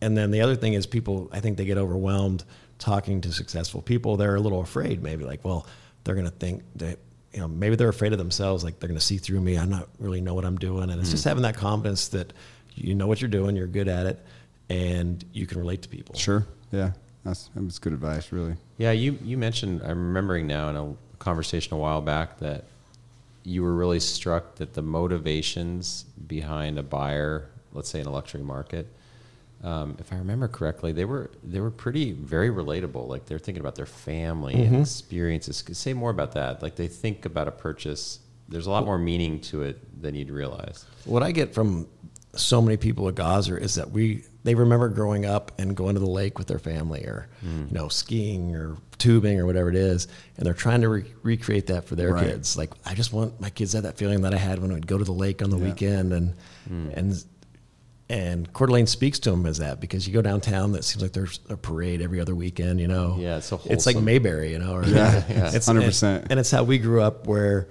and 0.00 0.16
then 0.16 0.32
the 0.32 0.40
other 0.40 0.56
thing 0.56 0.72
is 0.72 0.86
people. 0.86 1.28
I 1.32 1.38
think 1.38 1.56
they 1.56 1.66
get 1.66 1.78
overwhelmed 1.78 2.42
talking 2.78 3.20
to 3.20 3.32
successful 3.32 3.80
people. 3.80 4.16
They're 4.16 4.34
a 4.34 4.40
little 4.40 4.60
afraid, 4.60 5.02
maybe 5.02 5.24
like, 5.24 5.44
well, 5.44 5.66
they're 6.02 6.14
going 6.14 6.26
to 6.26 6.32
think 6.32 6.64
that 6.76 6.98
you 7.32 7.40
know 7.40 7.48
maybe 7.48 7.76
they're 7.76 7.88
afraid 7.88 8.12
of 8.12 8.18
themselves, 8.18 8.64
like 8.64 8.80
they're 8.80 8.88
going 8.88 8.98
to 8.98 9.04
see 9.04 9.18
through 9.18 9.40
me. 9.40 9.56
I'm 9.56 9.70
not 9.70 9.88
really 9.98 10.20
know 10.20 10.34
what 10.34 10.44
I'm 10.44 10.58
doing, 10.58 10.90
and 10.90 11.00
it's 11.00 11.10
hmm. 11.10 11.14
just 11.14 11.24
having 11.24 11.42
that 11.42 11.56
confidence 11.56 12.08
that 12.08 12.32
you 12.74 12.94
know 12.94 13.06
what 13.06 13.20
you're 13.20 13.30
doing, 13.30 13.56
you're 13.56 13.66
good 13.66 13.88
at 13.88 14.06
it, 14.06 14.24
and 14.68 15.24
you 15.32 15.46
can 15.46 15.58
relate 15.58 15.82
to 15.82 15.88
people. 15.88 16.14
Sure. 16.14 16.46
Yeah. 16.72 16.92
That's 17.24 17.50
that's 17.54 17.78
good 17.78 17.92
advice, 17.92 18.32
really. 18.32 18.56
Yeah, 18.78 18.92
you 18.92 19.18
you 19.22 19.36
mentioned. 19.36 19.82
I'm 19.82 20.06
remembering 20.08 20.46
now 20.46 20.70
in 20.70 20.76
a 20.76 20.94
conversation 21.18 21.74
a 21.74 21.76
while 21.76 22.00
back 22.00 22.38
that 22.38 22.64
you 23.44 23.62
were 23.62 23.74
really 23.74 24.00
struck 24.00 24.56
that 24.56 24.74
the 24.74 24.82
motivations 24.82 26.04
behind 26.26 26.78
a 26.78 26.82
buyer, 26.82 27.48
let's 27.72 27.88
say 27.88 28.00
in 28.00 28.06
a 28.06 28.10
luxury 28.10 28.42
market, 28.42 28.86
um, 29.62 29.96
if 29.98 30.12
I 30.12 30.16
remember 30.16 30.48
correctly, 30.48 30.92
they 30.92 31.04
were 31.04 31.30
they 31.44 31.60
were 31.60 31.70
pretty 31.70 32.12
very 32.12 32.48
relatable. 32.50 33.06
Like 33.08 33.26
they're 33.26 33.38
thinking 33.38 33.60
about 33.60 33.74
their 33.74 33.86
family 33.86 34.54
and 34.54 34.76
experiences. 34.80 35.62
Say 35.72 35.92
more 35.92 36.10
about 36.10 36.32
that. 36.32 36.62
Like 36.62 36.76
they 36.76 36.88
think 36.88 37.26
about 37.26 37.48
a 37.48 37.52
purchase. 37.52 38.20
There's 38.48 38.66
a 38.66 38.70
lot 38.70 38.84
more 38.84 38.98
meaning 38.98 39.40
to 39.42 39.62
it 39.62 40.00
than 40.02 40.14
you'd 40.14 40.30
realize. 40.30 40.84
What 41.04 41.22
I 41.22 41.30
get 41.32 41.54
from 41.54 41.86
so 42.34 42.62
many 42.62 42.76
people 42.76 43.06
at 43.08 43.14
Gozzer 43.16 43.60
is 43.60 43.74
that 43.74 43.90
we 43.90 44.24
they 44.44 44.54
remember 44.54 44.88
growing 44.88 45.26
up 45.26 45.52
and 45.58 45.76
going 45.76 45.94
to 45.94 46.00
the 46.00 46.08
lake 46.08 46.38
with 46.38 46.46
their 46.46 46.58
family, 46.58 47.02
or 47.04 47.28
Hmm. 47.42 47.66
you 47.68 47.72
know 47.74 47.88
skiing 47.88 48.54
or 48.56 48.78
tubing 48.98 49.38
or 49.38 49.46
whatever 49.46 49.68
it 49.68 49.76
is, 49.76 50.08
and 50.36 50.46
they're 50.46 50.54
trying 50.54 50.80
to 50.82 50.88
re- 50.88 51.04
recreate 51.22 51.66
that 51.68 51.84
for 51.84 51.94
their 51.96 52.12
Right. 52.14 52.26
kids. 52.28 52.56
Like 52.56 52.70
I 52.86 52.94
just 52.94 53.12
want 53.12 53.40
my 53.40 53.50
kids 53.50 53.72
to 53.72 53.78
have 53.78 53.84
that 53.84 53.98
feeling 53.98 54.22
that 54.22 54.32
I 54.34 54.38
had 54.38 54.58
when 54.60 54.72
I'd 54.72 54.86
go 54.86 54.96
to 54.98 55.04
the 55.04 55.12
lake 55.12 55.42
on 55.42 55.50
the 55.50 55.58
weekend, 55.58 56.12
and 56.14 56.34
Hmm. 56.68 56.88
and 56.94 57.24
and 58.10 58.52
Coeur 58.52 58.66
d'Alene 58.66 58.86
speaks 58.86 59.18
to 59.20 59.30
them 59.30 59.46
as 59.46 59.58
that 59.58 59.80
because 59.80 60.06
you 60.06 60.12
go 60.12 60.20
downtown, 60.20 60.72
that 60.72 60.84
seems 60.84 61.00
like 61.02 61.12
there's 61.12 61.40
a 61.48 61.56
parade 61.56 62.02
every 62.02 62.20
other 62.20 62.34
weekend. 62.34 62.80
You 62.80 62.88
know, 62.88 63.16
Yeah, 63.18 63.36
it's 63.38 63.46
so 63.46 63.60
it's 63.64 63.86
like. 63.86 63.96
Mayberry, 63.96 64.50
you 64.52 64.58
know, 64.58 64.74
or 64.74 64.84
Yeah, 64.84 65.22
it's 65.28 65.68
100%. 65.68 66.02
and, 66.02 66.30
and 66.32 66.40
it's 66.40 66.50
how 66.50 66.64
we 66.64 66.78
grew 66.78 67.00
up 67.00 67.26
where. 67.26 67.68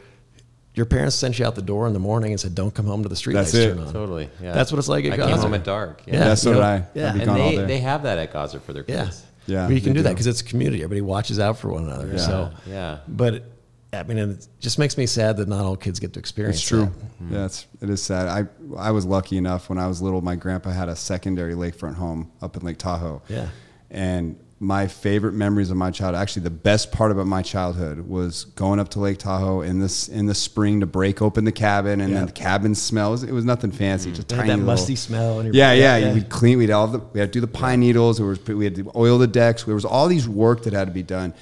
Your 0.76 0.86
parents 0.86 1.16
sent 1.16 1.38
you 1.40 1.46
out 1.46 1.56
the 1.56 1.62
door 1.64 1.88
in 1.88 1.94
the 1.94 2.00
morning 2.00 2.32
and 2.32 2.40
said, 2.40 2.56
"Don't 2.56 2.74
come 2.74 2.86
home 2.86 3.04
to 3.04 3.10
the 3.10 3.16
street 3.16 3.34
That's 3.34 3.54
lights 3.54 3.66
it. 3.66 3.70
turn 3.76 3.84
on." 3.86 3.92
Totally. 3.92 4.30
Yeah. 4.42 4.54
That's 4.54 4.72
what 4.72 4.78
it's 4.78 4.88
like 4.88 5.04
at 5.04 5.14
I 5.20 5.28
came 5.28 5.38
home 5.38 5.54
at 5.56 5.66
dark. 5.66 6.04
Yeah. 6.06 6.20
That's 6.20 6.42
so 6.44 6.52
you 6.52 6.56
did 6.56 6.62
know, 6.62 6.68
I. 6.68 6.84
yeah. 6.94 7.16
And 7.16 7.30
they, 7.36 7.66
they 7.66 7.80
have 7.80 8.04
that 8.04 8.18
at 8.18 8.32
Gozzer 8.32 8.62
for 8.62 8.72
their 8.72 8.86
Yeah. 8.88 9.06
kids. 9.06 9.26
Yeah, 9.48 9.66
But 9.66 9.74
you 9.76 9.82
can 9.82 9.90
they 9.94 10.00
do 10.00 10.04
that 10.04 10.12
because 10.12 10.28
it's 10.28 10.40
a 10.42 10.44
community. 10.46 10.82
Everybody 10.84 11.02
watches 11.02 11.38
out 11.40 11.58
for 11.58 11.70
one 11.70 11.84
another. 11.86 12.08
Yeah. 12.12 12.18
So, 12.18 12.52
Yeah. 12.68 13.00
but 13.10 13.44
I 13.92 14.04
mean, 14.04 14.18
it 14.20 14.48
just 14.60 14.78
makes 14.78 14.98
me 14.98 15.06
sad 15.08 15.38
that 15.38 15.48
not 15.48 15.66
all 15.66 15.76
kids 15.76 16.00
get 16.00 16.14
to 16.14 16.20
experience. 16.20 16.58
It's 16.58 16.68
true. 16.68 16.86
that. 16.86 16.92
Yeah, 17.22 17.28
hmm. 17.28 17.36
it's 17.46 17.68
it 17.82 17.90
is 17.90 18.02
sad. 18.04 18.28
I 18.28 18.46
I 18.78 18.92
was 18.92 19.06
lucky 19.06 19.38
enough 19.38 19.70
when 19.70 19.80
I 19.80 19.88
was 19.88 20.02
little. 20.02 20.22
My 20.22 20.36
grandpa 20.36 20.70
had 20.72 20.90
a 20.90 20.96
secondary 20.96 21.56
lakefront 21.56 21.96
home 21.96 22.32
up 22.42 22.56
in 22.56 22.64
Lake 22.64 22.78
Tahoe. 22.78 23.22
Yeah. 23.28 23.48
And 23.90 24.40
my 24.62 24.88
favorite 24.88 25.34
memories 25.34 25.72
of 25.72 25.78
my 25.78 25.90
childhood, 25.90 26.22
actually 26.22 26.44
the 26.44 26.50
best 26.50 26.92
part 26.92 27.12
about 27.12 27.26
my 27.26 27.42
childhood, 27.42 28.02
was 28.02 28.44
going 28.44 28.78
up 28.80 28.90
to 28.90 29.00
Lake 29.00 29.18
Tahoe 29.18 29.62
in 29.62 29.80
this 29.80 30.08
in 30.08 30.28
the 30.28 30.36
spring 30.36 30.82
to 30.82 30.86
break 30.86 31.22
open 31.22 31.46
the 31.46 31.52
cabin, 31.52 32.02
and 32.02 32.12
Yeah. 32.12 32.18
then 32.18 32.26
the 32.28 32.32
cabin 32.34 32.76
smells. 32.76 33.24
It 33.24 33.32
was 33.32 33.46
nothing 33.46 33.72
fancy, 33.72 34.10
mm-hmm. 34.10 34.16
just 34.18 34.32
It 34.32 34.36
had 34.36 34.42
tiny 34.42 34.50
that 34.50 34.58
little- 34.58 34.66
musty 34.74 34.96
smell. 34.98 35.40
In 35.40 35.48
your 35.48 35.56
yeah, 35.56 35.74
yeah, 35.74 36.14
We'd 36.14 36.30
clean. 36.30 36.58
We'd 36.58 36.70
all 36.72 36.88
the, 36.88 37.00
we 37.00 37.20
had 37.22 37.34
to 37.34 37.38
do 37.38 37.42
the 37.42 37.48
pine 37.48 37.80
needles. 37.80 38.18
There 38.18 38.28
was 38.28 38.46
we 38.46 38.66
had 38.66 38.76
to 38.76 38.92
oil 38.96 39.18
the 39.18 39.28
decks. 39.28 39.64
There 39.64 39.74
was 39.76 39.86
all 39.86 40.08
these 40.08 40.28
work 40.28 40.64
that 40.64 40.74
had 40.74 40.88
to 40.88 40.94
be 40.94 41.04
done. 41.04 41.34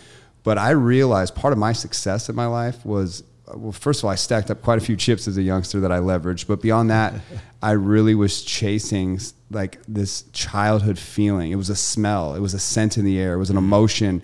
But 0.48 0.58
I 0.58 0.70
realized 0.70 1.36
part 1.36 1.52
of 1.52 1.60
my 1.60 1.74
success 1.74 2.30
in 2.30 2.36
my 2.38 2.46
life 2.46 2.86
was 2.86 3.22
well. 3.54 3.74
First 3.74 4.00
of 4.00 4.06
all, 4.06 4.12
I 4.12 4.16
stacked 4.16 4.50
up 4.50 4.62
quite 4.62 4.78
a 4.78 4.82
few 4.82 4.96
chips 4.96 5.28
as 5.28 5.36
a 5.36 5.42
youngster 5.42 5.82
that 5.82 5.92
I 5.92 6.00
leveraged. 6.00 6.48
But 6.48 6.62
beyond 6.62 6.90
that, 6.90 7.16
I 7.62 7.72
really 7.72 8.16
was 8.16 8.44
chasing 8.44 9.20
like 9.52 9.78
this 9.90 10.24
childhood 10.32 10.98
feeling. 10.98 11.52
It 11.52 11.58
was 11.58 11.70
a 11.70 11.76
smell. 11.76 12.34
It 12.34 12.40
was 12.40 12.54
a 12.54 12.60
scent 12.60 12.98
in 12.98 13.04
the 13.04 13.20
air. 13.20 13.34
It 13.34 13.40
was 13.40 13.50
an 13.50 13.58
mm. 13.58 13.66
emotion. 13.68 14.24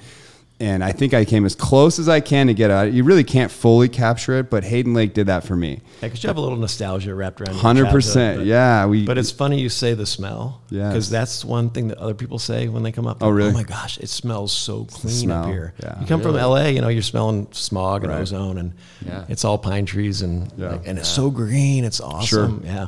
And 0.60 0.84
I 0.84 0.92
think 0.94 1.14
I 1.14 1.26
came 1.26 1.46
as 1.46 1.56
close 1.56 2.00
as 2.00 2.08
I 2.08 2.22
can 2.22 2.48
to 2.48 2.54
get 2.54 2.72
out. 2.72 2.94
You 2.94 3.04
really 3.04 3.24
can't 3.26 3.52
fully 3.52 3.90
capture 3.90 4.38
it, 4.40 4.50
but 4.50 4.64
Hayden 4.64 4.94
Lake 4.94 5.14
did 5.14 5.28
that 5.28 5.44
for 5.44 5.56
me. 5.56 5.82
Yeah, 6.02 6.08
because 6.08 6.24
you 6.24 6.28
have 6.28 6.38
a 6.38 6.42
little 6.42 6.58
nostalgia 6.58 7.14
wrapped 7.14 7.42
around. 7.42 7.56
Hundred 7.56 7.90
percent, 7.90 8.46
Yeah, 8.46 8.86
we. 8.86 9.04
But 9.06 9.18
it's 9.18 9.32
funny 9.32 9.60
you 9.60 9.68
say 9.68 9.94
the 9.94 10.06
smell. 10.06 10.62
Yes. 10.70 10.94
Because 10.94 11.10
that's 11.10 11.44
one 11.44 11.70
thing 11.72 11.90
that 11.90 11.98
other 11.98 12.14
people 12.14 12.40
say 12.40 12.68
when 12.70 12.82
they 12.84 12.92
come 12.94 13.08
up. 13.08 13.18
Oh, 13.22 13.30
really? 13.30 13.50
Oh 13.50 13.54
my 13.54 13.64
gosh, 13.64 13.98
it 13.98 14.08
smells 14.10 14.54
so 14.54 14.86
clean 14.86 15.14
smell. 15.14 15.44
up 15.44 15.50
here. 15.50 15.74
Yeah. 15.82 16.00
You 16.00 16.06
come 16.08 16.22
from 16.22 16.36
LA, 16.36 16.68
you 16.68 16.82
know, 16.82 16.88
you're 16.88 17.02
smelling 17.02 17.48
smog 17.52 18.04
and 18.04 18.14
Right. 18.14 18.22
ozone, 18.22 18.58
and 18.58 18.74
Yeah. 19.06 19.26
it's 19.28 19.44
all 19.44 19.58
pine 19.58 19.86
trees 19.86 20.22
and 20.22 20.50
Yeah. 20.56 20.70
like, 20.74 20.88
and 20.88 20.98
it's 20.98 21.10
so 21.10 21.30
green. 21.30 21.84
It's 21.84 22.00
awesome. 22.00 22.62
Yeah. 22.64 22.88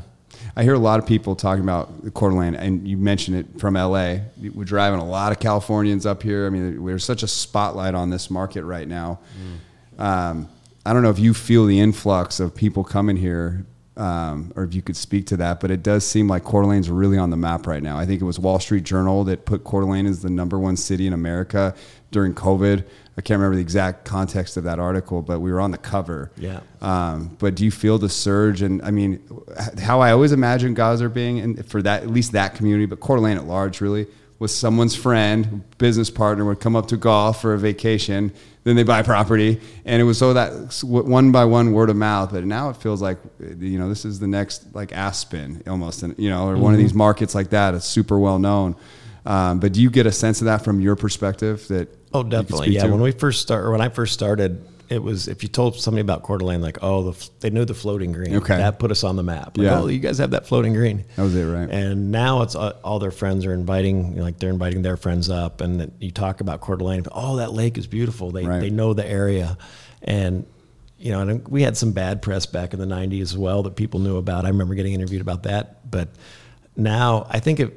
I 0.57 0.63
hear 0.63 0.73
a 0.73 0.79
lot 0.79 0.99
of 0.99 1.05
people 1.05 1.35
talking 1.35 1.63
about 1.63 2.13
Coeur 2.13 2.29
d'Alene, 2.29 2.55
and 2.55 2.87
you 2.87 2.95
mentioned 2.97 3.35
it 3.37 3.59
from 3.59 3.73
LA. 3.73 4.17
We're 4.53 4.63
driving 4.63 4.99
a 5.01 5.05
lot 5.05 5.33
of 5.33 5.39
Californians 5.39 6.05
up 6.05 6.23
here. 6.23 6.45
I 6.47 6.49
mean, 6.49 6.85
there's 6.85 7.03
such 7.03 7.23
a 7.23 7.27
spotlight 7.27 7.93
on 7.93 8.09
this 8.09 8.29
market 8.31 8.63
right 8.63 8.87
now. 8.87 9.19
Um, 9.97 10.47
I 10.85 10.93
don't 10.93 11.03
know 11.03 11.09
if 11.09 11.19
you 11.19 11.33
feel 11.33 11.65
the 11.65 11.79
influx 11.79 12.39
of 12.39 12.55
people 12.55 12.83
coming 12.85 13.17
here, 13.17 13.65
um, 13.97 14.51
or 14.55 14.63
if 14.63 14.73
you 14.73 14.81
could 14.81 14.97
speak 14.97 15.25
to 15.27 15.37
that, 15.37 15.59
but 15.59 15.71
it 15.71 15.81
does 15.81 16.05
seem 16.05 16.27
like 16.27 16.43
Coeur 16.43 16.63
d'Alene's 16.63 16.89
really 16.89 17.17
on 17.17 17.29
the 17.29 17.37
map 17.37 17.65
right 17.65 17.81
now. 17.81 17.97
I 17.97 18.05
think 18.05 18.21
it 18.21 18.25
was 18.25 18.37
Wall 18.39 18.59
Street 18.59 18.83
Journal 18.83 19.23
that 19.25 19.45
put 19.45 19.63
Coeur 19.63 19.81
d'Alene 19.81 20.05
as 20.05 20.21
the 20.21 20.29
number 20.29 20.59
one 20.59 20.75
city 20.75 21.07
in 21.07 21.13
America 21.13 21.73
during 22.11 22.33
COVID. 22.33 22.85
I 23.17 23.21
can't 23.21 23.37
remember 23.39 23.55
the 23.55 23.61
exact 23.61 24.03
context 24.03 24.57
of 24.57 24.65
that 24.65 24.79
article, 24.79 25.21
but 25.21 25.39
we 25.39 25.51
were 25.51 25.61
on 25.61 25.71
the 25.71 25.77
cover. 25.77 26.31
Yeah. 26.37 26.59
Um, 26.81 27.35
but 27.39 27.55
do 27.55 27.63
you 27.63 27.71
feel 27.71 27.97
the 27.97 28.09
surge? 28.09 28.61
And 28.61 28.81
I 28.81 28.91
mean, 28.91 29.21
how 29.79 30.01
I 30.01 30.11
always 30.11 30.33
imagine 30.33 30.75
Gozzer 30.75 31.13
being, 31.13 31.39
and 31.39 31.65
for 31.65 31.81
that 31.81 32.03
at 32.03 32.09
least 32.09 32.33
that 32.33 32.55
community, 32.55 32.85
but 32.85 32.99
Coeur 32.99 33.17
d'Alene 33.17 33.37
at 33.37 33.45
large, 33.45 33.79
really 33.79 34.07
was 34.45 34.55
someone's 34.55 34.95
friend, 34.95 35.63
business 35.79 36.11
partner 36.11 36.45
would 36.45 36.59
come 36.59 36.75
up 36.75 36.87
to 36.89 36.97
golf 36.97 37.41
for 37.41 37.55
a 37.55 37.57
vacation, 37.57 38.31
then 38.63 38.75
they 38.75 38.83
buy 38.83 39.01
property, 39.01 39.59
and 39.85 39.99
it 39.99 40.05
was 40.05 40.19
so 40.19 40.33
that 40.33 40.79
one 40.83 41.31
by 41.31 41.45
one 41.45 41.71
word 41.71 41.89
of 41.89 41.95
mouth. 41.95 42.31
But 42.31 42.45
now 42.45 42.69
it 42.69 42.77
feels 42.77 43.01
like 43.01 43.17
you 43.39 43.79
know 43.79 43.89
this 43.89 44.05
is 44.05 44.19
the 44.19 44.27
next 44.27 44.75
like 44.75 44.91
Aspen 44.91 45.63
almost, 45.67 46.03
and 46.03 46.13
you 46.19 46.29
know, 46.29 46.47
or 46.47 46.57
one 46.57 46.73
of 46.73 46.79
these 46.79 46.93
markets 46.93 47.33
like 47.33 47.49
that. 47.49 47.73
It's 47.73 47.85
super 47.85 48.19
well 48.19 48.37
known. 48.37 48.75
Um, 49.25 49.59
but 49.59 49.73
do 49.73 49.81
you 49.81 49.89
get 49.89 50.05
a 50.05 50.11
sense 50.11 50.41
of 50.41 50.45
that 50.45 50.63
from 50.63 50.79
your 50.79 50.95
perspective? 50.95 51.67
That 51.69 51.89
Oh, 52.13 52.23
definitely. 52.23 52.69
Yeah. 52.69 52.83
to? 52.83 52.91
When 52.91 53.01
we 53.01 53.11
first 53.11 53.41
start, 53.41 53.65
or 53.65 53.71
when 53.71 53.81
I 53.81 53.89
first 53.89 54.13
started, 54.13 54.63
it 54.89 55.01
was 55.01 55.27
if 55.27 55.43
you 55.43 55.49
told 55.49 55.75
somebody 55.75 56.01
about 56.01 56.23
Coeur 56.23 56.37
d'Alene, 56.37 56.61
like, 56.61 56.77
oh, 56.81 57.11
the, 57.11 57.29
they 57.39 57.49
knew 57.49 57.65
the 57.65 57.73
floating 57.73 58.11
green. 58.11 58.35
Okay. 58.37 58.57
That 58.57 58.79
put 58.79 58.91
us 58.91 59.03
on 59.03 59.15
the 59.15 59.23
map. 59.23 59.57
Like, 59.57 59.65
Yeah. 59.65 59.79
Oh, 59.81 59.87
you 59.87 59.99
guys 59.99 60.17
have 60.19 60.31
that 60.31 60.45
floating 60.47 60.73
green. 60.73 61.05
That 61.15 61.23
was 61.23 61.35
it, 61.35 61.43
right? 61.45 61.69
And 61.69 62.11
now 62.11 62.41
it's 62.41 62.55
uh, 62.55 62.77
all 62.83 62.99
their 62.99 63.11
friends 63.11 63.45
are 63.45 63.53
inviting, 63.53 64.11
you 64.11 64.17
know, 64.17 64.23
like 64.23 64.39
they're 64.39 64.49
inviting 64.49 64.81
their 64.81 64.97
friends 64.97 65.29
up, 65.29 65.61
and 65.61 65.91
you 65.99 66.11
talk 66.11 66.41
about 66.41 66.61
Coeur 66.61 66.77
d'Alene. 66.77 67.03
Oh, 67.11 67.37
that 67.37 67.53
lake 67.53 67.77
is 67.77 67.87
beautiful. 67.87 68.31
They 68.31 68.45
Right. 68.45 68.59
they 68.59 68.69
know 68.69 68.93
the 68.93 69.07
area, 69.07 69.57
and 70.01 70.45
you 70.97 71.11
know, 71.11 71.21
and 71.21 71.47
we 71.47 71.61
had 71.61 71.75
some 71.77 71.91
bad 71.91 72.21
press 72.21 72.45
back 72.45 72.73
in 72.73 72.79
the 72.79 72.85
'90s 72.85 73.21
as 73.21 73.37
well 73.37 73.63
that 73.63 73.75
people 73.75 73.99
knew 73.99 74.17
about. 74.17 74.45
I 74.45 74.49
remember 74.49 74.75
getting 74.75 74.93
interviewed 74.93 75.21
about 75.21 75.43
that, 75.43 75.89
but 75.89 76.09
now 76.77 77.27
I 77.29 77.39
think 77.39 77.59
if 77.59 77.69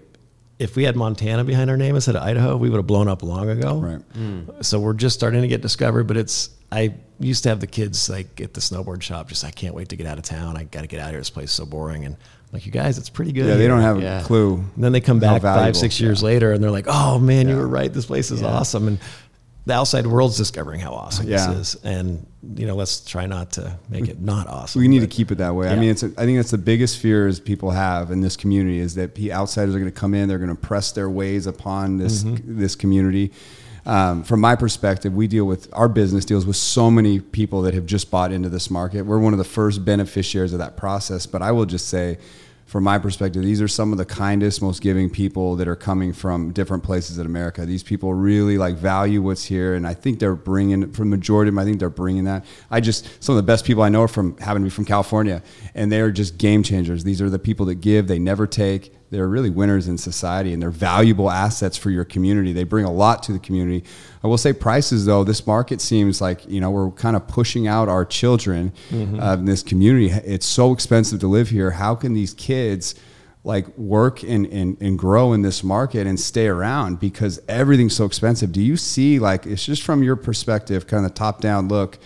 if 0.58 0.74
we 0.76 0.84
had 0.84 0.96
Montana 0.96 1.44
behind 1.44 1.70
our 1.70 1.76
name 1.76 1.94
instead 1.94 2.16
of 2.16 2.22
Idaho, 2.22 2.56
we 2.56 2.68
would 2.70 2.76
have 2.78 2.86
blown 2.86 3.06
up 3.08 3.22
long 3.22 3.48
ago. 3.48 3.76
Right. 3.78 4.00
Hmm. 4.14 4.40
So 4.60 4.80
we're 4.80 4.92
just 4.94 5.14
starting 5.14 5.42
to 5.42 5.48
get 5.48 5.60
discovered, 5.60 6.04
but 6.08 6.16
it's 6.16 6.50
I 6.70 6.94
used 7.20 7.44
to 7.44 7.48
have 7.48 7.60
the 7.60 7.66
kids 7.66 8.08
like 8.10 8.40
at 8.40 8.54
the 8.54 8.60
snowboard 8.60 9.02
shop, 9.02 9.28
just 9.28 9.44
I 9.44 9.50
can't 9.50 9.74
wait 9.74 9.88
to 9.90 9.96
get 9.96 10.06
out 10.06 10.18
of 10.18 10.24
town. 10.24 10.56
I 10.56 10.64
got 10.64 10.82
to 10.82 10.86
get 10.86 11.00
out 11.00 11.06
of 11.06 11.10
here. 11.12 11.20
This 11.20 11.30
place 11.30 11.50
is 11.50 11.54
so 11.54 11.64
boring. 11.64 12.04
And 12.04 12.14
I'm 12.16 12.20
like 12.52 12.66
you 12.66 12.72
guys, 12.72 12.98
it's 12.98 13.08
pretty 13.08 13.32
good. 13.32 13.46
yeah, 13.46 13.54
they 13.56 13.66
don't 13.68 13.80
have 13.80 14.02
Yeah. 14.02 14.20
a 14.20 14.24
clue. 14.24 14.56
And 14.74 14.84
then 14.84 14.92
they 14.92 15.00
come 15.00 15.20
how 15.20 15.34
back 15.38 15.42
five, 15.42 15.76
six 15.76 16.00
years 16.00 16.20
Yeah. 16.22 16.26
later, 16.26 16.52
and 16.52 16.62
they're 16.62 16.70
like, 16.70 16.86
"Oh 16.88 17.18
man, 17.18 17.48
you 17.48 17.56
were 17.56 17.68
right. 17.68 17.92
This 17.92 18.06
place 18.06 18.30
is 18.30 18.40
Yeah. 18.42 18.48
awesome." 18.48 18.88
And 18.88 18.98
the 19.68 19.74
outside 19.74 20.06
world's 20.06 20.36
discovering 20.36 20.80
how 20.80 20.92
awesome 20.92 21.28
Yeah. 21.28 21.46
this 21.52 21.74
is. 21.74 21.84
And 21.84 22.26
you 22.56 22.66
know, 22.66 22.74
let's 22.74 23.00
try 23.04 23.26
not 23.26 23.52
to 23.52 23.76
make 23.88 24.08
it 24.08 24.20
not 24.20 24.46
awesome. 24.48 24.80
we 24.80 24.88
need 24.88 25.00
to 25.00 25.06
keep 25.06 25.30
it 25.30 25.38
that 25.38 25.54
way. 25.54 25.68
I 25.68 25.76
mean, 25.76 25.90
it's 25.90 26.02
a, 26.02 26.06
I 26.16 26.24
think 26.24 26.38
that's 26.38 26.50
the 26.50 26.58
biggest 26.58 26.98
fears 26.98 27.38
people 27.40 27.70
have 27.70 28.10
in 28.10 28.20
this 28.20 28.36
community 28.36 28.78
is 28.78 28.94
that 28.94 29.14
pe- 29.14 29.30
outsiders 29.30 29.74
are 29.74 29.78
going 29.78 29.90
to 29.92 30.00
come 30.00 30.14
in, 30.14 30.28
they're 30.28 30.38
going 30.38 30.54
to 30.54 30.60
press 30.60 30.92
their 30.92 31.10
ways 31.10 31.46
upon 31.46 31.98
this 31.98 32.24
Mm-hmm. 32.24 32.58
this 32.58 32.74
community. 32.74 33.32
Um, 33.86 34.22
from 34.22 34.40
my 34.40 34.54
perspective, 34.54 35.14
we 35.14 35.26
deal 35.28 35.46
with 35.46 35.68
our 35.72 35.88
business 35.88 36.24
deals 36.26 36.44
with 36.44 36.56
so 36.56 36.90
many 36.90 37.20
people 37.20 37.62
that 37.62 37.74
have 37.74 37.86
just 37.86 38.10
bought 38.10 38.32
into 38.32 38.48
this 38.50 38.70
market. 38.70 39.02
We're 39.02 39.18
one 39.18 39.32
of 39.32 39.38
the 39.38 39.44
first 39.44 39.84
beneficiaries 39.84 40.52
of 40.52 40.58
that 40.58 40.76
process. 40.76 41.26
But 41.26 41.40
I 41.42 41.52
will 41.52 41.64
just 41.66 41.88
say, 41.88 42.18
from 42.68 42.84
my 42.84 42.98
perspective, 42.98 43.42
these 43.42 43.62
are 43.62 43.66
some 43.66 43.92
of 43.92 43.98
the 43.98 44.04
kindest, 44.04 44.60
most 44.60 44.82
giving 44.82 45.08
people 45.08 45.56
that 45.56 45.66
are 45.66 45.74
coming 45.74 46.12
from 46.12 46.52
different 46.52 46.82
places 46.82 47.16
in 47.16 47.24
America. 47.24 47.64
These 47.64 47.82
people 47.82 48.12
really 48.12 48.58
like 48.58 48.76
value 48.76 49.22
what's 49.22 49.42
here, 49.42 49.74
and 49.74 49.86
I 49.86 49.94
think 49.94 50.18
they're 50.18 50.34
bringing, 50.34 50.92
for 50.92 51.00
the 51.00 51.06
majority 51.06 51.48
of 51.48 51.54
them, 51.54 51.60
I 51.60 51.64
think 51.64 51.78
they're 51.78 51.88
bringing 51.88 52.24
that. 52.24 52.44
I 52.70 52.80
just 52.80 53.08
some 53.24 53.32
of 53.34 53.38
the 53.38 53.50
best 53.50 53.64
people 53.64 53.82
I 53.82 53.88
know 53.88 54.02
are 54.02 54.08
from 54.08 54.36
happen 54.36 54.60
to 54.60 54.66
be 54.66 54.70
from 54.70 54.84
California, 54.84 55.42
and 55.74 55.90
they're 55.90 56.10
just 56.10 56.36
game 56.36 56.62
changers. 56.62 57.04
These 57.04 57.22
are 57.22 57.30
the 57.30 57.38
people 57.38 57.64
that 57.66 57.76
give, 57.76 58.06
they 58.06 58.18
never 58.18 58.46
take. 58.46 58.94
They're 59.10 59.28
really 59.28 59.50
winners 59.50 59.88
in 59.88 59.96
society, 59.96 60.52
and 60.52 60.62
they're 60.62 60.70
valuable 60.70 61.30
assets 61.30 61.76
for 61.76 61.90
your 61.90 62.04
community. 62.04 62.52
They 62.52 62.64
bring 62.64 62.84
a 62.84 62.92
lot 62.92 63.22
to 63.24 63.32
the 63.32 63.38
community. 63.38 63.84
I 64.22 64.26
will 64.26 64.38
say 64.38 64.52
prices 64.52 65.06
though. 65.06 65.24
This 65.24 65.46
market 65.46 65.80
seems 65.80 66.20
like 66.20 66.46
you 66.46 66.60
know 66.60 66.70
we're 66.70 66.90
kind 66.90 67.16
of 67.16 67.26
pushing 67.26 67.66
out 67.66 67.88
our 67.88 68.04
children 68.04 68.72
uh, 68.92 69.36
in 69.38 69.46
this 69.46 69.62
community. 69.62 70.10
It's 70.10 70.46
so 70.46 70.72
expensive 70.72 71.20
to 71.20 71.26
live 71.26 71.48
here. 71.48 71.70
How 71.70 71.94
can 71.94 72.12
these 72.12 72.34
kids 72.34 72.94
like 73.44 73.66
work 73.78 74.22
and, 74.22 74.46
and, 74.46 74.76
and 74.80 74.98
grow 74.98 75.32
in 75.32 75.42
this 75.42 75.64
market 75.64 76.06
and 76.06 76.20
stay 76.20 76.46
around 76.46 77.00
because 77.00 77.40
everything's 77.48 77.96
so 77.96 78.04
expensive. 78.04 78.52
Do 78.52 78.60
you 78.60 78.76
see 78.76 79.18
like 79.18 79.46
it's 79.46 79.64
just 79.64 79.82
from 79.82 80.02
your 80.02 80.16
perspective, 80.16 80.86
kind 80.86 81.06
of 81.06 81.12
the 81.12 81.18
top 81.18 81.40
down 81.40 81.68
look, 81.68 81.98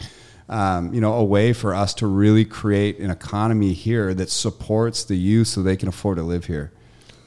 um, 0.48 0.94
you 0.94 1.00
know, 1.00 1.14
a 1.14 1.24
way 1.24 1.52
for 1.52 1.74
us 1.74 1.94
to 1.94 2.06
really 2.06 2.44
create 2.44 2.98
an 2.98 3.10
economy 3.10 3.72
here 3.72 4.14
that 4.14 4.30
supports 4.30 5.02
the 5.04 5.16
youth 5.16 5.48
so 5.48 5.62
they 5.62 5.76
can 5.76 5.88
afford 5.88 6.18
to 6.18 6.22
live 6.22 6.44
here? 6.44 6.70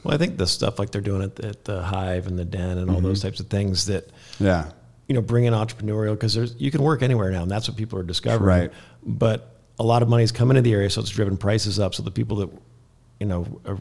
Well, 0.06 0.13
I 0.13 0.18
think 0.20 0.38
the 0.38 0.46
stuff 0.46 0.78
like 0.78 0.91
they're 0.91 1.02
doing 1.02 1.24
at, 1.24 1.39
at 1.39 1.65
the 1.65 1.82
Hive 1.82 2.28
and 2.28 2.38
the 2.38 2.46
Den 2.46 2.78
and 2.78 2.91
all 2.91 3.02
those 3.02 3.24
types 3.24 3.39
of 3.39 3.48
things 3.48 3.88
that 3.88 4.12
Yeah. 4.39 4.70
you 5.08 5.15
know 5.15 5.22
bring 5.22 5.46
in 5.46 5.54
entrepreneurial 5.54 6.12
because 6.13 6.36
there's 6.36 6.56
you 6.60 6.70
can 6.70 6.84
work 6.84 7.02
anywhere 7.02 7.32
now 7.32 7.41
and 7.41 7.50
that's 7.50 7.68
what 7.68 7.76
people 7.76 7.98
are 7.98 8.04
discovering. 8.04 8.48
Right. 8.48 8.72
But 9.04 9.56
a 9.80 9.84
lot 9.84 10.04
of 10.04 10.08
money 10.08 10.22
money's 10.22 10.32
coming 10.32 10.58
into 10.58 10.70
the 10.70 10.76
area, 10.76 10.91
so 10.91 11.02
it's 11.02 11.10
driven 11.10 11.38
prices 11.38 11.80
up. 11.80 11.96
So 11.96 12.04
the 12.04 12.12
people 12.12 12.38
that 12.38 12.50
you 13.20 13.26
know 13.26 13.60
are, 13.65 13.80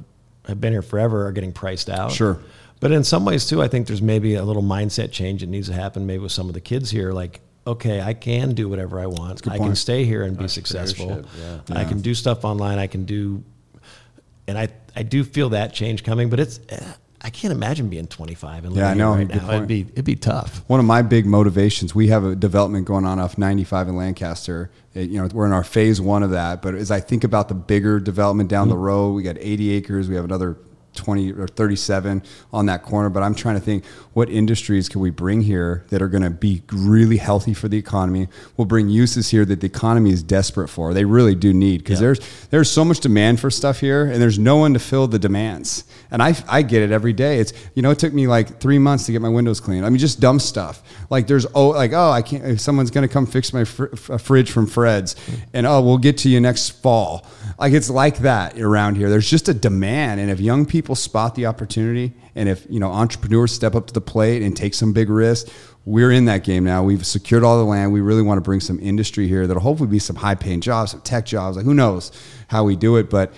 have 0.49 0.61
been 0.63 0.73
here 0.73 0.81
forever 0.83 1.27
are 1.27 1.33
getting 1.33 1.53
priced 1.53 1.91
out. 1.91 2.11
Sure. 2.11 2.39
But 2.81 2.91
in 2.91 3.05
some 3.05 3.27
ways 3.27 3.47
too, 3.47 3.63
I 3.63 3.69
think 3.69 3.87
there's 3.87 4.03
maybe 4.03 4.35
a 4.35 4.45
little 4.45 4.63
mindset 4.63 5.13
change 5.13 5.43
that 5.43 5.49
needs 5.49 5.69
to 5.69 5.75
happen. 5.75 6.07
Maybe 6.07 6.21
with 6.23 6.33
some 6.33 6.49
of 6.49 6.55
the 6.55 6.61
kids 6.61 6.91
here, 6.91 7.13
like. 7.13 7.41
Okay, 7.67 8.03
I 8.03 8.13
can 8.13 8.53
do 8.53 8.69
whatever 8.69 9.01
I 9.01 9.07
want. 9.07 9.49
I 9.49 9.57
can 9.57 9.75
stay 9.75 10.05
here 10.05 10.23
and 10.23 10.37
be 10.37 10.49
successful. 10.49 11.07
Entrepreneurship, 11.07 11.75
I 11.75 11.85
can 11.85 12.03
do 12.03 12.13
stuff 12.13 12.45
online. 12.45 12.79
I 12.79 12.87
can 12.87 13.07
do 13.07 13.43
and 14.47 14.59
I 14.59 14.69
I 14.97 15.03
do 15.03 15.25
feel 15.25 15.51
that 15.51 15.73
change 15.73 16.05
coming, 16.05 16.31
but 16.31 16.41
it's 16.41 16.61
eh, 16.69 16.79
I 17.21 17.31
can't 17.31 17.53
imagine 17.53 17.89
being 17.89 18.07
25 18.07 18.65
and 18.65 18.75
living 18.75 18.85
Yeah, 18.85 18.91
I 18.91 18.95
know. 18.95 19.15
right 19.15 19.27
now. 19.29 19.39
point. 19.41 19.53
It'd 19.55 19.67
be 19.69 19.81
it'd 19.93 20.05
be 20.05 20.15
tough. 20.17 20.63
One 20.67 20.79
of 20.79 20.87
my 20.87 21.01
big 21.03 21.25
motivations, 21.27 21.95
we 21.95 22.09
have 22.09 22.23
a 22.25 22.35
development 22.37 22.87
going 22.87 23.05
on 23.07 23.19
off 23.19 23.39
95 23.39 23.89
in 23.89 23.97
Lancaster. 23.97 24.71
It- 24.95 25.09
you 25.11 25.21
know, 25.23 25.29
we're 25.33 25.47
in 25.47 25.53
our 25.53 25.65
phase 25.65 26.01
one 26.01 26.23
of 26.23 26.31
that. 26.33 26.61
But 26.63 26.75
as 26.75 26.91
I 26.91 27.01
think 27.01 27.25
about 27.25 27.49
the 27.49 27.55
bigger 27.55 27.99
development 27.99 28.51
down 28.51 28.69
the 28.69 28.77
road, 28.77 29.13
we 29.15 29.23
got 29.23 29.37
80 29.41 29.71
acres. 29.73 30.09
We 30.09 30.17
have 30.17 30.25
another 30.25 30.57
20 30.95 31.33
or 31.33 31.47
37 31.47 32.23
on 32.53 32.67
that 32.67 32.83
corner. 32.83 33.11
But 33.11 33.23
I'm 33.23 33.35
trying 33.35 33.55
to 33.57 33.61
think 33.61 33.85
what 34.13 34.29
industries 34.31 34.89
can 34.89 35.01
we 35.01 35.11
bring 35.11 35.41
here 35.43 35.85
that 35.91 36.01
are 36.03 36.09
going 36.09 36.23
to 36.23 36.31
be 36.31 36.63
really 36.73 37.17
healthy 37.17 37.55
for 37.55 37.69
the 37.69 37.79
economy? 37.79 38.29
We'll 38.57 38.67
bring 38.67 38.89
uses 38.89 39.31
here 39.31 39.45
that 39.45 39.61
the 39.61 39.67
economy 39.67 40.11
is 40.11 40.23
desperate 40.23 40.69
for. 40.69 40.95
They 40.95 41.05
really 41.05 41.35
do 41.35 41.53
need 41.53 41.79
because 41.79 42.01
Yeah. 42.01 42.07
there's 42.07 42.21
there's 42.51 42.71
so 42.71 42.85
much 42.85 43.01
demand 43.01 43.41
for 43.41 43.51
stuff 43.51 43.81
here, 43.81 44.05
and 44.05 44.21
there's 44.23 44.39
no 44.39 44.57
one 44.57 44.73
to 44.75 44.79
fill 44.79 45.07
the 45.09 45.19
demands. 45.19 45.85
And 46.11 46.23
I, 46.23 46.37
I 46.49 46.63
get 46.63 46.83
it 46.83 46.93
every 46.93 47.13
day. 47.13 47.39
It's 47.41 47.53
you 47.75 47.83
know 47.83 47.91
it 47.91 47.99
took 47.99 48.13
me 48.13 48.27
like 48.27 48.61
three 48.61 48.79
months 48.79 49.07
to 49.07 49.13
get 49.13 49.21
my 49.23 49.29
windows 49.29 49.61
cleaned. 49.61 49.85
I 49.85 49.89
mean 49.89 49.99
just 49.99 50.21
dumb 50.21 50.39
stuff 50.41 50.83
like 51.11 51.27
there's 51.27 51.47
oh 51.55 51.69
like 51.69 51.93
oh 51.93 52.11
I 52.11 52.23
can't 52.23 52.45
if 52.45 52.61
someone's 52.61 52.91
gonna 52.91 53.09
come 53.09 53.27
fix 53.27 53.53
my 53.53 53.65
fr- 53.65 53.95
fridge 53.97 54.51
from 54.51 54.67
Fred's, 54.67 55.17
and 55.53 55.67
oh 55.67 55.81
we'll 55.81 55.99
get 55.99 56.19
to 56.19 56.29
you 56.29 56.41
next 56.41 56.71
fall. 56.71 57.27
Like 57.59 57.73
it's 57.73 57.91
like 57.91 58.19
that 58.19 58.59
around 58.61 58.97
here. 58.97 59.09
There's 59.11 59.29
just 59.29 59.49
a 59.49 59.55
demand, 59.55 60.21
and 60.21 60.31
if 60.31 60.41
young 60.41 60.67
people 60.67 60.84
spot 60.93 61.35
the 61.35 61.47
opportunity, 61.47 62.13
and 62.35 62.49
if 62.49 62.67
you 62.69 62.81
know 62.81 62.91
entrepreneurs 62.91 63.53
step 63.53 63.75
up 63.75 63.87
to 63.87 63.95
the 63.95 64.01
plate 64.01 64.43
and 64.43 64.57
take 64.57 64.75
some 64.75 64.93
big 64.93 65.09
risks, 65.09 65.51
we're 65.85 66.11
in 66.11 66.27
that 66.27 66.45
game 66.45 66.65
now. 66.65 66.83
We've 66.83 67.07
secured 67.07 67.45
all 67.45 67.59
the 67.59 67.65
land. 67.65 67.93
We 67.93 68.01
really 68.01 68.23
want 68.23 68.39
to 68.39 68.43
bring 68.43 68.61
some 68.61 68.79
industry 68.81 69.29
here 69.29 69.47
that'll 69.47 69.63
hopefully 69.63 69.89
be 69.89 69.99
some 69.99 70.17
high 70.17 70.35
paying 70.35 70.61
jobs, 70.61 70.91
some 70.91 71.01
tech 71.01 71.25
jobs. 71.25 71.57
Like 71.57 71.65
who 71.65 71.75
knows 71.75 72.13
how 72.49 72.65
we 72.65 72.77
do 72.77 72.97
it, 72.97 73.09
but 73.09 73.33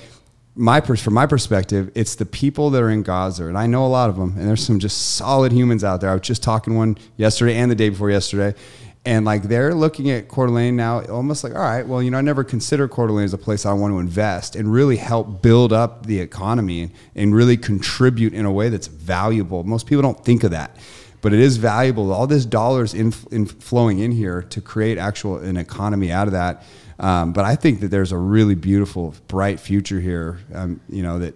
my 0.57 0.81
from 0.81 1.15
my 1.15 1.27
perspective, 1.27 1.93
it's 1.95 2.15
the 2.15 2.25
people 2.25 2.71
that 2.71 2.83
are 2.83 2.91
in 2.91 3.05
Gozzer, 3.05 3.49
and 3.49 3.59
I 3.59 3.67
know 3.67 3.85
a 3.85 3.89
lot 3.89 4.09
of 4.09 4.17
them, 4.17 4.35
and 4.39 4.49
there's 4.49 4.65
some 4.65 4.79
just 4.79 5.17
solid 5.17 5.53
humans 5.53 5.85
out 5.85 6.01
there. 6.01 6.11
I 6.11 6.15
was 6.15 6.23
just 6.23 6.43
talking 6.43 6.75
one 6.75 6.97
yesterday 7.17 7.57
and 7.57 7.71
the 7.71 7.75
day 7.75 7.91
before 7.91 8.11
yesterday, 8.11 8.59
and 9.07 9.25
like 9.25 9.45
they're 9.45 9.75
looking 9.75 10.11
at 10.11 10.29
Coeur 10.29 10.49
d'Alene 10.49 10.77
now, 10.77 11.03
almost 11.05 11.45
like, 11.45 11.55
all 11.55 11.61
right, 11.61 11.87
well, 11.87 12.03
you 12.03 12.11
know, 12.11 12.19
I 12.19 12.23
never 12.23 12.45
considered 12.45 12.91
Coeur 12.91 13.07
d'Alene 13.07 13.25
as 13.25 13.33
a 13.33 13.39
place 13.39 13.65
I 13.65 13.73
want 13.73 13.93
to 13.93 13.99
invest 13.99 14.57
and 14.57 14.71
really 14.71 14.97
help 14.97 15.41
build 15.41 15.73
up 15.73 16.07
the 16.07 16.21
economy 16.21 16.83
and, 16.83 16.93
and 17.15 17.35
really 17.35 17.57
contribute 17.57 18.35
in 18.35 18.45
a 18.45 18.53
way 18.53 18.69
that's 18.69 18.89
valuable. 18.89 19.65
Most 19.65 19.87
people 19.87 20.03
don't 20.03 20.23
think 20.25 20.45
of 20.45 20.51
that 20.51 20.77
but 21.23 21.33
it 21.33 21.41
is 21.41 21.57
valuable. 21.57 22.13
All 22.13 22.29
this 22.29 22.47
dollars 22.47 22.95
in, 22.95 23.13
in 23.33 23.47
flowing 23.47 23.99
in 23.99 24.13
here 24.13 24.43
to 24.43 24.61
create 24.61 24.97
actual 24.97 25.39
an 25.39 25.57
economy 25.57 26.13
out 26.13 26.29
of 26.29 26.33
that. 26.35 26.63
Um, 27.01 27.33
but 27.33 27.45
I 27.45 27.57
think 27.57 27.81
that 27.81 27.89
there's 27.89 28.13
a 28.13 28.17
really 28.17 28.55
beautiful, 28.55 29.13
bright 29.27 29.59
future 29.59 29.99
here. 29.99 30.39
Um, 30.55 30.81
you 30.89 31.03
know 31.03 31.19
that 31.19 31.35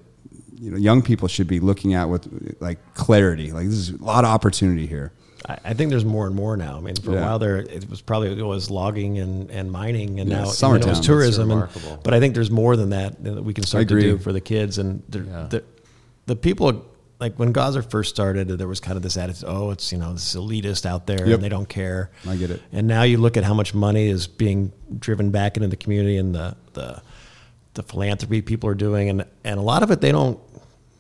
you 0.55 0.71
know 0.71 0.77
young 0.77 1.03
people 1.03 1.29
should 1.29 1.49
be 1.49 1.59
looking 1.59 1.95
at 1.95 2.09
with 2.09 2.57
like 2.61 2.95
clarity. 2.95 3.51
Like 3.51 3.67
this 3.67 3.75
is 3.75 3.91
a 3.91 4.05
lot 4.05 4.25
of 4.25 4.31
opportunity 4.31 4.87
here. 4.87 5.13
I, 5.65 5.75
think 5.75 5.91
there's 5.91 6.05
more 6.05 6.27
and 6.27 6.35
more 6.35 6.57
now. 6.57 6.77
I 6.77 6.81
mean, 6.81 6.97
for 6.97 7.17
a 7.17 7.21
while 7.21 7.39
there, 7.39 7.57
it 7.59 7.89
was 7.89 8.01
probably 8.03 8.39
it 8.39 8.43
was 8.43 8.71
logging 8.71 9.19
and, 9.19 9.51
and 9.51 9.71
mining, 9.71 10.21
and 10.21 10.29
Yeah, 10.31 10.39
now 10.41 10.45
summertime. 10.47 10.89
it 10.89 10.93
was 10.93 11.01
tourism. 11.01 11.51
And, 11.51 11.69
but 12.03 12.15
I 12.15 12.21
think 12.21 12.35
there's 12.35 12.51
more 12.51 12.77
than 12.77 12.91
that 12.91 13.23
that 13.25 13.43
we 13.45 13.55
can 13.55 13.65
start 13.65 13.89
to 13.89 14.01
do 14.01 14.19
for 14.19 14.33
the 14.33 14.41
kids 14.41 14.79
and 14.79 15.03
the, 15.09 15.19
Yeah. 15.21 15.47
the 15.51 15.65
the 16.27 16.37
people. 16.37 16.87
Like 17.19 17.37
when 17.39 17.53
Gozzer 17.53 17.85
first 17.85 18.09
started, 18.15 18.49
there 18.49 18.67
was 18.67 18.81
kind 18.81 18.97
of 18.97 19.03
this 19.03 19.19
attitude: 19.19 19.45
"Oh, 19.47 19.73
it's 19.73 19.93
you 19.93 19.99
know 19.99 20.15
this 20.15 20.35
elitist 20.35 20.87
out 20.87 21.07
there, 21.07 21.27
Yep. 21.27 21.35
and 21.35 21.43
they 21.45 21.51
don't 21.51 21.69
care." 21.69 22.11
I 22.27 22.37
get 22.37 22.51
it. 22.51 22.63
And 22.73 22.89
now 22.89 23.03
you 23.03 23.19
look 23.19 23.37
at 23.37 23.45
how 23.45 23.53
much 23.53 23.75
money 23.75 24.09
is 24.09 24.27
being 24.27 24.73
driven 24.99 25.31
back 25.31 25.57
into 25.59 25.69
the 25.69 25.77
community 25.77 26.17
and 26.17 26.35
the 26.35 26.57
the, 26.73 27.03
the 27.75 27.83
philanthropy 27.83 28.41
people 28.41 28.71
are 28.71 28.75
doing, 28.75 29.11
and 29.11 29.25
and 29.45 29.59
a 29.59 29.63
lot 29.63 29.83
of 29.83 29.91
it 29.91 30.01
they 30.01 30.13
don't 30.13 30.39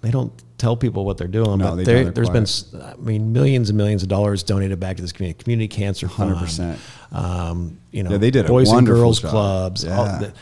they 0.02 0.10
don't 0.10 0.32
tell 0.60 0.76
people 0.76 1.04
what 1.04 1.16
they're 1.18 1.26
doing. 1.26 1.58
No, 1.58 1.70
but 1.70 1.74
they 1.76 1.84
there, 1.84 2.10
there's 2.10 2.30
been, 2.30 2.46
I 2.82 2.94
mean, 2.96 3.32
millions 3.32 3.70
and 3.70 3.76
millions 3.76 4.02
of 4.02 4.08
dollars 4.08 4.42
donated 4.42 4.78
back 4.78 4.96
to 4.96 5.02
this 5.02 5.12
community. 5.12 5.42
Community 5.42 5.68
Cancer 5.68 6.08
Fund, 6.08 6.34
100%. 6.34 6.78
Um, 7.12 7.78
you 7.90 8.02
know, 8.02 8.10
Yeah, 8.12 8.16
they 8.18 8.30
did 8.30 8.46
Boys 8.46 8.70
and 8.70 8.86
Girls 8.86 9.20
job. 9.20 9.30
Clubs. 9.30 9.84
Yeah. 9.84 10.18
the- 10.20 10.32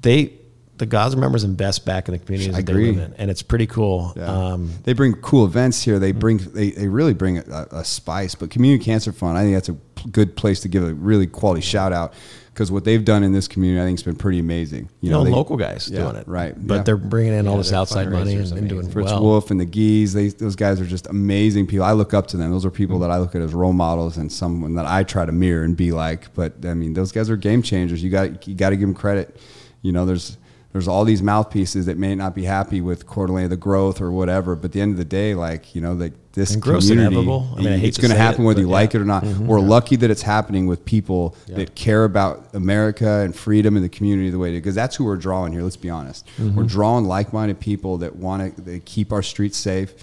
they 0.00 0.32
the 0.76 0.86
Gozzer 0.88 1.16
members 1.16 1.44
invest 1.44 1.84
back 1.86 2.08
in 2.08 2.12
the 2.14 2.18
communities 2.18 2.52
I 2.52 2.60
that 2.60 2.68
agree. 2.68 2.90
they 2.90 2.96
live 3.00 3.10
in, 3.12 3.14
and 3.16 3.30
it's 3.30 3.42
pretty 3.42 3.68
cool. 3.68 4.12
Yeah. 4.16 4.24
Um, 4.26 4.70
they 4.82 4.92
bring 4.92 5.12
cool 5.14 5.44
events 5.44 5.80
here. 5.82 6.00
They 6.00 6.10
bring 6.10 6.38
they, 6.38 6.70
they 6.72 6.88
really 6.88 7.14
bring 7.14 7.38
a, 7.38 7.66
a 7.70 7.84
spice. 7.84 8.34
But 8.34 8.50
Community 8.50 8.82
Cancer 8.84 9.12
Fund, 9.12 9.38
I 9.38 9.42
think 9.42 9.54
that's 9.54 9.68
a 9.68 9.74
p- 9.74 10.10
good 10.10 10.34
place 10.36 10.58
to 10.60 10.68
give 10.68 10.82
a 10.82 10.92
really 10.92 11.28
quality 11.28 11.60
shout 11.60 11.92
out 11.92 12.12
because 12.54 12.70
what 12.70 12.84
they've 12.84 13.04
done 13.04 13.24
in 13.24 13.32
this 13.32 13.48
community, 13.48 13.82
I 13.82 13.84
think, 13.84 13.98
has 13.98 14.04
been 14.04 14.14
pretty 14.14 14.38
amazing. 14.38 14.88
you 15.00 15.10
know, 15.10 15.24
they- 15.24 15.30
local 15.32 15.56
guys 15.56 15.90
yeah, 15.90 16.04
doing 16.04 16.14
it, 16.14 16.28
right? 16.28 16.54
But 16.56 16.74
yeah. 16.76 16.82
they're 16.84 16.96
bringing 16.96 17.32
in 17.32 17.48
all 17.48 17.56
this 17.58 17.72
outside 17.72 18.08
money 18.08 18.34
and, 18.36 18.42
and 18.52 18.68
doing 18.68 18.82
amazing. 18.82 18.92
Fritz 18.92 19.10
well. 19.10 19.22
Wolf 19.22 19.50
and 19.50 19.60
the 19.60 19.64
Gees, 19.66 20.12
they, 20.12 20.28
those 20.28 20.54
guys 20.54 20.80
are 20.80 20.86
just 20.86 21.08
amazing 21.08 21.66
people. 21.66 21.84
I 21.84 21.92
look 21.92 22.14
up 22.14 22.28
to 22.28 22.36
them. 22.36 22.52
Those 22.52 22.64
are 22.64 22.70
people 22.70 22.94
Mm-hmm. 22.96 23.02
that 23.02 23.10
I 23.10 23.18
look 23.18 23.34
at 23.34 23.42
as 23.42 23.52
role 23.54 23.72
models 23.72 24.16
and 24.18 24.30
someone 24.30 24.74
that 24.76 24.86
I 24.86 25.02
try 25.02 25.26
to 25.26 25.32
mirror 25.32 25.64
and 25.64 25.76
be 25.76 25.90
like. 25.90 26.32
But 26.34 26.64
I 26.64 26.74
mean, 26.74 26.94
those 26.94 27.10
guys 27.10 27.28
are 27.28 27.36
game 27.36 27.60
changers. 27.60 28.04
You 28.04 28.10
got 28.10 28.46
you 28.46 28.54
got 28.54 28.70
to 28.70 28.76
give 28.76 28.86
them 28.88 28.94
credit. 28.94 29.36
You 29.82 29.90
know, 29.90 30.06
there's 30.06 30.38
there's 30.74 30.88
all 30.88 31.04
these 31.04 31.22
mouthpieces 31.22 31.86
that 31.86 31.96
may 31.98 32.16
not 32.16 32.34
be 32.34 32.42
happy 32.42 32.80
with 32.80 33.06
Coeur 33.06 33.28
d'Alene, 33.28 33.48
the 33.48 33.56
growth 33.56 34.00
or 34.00 34.10
whatever. 34.10 34.56
But 34.56 34.66
at 34.66 34.72
the 34.72 34.80
end 34.80 34.90
of 34.90 34.98
the 34.98 35.04
day, 35.04 35.32
like 35.36 35.72
you 35.72 35.80
know, 35.80 35.92
like 35.92 36.14
this 36.32 36.52
And 36.52 36.60
community, 36.60 36.94
inevitable. 36.94 37.48
I 37.56 37.58
mean, 37.58 37.68
I 37.74 37.76
hate 37.78 37.86
it's 37.90 37.98
going 37.98 38.10
to 38.10 38.16
happen 38.16 38.42
it, 38.42 38.46
whether 38.46 38.60
you 38.60 38.66
like 38.66 38.92
it 38.92 39.00
or 39.00 39.04
not. 39.04 39.22
Mhm. 39.22 39.46
We're 39.46 39.60
lucky 39.60 39.94
that 39.94 40.10
it's 40.10 40.22
happening 40.22 40.66
with 40.66 40.84
people 40.84 41.36
Yeah. 41.46 41.58
that 41.58 41.76
care 41.76 42.02
about 42.02 42.48
America 42.54 43.20
and 43.20 43.36
freedom 43.36 43.76
and 43.76 43.84
the 43.84 43.88
community 43.88 44.30
the 44.30 44.38
way 44.40 44.48
it 44.48 44.54
is. 44.54 44.58
Because 44.62 44.74
that's 44.74 44.96
who 44.96 45.04
we're 45.04 45.14
drawing 45.16 45.52
here. 45.52 45.62
Let's 45.62 45.76
be 45.76 45.90
honest. 45.90 46.26
Mm-hmm. 46.42 46.56
We're 46.56 46.64
drawing 46.64 47.04
like-minded 47.04 47.60
people 47.60 47.98
that 47.98 48.16
want 48.16 48.66
to 48.66 48.80
keep 48.80 49.12
our 49.12 49.22
streets 49.22 49.56
safe. 49.56 49.94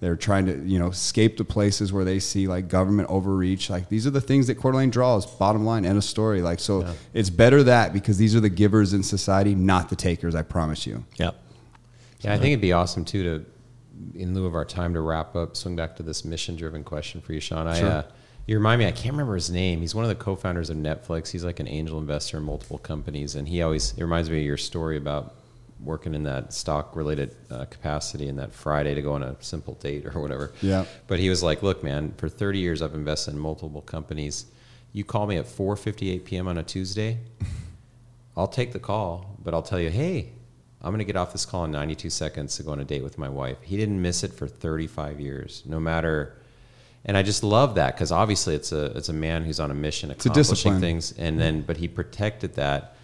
They're 0.00 0.14
trying 0.16 0.46
to, 0.46 0.56
you 0.64 0.78
know, 0.78 0.88
escape 0.88 1.38
the 1.38 1.44
places 1.44 1.92
where 1.92 2.04
they 2.04 2.20
see 2.20 2.46
like 2.46 2.68
government 2.68 3.08
overreach. 3.10 3.68
Like 3.68 3.88
these 3.88 4.06
are 4.06 4.10
the 4.10 4.20
things 4.20 4.46
that 4.46 4.54
Coeur 4.54 4.70
d'Alene 4.72 4.90
draws. 4.90 5.26
Bottom 5.26 5.64
line, 5.64 5.84
end 5.84 5.98
of 5.98 6.04
story. 6.04 6.40
Like 6.40 6.60
so, 6.60 6.82
Yeah. 6.82 6.92
it's 7.14 7.30
better 7.30 7.64
that 7.64 7.92
because 7.92 8.16
these 8.16 8.36
are 8.36 8.40
the 8.40 8.48
givers 8.48 8.92
in 8.94 9.02
society, 9.02 9.54
not 9.56 9.88
the 9.88 9.96
takers. 9.96 10.34
I 10.36 10.42
promise 10.42 10.86
you. 10.86 11.04
Yep. 11.16 11.34
Yeah, 12.20 12.32
I 12.34 12.36
think 12.36 12.48
it'd 12.52 12.60
be 12.60 12.72
awesome 12.72 13.04
too 13.04 13.22
to, 14.14 14.18
in 14.20 14.34
lieu 14.34 14.46
of 14.46 14.54
our 14.54 14.64
time 14.64 14.94
to 14.94 15.00
wrap 15.00 15.34
up, 15.34 15.56
swing 15.56 15.74
back 15.74 15.96
to 15.96 16.02
this 16.04 16.24
mission-driven 16.24 16.84
question 16.84 17.20
for 17.20 17.32
you, 17.32 17.40
Shawn. 17.40 17.66
I, 17.66 17.78
Sure. 17.80 17.88
uh, 17.88 18.02
you 18.46 18.56
remind 18.56 18.78
me, 18.78 18.86
I 18.86 18.92
can't 18.92 19.12
remember 19.14 19.34
his 19.34 19.50
name. 19.50 19.80
He's 19.80 19.94
one 19.94 20.04
of 20.04 20.08
the 20.08 20.14
co-founders 20.14 20.70
of 20.70 20.76
Netflix. 20.76 21.30
He's 21.30 21.44
like 21.44 21.58
an 21.60 21.68
angel 21.68 21.98
investor 21.98 22.36
in 22.38 22.44
multiple 22.44 22.78
companies, 22.78 23.34
and 23.34 23.48
he 23.48 23.62
always 23.62 23.92
it 23.96 24.00
reminds 24.00 24.30
me 24.30 24.38
of 24.38 24.44
your 24.44 24.56
story 24.56 24.96
about 24.96 25.34
working 25.82 26.14
in 26.14 26.24
that 26.24 26.52
stock-related 26.52 27.34
uh, 27.50 27.64
capacity 27.66 28.28
and 28.28 28.38
that 28.38 28.52
Friday 28.52 28.94
to 28.94 29.02
go 29.02 29.12
on 29.12 29.22
a 29.22 29.36
simple 29.40 29.74
date 29.74 30.06
or 30.06 30.20
whatever. 30.20 30.52
Yeah. 30.60 30.84
But 31.06 31.18
he 31.20 31.30
was 31.30 31.42
like, 31.42 31.62
"Look, 31.62 31.82
man, 31.82 32.14
for 32.16 32.28
30 32.28 32.58
years 32.58 32.82
I've 32.82 32.94
invested 32.94 33.34
in 33.34 33.40
multiple 33.40 33.82
companies. 33.82 34.46
You 34.92 35.04
call 35.04 35.26
me 35.26 35.36
at 35.36 35.46
4:58 35.46 36.24
p.m. 36.24 36.48
on 36.48 36.58
a 36.58 36.62
Tuesday, 36.62 37.18
I'll 38.36 38.48
take 38.48 38.72
the 38.72 38.78
call, 38.78 39.36
but 39.42 39.52
I'll 39.52 39.62
tell 39.62 39.80
you, 39.80 39.90
hey, 39.90 40.32
I'm 40.80 40.90
going 40.90 41.00
to 41.00 41.04
get 41.04 41.16
off 41.16 41.32
this 41.32 41.44
call 41.44 41.64
in 41.64 41.72
92 41.72 42.08
seconds 42.08 42.56
to 42.56 42.62
go 42.62 42.70
on 42.70 42.78
a 42.78 42.84
date 42.84 43.02
with 43.02 43.18
my 43.18 43.28
wife. 43.28 43.58
He 43.62 43.76
didn't 43.76 44.00
miss 44.00 44.22
it 44.22 44.32
for 44.32 44.46
35 44.46 45.20
years, 45.20 45.64
no 45.66 45.80
matter. 45.80 46.36
And 47.04 47.16
I 47.16 47.22
just 47.22 47.42
love 47.42 47.74
that 47.74 47.94
because 47.94 48.12
obviously 48.12 48.54
it's 48.54 48.70
a 48.70 48.86
it's 48.96 49.08
a 49.08 49.12
man 49.12 49.44
who's 49.44 49.60
on 49.60 49.70
a 49.70 49.74
mission, 49.74 50.10
a 50.10 50.12
accomplishing 50.12 50.54
discipline. 50.54 50.80
things, 50.80 51.12
and 51.18 51.40
then 51.40 51.62
but 51.62 51.76
he 51.78 51.88
protected 51.88 52.54
that. 52.54 52.94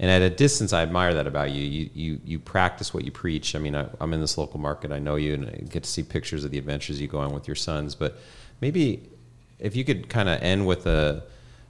And 0.00 0.10
at 0.10 0.22
a 0.22 0.30
distance, 0.30 0.72
I 0.72 0.82
admire 0.82 1.14
that 1.14 1.26
about 1.28 1.50
you. 1.50 1.62
You 1.62 1.90
you, 1.94 2.20
you 2.24 2.38
practice 2.38 2.92
what 2.92 3.04
you 3.04 3.12
preach. 3.12 3.54
I 3.54 3.58
mean, 3.58 3.76
I, 3.76 3.86
I'm 4.00 4.12
in 4.12 4.20
this 4.20 4.36
local 4.36 4.58
market. 4.58 4.90
I 4.90 4.98
know 4.98 5.16
you, 5.16 5.34
and 5.34 5.46
I 5.46 5.52
get 5.68 5.84
to 5.84 5.88
see 5.88 6.02
pictures 6.02 6.42
of 6.42 6.50
the 6.50 6.58
adventures 6.58 7.00
you 7.00 7.06
go 7.06 7.20
on 7.20 7.32
with 7.32 7.46
your 7.46 7.54
sons. 7.54 7.94
But 7.94 8.18
maybe 8.60 9.08
if 9.58 9.76
you 9.76 9.84
could 9.84 10.08
kind 10.08 10.28
of 10.28 10.42
end 10.42 10.66
with 10.66 10.86
a 10.86 11.22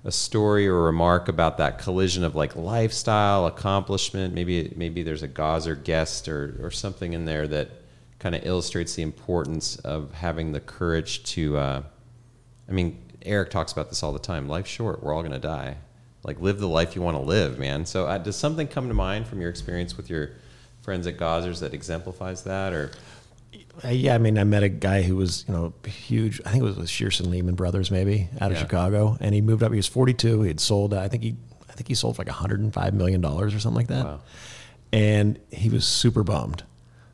a 0.02 0.12
story 0.12 0.66
or 0.66 0.78
a 0.78 0.82
remark 0.82 1.28
about 1.28 1.58
that 1.58 1.78
collision 1.78 2.24
of 2.24 2.34
like 2.34 2.56
lifestyle 2.56 3.44
accomplishment 3.44 4.32
maybe 4.32 4.72
maybe 4.74 5.02
there's 5.02 5.22
a 5.22 5.28
Gozzer 5.28 5.84
guest 5.84 6.26
or 6.26 6.58
or 6.62 6.70
something 6.70 7.12
in 7.12 7.26
there 7.26 7.46
that 7.46 7.68
kind 8.20 8.34
of 8.34 8.46
illustrates 8.46 8.94
the 8.94 9.02
importance 9.02 9.76
of 9.76 10.12
having 10.12 10.52
the 10.52 10.60
courage 10.60 11.24
to. 11.24 11.56
Uh, 11.56 11.82
I 12.68 12.72
mean, 12.72 13.02
Eric 13.22 13.50
talks 13.50 13.72
about 13.72 13.88
this 13.88 14.04
all 14.04 14.12
the 14.12 14.20
time. 14.20 14.48
Life's 14.48 14.70
short. 14.70 15.02
We're 15.02 15.12
all 15.12 15.22
going 15.22 15.32
to 15.32 15.38
die. 15.38 15.78
Like, 16.22 16.40
live 16.40 16.58
the 16.58 16.68
life 16.68 16.94
you 16.94 17.02
want 17.02 17.16
to 17.16 17.22
live, 17.22 17.58
man. 17.58 17.86
So, 17.86 18.06
uh, 18.06 18.18
does 18.18 18.36
something 18.36 18.68
come 18.68 18.88
to 18.88 18.94
mind 18.94 19.26
from 19.26 19.40
your 19.40 19.48
experience 19.50 19.96
with 19.96 20.10
your 20.10 20.30
friends 20.82 21.06
at 21.06 21.16
Gozzers 21.16 21.60
that 21.60 21.72
exemplifies 21.72 22.42
that, 22.44 22.72
or? 22.72 22.90
Uh, 23.84 23.88
yeah, 23.88 24.14
I 24.14 24.18
mean, 24.18 24.38
I 24.38 24.44
met 24.44 24.62
a 24.62 24.68
guy 24.68 25.02
who 25.02 25.16
was, 25.16 25.44
you 25.48 25.54
know, 25.54 25.72
huge. 25.86 26.40
I 26.44 26.50
think 26.50 26.62
it 26.62 26.66
was 26.66 26.76
with 26.76 26.88
Shearson 26.88 27.28
Lehman 27.30 27.54
Brothers, 27.54 27.90
maybe 27.90 28.28
out 28.40 28.50
of 28.50 28.56
Yeah. 28.58 28.62
Chicago, 28.64 29.16
and 29.20 29.34
he 29.34 29.40
moved 29.40 29.62
up. 29.62 29.72
He 29.72 29.76
was 29.76 29.86
42. 29.86 30.42
He 30.42 30.48
had 30.48 30.60
sold. 30.60 30.92
I 30.92 31.08
think 31.08 31.22
he, 31.22 31.36
I 31.68 31.72
think 31.72 31.88
he 31.88 31.94
sold 31.94 32.16
for 32.16 32.20
like 32.22 32.28
105 32.28 32.94
million 32.94 33.20
dollars 33.22 33.54
or 33.54 33.60
something 33.60 33.76
like 33.76 33.88
that. 33.88 34.04
Wow. 34.04 34.20
And 34.92 35.38
he 35.50 35.68
was 35.70 35.86
super 35.86 36.22
bummed. 36.22 36.64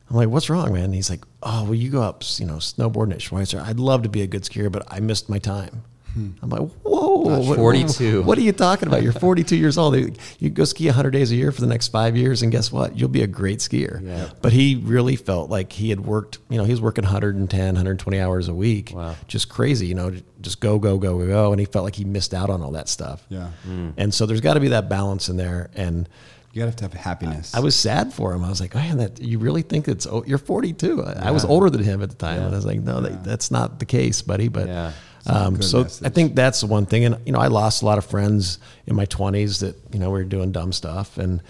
I'm 0.09 0.15
like, 0.15 0.29
"What's 0.29 0.49
wrong, 0.49 0.73
man?" 0.73 0.93
He's 0.93 1.09
like, 1.09 1.23
"Oh, 1.43 1.63
well, 1.65 1.75
you 1.75 1.89
go 1.89 2.01
up, 2.01 2.23
you 2.37 2.45
know, 2.45 2.55
snowboarding 2.55 3.13
at 3.13 3.21
Schweitzer. 3.21 3.61
I'd 3.61 3.79
love 3.79 4.03
to 4.03 4.09
be 4.09 4.21
a 4.21 4.27
good 4.27 4.43
skier, 4.43 4.71
but 4.71 4.83
I 4.87 4.99
missed 4.99 5.29
my 5.29 5.37
time." 5.39 5.83
Hmm. 6.17 6.29
I'm 6.41 6.49
like, 6.49 6.69
"Whoa, 6.83 7.39
what- 7.39 7.57
42. 7.57 8.23
What 8.27 8.37
are 8.37 8.41
you 8.41 8.51
talking 8.51 8.87
about? 8.87 9.03
You're 9.03 9.13
42 9.13 9.55
years 9.55 9.77
old. 9.77 9.95
You 10.39 10.49
go 10.49 10.63
ski 10.65 10.87
100 10.87 11.11
days 11.11 11.31
a 11.31 11.35
year 11.35 11.51
for 11.51 11.61
the 11.61 11.67
next 11.67 11.89
five 11.89 12.17
years, 12.17 12.41
and 12.41 12.51
guess 12.51 12.71
what? 12.71 12.97
You'll 12.97 13.09
be 13.09 13.21
a 13.23 13.27
great 13.27 13.59
skier." 13.59 14.01
Yeah. 14.05 14.29
But 14.41 14.51
he 14.53 14.75
really 14.83 15.15
felt 15.15 15.49
like 15.49 15.71
he 15.73 15.89
had 15.89 16.05
worked, 16.05 16.39
you 16.49 16.57
know, 16.57 16.63
he 16.63 16.71
was 16.71 16.81
working 16.81 17.03
110, 17.03 17.65
120 17.75 18.19
hours 18.19 18.47
a 18.47 18.53
week. 18.53 18.91
Wow. 18.95 19.15
Just 19.27 19.49
crazy, 19.49 19.87
you 19.87 19.95
know, 19.95 20.11
just 20.41 20.59
go, 20.59 20.79
go, 20.79 20.97
go, 20.97 21.17
go, 21.17 21.27
go. 21.27 21.51
And 21.51 21.59
he 21.59 21.65
felt 21.65 21.85
like 21.85 21.95
he 21.95 22.05
missed 22.05 22.33
out 22.33 22.49
on 22.49 22.61
all 22.61 22.71
that 22.71 22.89
stuff. 22.89 23.25
Yeah. 23.29 23.47
Hmm. 23.63 23.89
And 23.97 24.13
so 24.13 24.25
there's 24.25 24.41
got 24.41 24.55
to 24.55 24.59
be 24.59 24.69
that 24.69 24.89
balance 24.89 25.29
in 25.29 25.37
there. 25.37 25.69
And 25.75 26.07
You 26.53 26.61
gotta 26.61 26.69
have 26.71 26.75
to 26.77 26.83
have 26.85 26.93
happiness. 26.93 27.53
I 27.53 27.59
was 27.59 27.75
sad 27.75 28.13
for 28.13 28.33
him. 28.33 28.43
I 28.43 28.49
was 28.49 28.59
like, 28.59 28.75
oh, 28.75 28.79
man, 28.79 28.97
that 28.97 29.21
you 29.21 29.37
really 29.37 29.61
think 29.61 29.87
it's, 29.87 30.07
oh, 30.07 30.23
you're 30.25 30.39
42. 30.39 31.03
I, 31.03 31.27
I 31.27 31.31
was 31.31 31.45
older 31.45 31.69
than 31.69 31.83
him 31.83 32.01
at 32.01 32.09
the 32.09 32.15
time. 32.15 32.41
And 32.41 32.53
I 32.53 32.55
was 32.57 32.65
like, 32.65 32.79
no, 32.81 32.99
that, 33.01 33.23
that's 33.23 33.51
not 33.51 33.77
the 33.79 33.85
case, 33.85 34.23
buddy. 34.23 34.47
But 34.47 34.67
Yeah. 34.67 34.91
Um, 35.27 35.61
so 35.61 35.81
I 35.81 36.09
think 36.09 36.35
that's 36.35 36.61
the 36.61 36.67
one 36.67 36.85
thing. 36.85 37.03
And, 37.05 37.17
you 37.25 37.33
know, 37.33 37.39
I 37.39 37.47
lost 37.47 37.81
a 37.81 37.85
lot 37.85 37.97
of 37.97 38.05
friends 38.05 38.59
in 38.85 38.95
my 38.95 39.05
20s 39.05 39.59
that, 39.59 39.75
you 39.93 39.99
know, 39.99 40.09
we 40.09 40.19
were 40.19 40.25
doing 40.25 40.51
dumb 40.51 40.71
stuff. 40.71 41.17
And, 41.17 41.41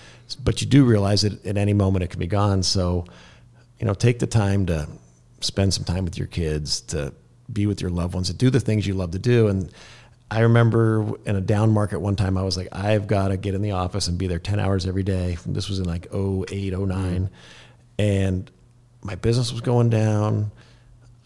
but 0.44 0.62
you 0.62 0.68
do 0.68 0.84
realize 0.84 1.22
that 1.22 1.46
at 1.46 1.58
any 1.58 1.74
moment 1.74 2.04
it 2.04 2.10
can 2.10 2.20
be 2.20 2.28
gone. 2.28 2.64
So, 2.64 3.06
you 3.80 3.86
know, 3.86 3.94
take 3.94 4.18
the 4.18 4.28
time 4.28 4.66
to 4.66 4.88
spend 5.42 5.74
some 5.74 5.84
time 5.84 6.06
with 6.06 6.18
your 6.18 6.28
kids, 6.28 6.82
to 6.82 7.14
be 7.54 7.68
with 7.68 7.80
your 7.80 7.92
loved 7.92 8.16
ones, 8.16 8.28
to 8.28 8.34
do 8.34 8.50
the 8.50 8.60
things 8.60 8.88
you 8.88 8.96
love 8.96 9.12
to 9.12 9.20
do. 9.20 9.48
And 9.48 9.72
I 10.32 10.40
remember 10.40 11.14
in 11.26 11.36
a 11.36 11.42
down 11.42 11.72
market 11.72 12.00
one 12.00 12.16
time, 12.16 12.36
I 12.36 12.42
was 12.42 12.58
like, 12.58 12.70
I've 12.72 13.06
got 13.06 13.28
to 13.28 13.38
get 13.38 13.54
in 13.54 13.62
the 13.62 13.72
office 13.72 14.08
and 14.08 14.18
be 14.18 14.26
there 14.26 14.40
10 14.40 14.60
hours 14.60 14.88
every 14.88 15.04
day. 15.04 15.38
This 15.46 15.70
was 15.70 15.80
in 15.80 15.86
like 15.86 16.08
08, 16.14 16.78
09. 16.78 17.30
And 18.00 18.52
my 19.04 19.16
business 19.16 19.52
was 19.52 19.62
going 19.62 19.90
down. 19.90 20.52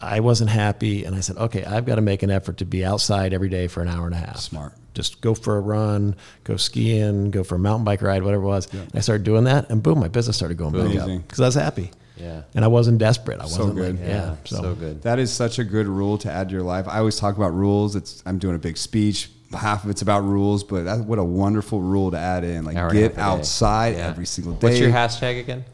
I 0.02 0.20
wasn't 0.20 0.50
happy. 0.50 1.04
And 1.04 1.14
I 1.14 1.20
said, 1.20 1.36
okay, 1.36 1.64
I've 1.64 1.86
got 1.86 1.94
to 1.96 2.00
make 2.02 2.22
an 2.22 2.30
effort 2.30 2.58
to 2.58 2.64
be 2.64 2.84
outside 2.84 3.32
every 3.32 3.48
day 3.48 3.68
for 3.68 3.80
an 3.82 3.88
hour 3.88 4.06
and 4.06 4.14
a 4.14 4.18
half. 4.18 4.38
Smart. 4.38 4.72
Just 4.94 5.20
go 5.22 5.34
for 5.34 5.56
a 5.56 5.60
run, 5.60 6.16
go 6.44 6.56
skiing, 6.56 7.30
go 7.30 7.44
for 7.44 7.54
a 7.54 7.58
mountain 7.58 7.84
bike 7.84 8.02
ride, 8.02 8.22
whatever 8.22 8.42
it 8.42 8.46
was. 8.46 8.72
And 8.74 8.90
I 8.94 9.00
started 9.00 9.24
doing 9.24 9.44
that, 9.44 9.70
and 9.70 9.82
boom, 9.82 9.98
my 10.00 10.08
business 10.08 10.36
started 10.36 10.58
going 10.58 10.72
back 10.72 10.96
up 11.00 11.08
because 11.08 11.40
I 11.40 11.46
was 11.46 11.54
happy. 11.54 11.90
Yeah. 12.18 12.42
And 12.54 12.62
I 12.64 12.68
wasn't 12.68 12.98
desperate. 12.98 13.40
I 13.40 13.44
wasn't 13.44 13.74
good. 13.74 13.98
like, 13.98 14.06
yeah. 14.06 14.36
so, 14.44 14.74
good. 14.74 15.02
That 15.02 15.18
is 15.18 15.32
such 15.32 15.58
a 15.58 15.64
good 15.64 15.86
rule 15.86 16.18
to 16.18 16.30
add 16.30 16.50
to 16.50 16.54
your 16.54 16.62
life. 16.62 16.86
I 16.88 16.98
always 16.98 17.16
talk 17.18 17.36
about 17.36 17.54
rules. 17.54 17.96
It's 17.96 18.22
I'm 18.26 18.38
doing 18.38 18.54
a 18.54 18.58
big 18.58 18.76
speech. 18.76 19.30
Half 19.52 19.84
of 19.84 19.90
it's 19.90 20.02
about 20.02 20.24
rules, 20.24 20.62
but 20.62 20.84
that, 20.84 20.98
what 21.00 21.18
a 21.18 21.24
wonderful 21.24 21.80
rule 21.80 22.10
to 22.10 22.18
add 22.18 22.44
in. 22.44 22.64
Like 22.64 22.76
Hour 22.76 22.88
and 22.88 22.98
a 22.98 23.00
get 23.00 23.02
half 23.02 23.12
a 23.12 23.16
day. 23.16 23.22
outside 23.22 23.94
Yeah. 23.96 24.08
every 24.08 24.26
single 24.26 24.54
day. 24.54 24.66
What's 24.68 24.78
your 24.78 24.90
hashtag 24.90 25.40
again? 25.40 25.64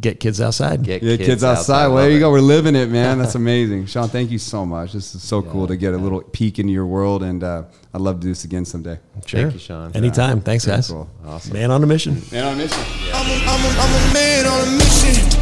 Get 0.00 0.20
kids 0.20 0.40
outside. 0.40 0.82
Get 0.82 1.02
Yeah, 1.02 1.16
kids, 1.16 1.42
outside. 1.42 1.88
Well, 1.88 1.96
there 1.98 2.10
you 2.10 2.18
it. 2.18 2.20
go. 2.20 2.30
We're 2.30 2.40
living 2.40 2.74
it, 2.76 2.90
man. 2.90 3.18
That's 3.18 3.34
amazing. 3.44 3.86
Shawn, 3.86 4.08
thank 4.08 4.30
you 4.30 4.38
so 4.38 4.64
much. 4.66 4.92
This 4.92 5.14
is 5.14 5.22
so 5.22 5.42
cool 5.42 5.66
to 5.66 5.76
get 5.76 5.94
a 5.94 5.98
little 5.98 6.20
peek 6.20 6.58
into 6.58 6.72
your 6.72 6.86
world, 6.86 7.22
and 7.22 7.42
uh, 7.42 7.64
I'd 7.94 8.00
love 8.00 8.16
to 8.16 8.22
do 8.22 8.28
this 8.28 8.44
again 8.44 8.64
someday. 8.64 8.98
Sure. 9.26 9.42
Thank 9.42 9.54
you, 9.54 9.58
Shawn. 9.60 9.92
Anytime. 9.94 10.40
Thanks, 10.40 10.66
guys. 10.66 10.88
cool. 10.90 11.08
Awesome. 11.26 11.52
Man 11.54 11.70
on 11.70 11.82
a 11.82 11.86
mission. 11.86 12.22
Man 12.30 12.44
on 12.44 12.54
a 12.54 12.56
mission. 12.56 12.82
I'm 13.12 13.26
a, 13.30 13.34
I'm 13.44 13.64
a, 13.64 13.80
I'm 13.80 14.10
a 14.10 14.14
man 14.14 14.46
on 14.46 14.68
a 14.68 14.70
mission. 14.78 15.37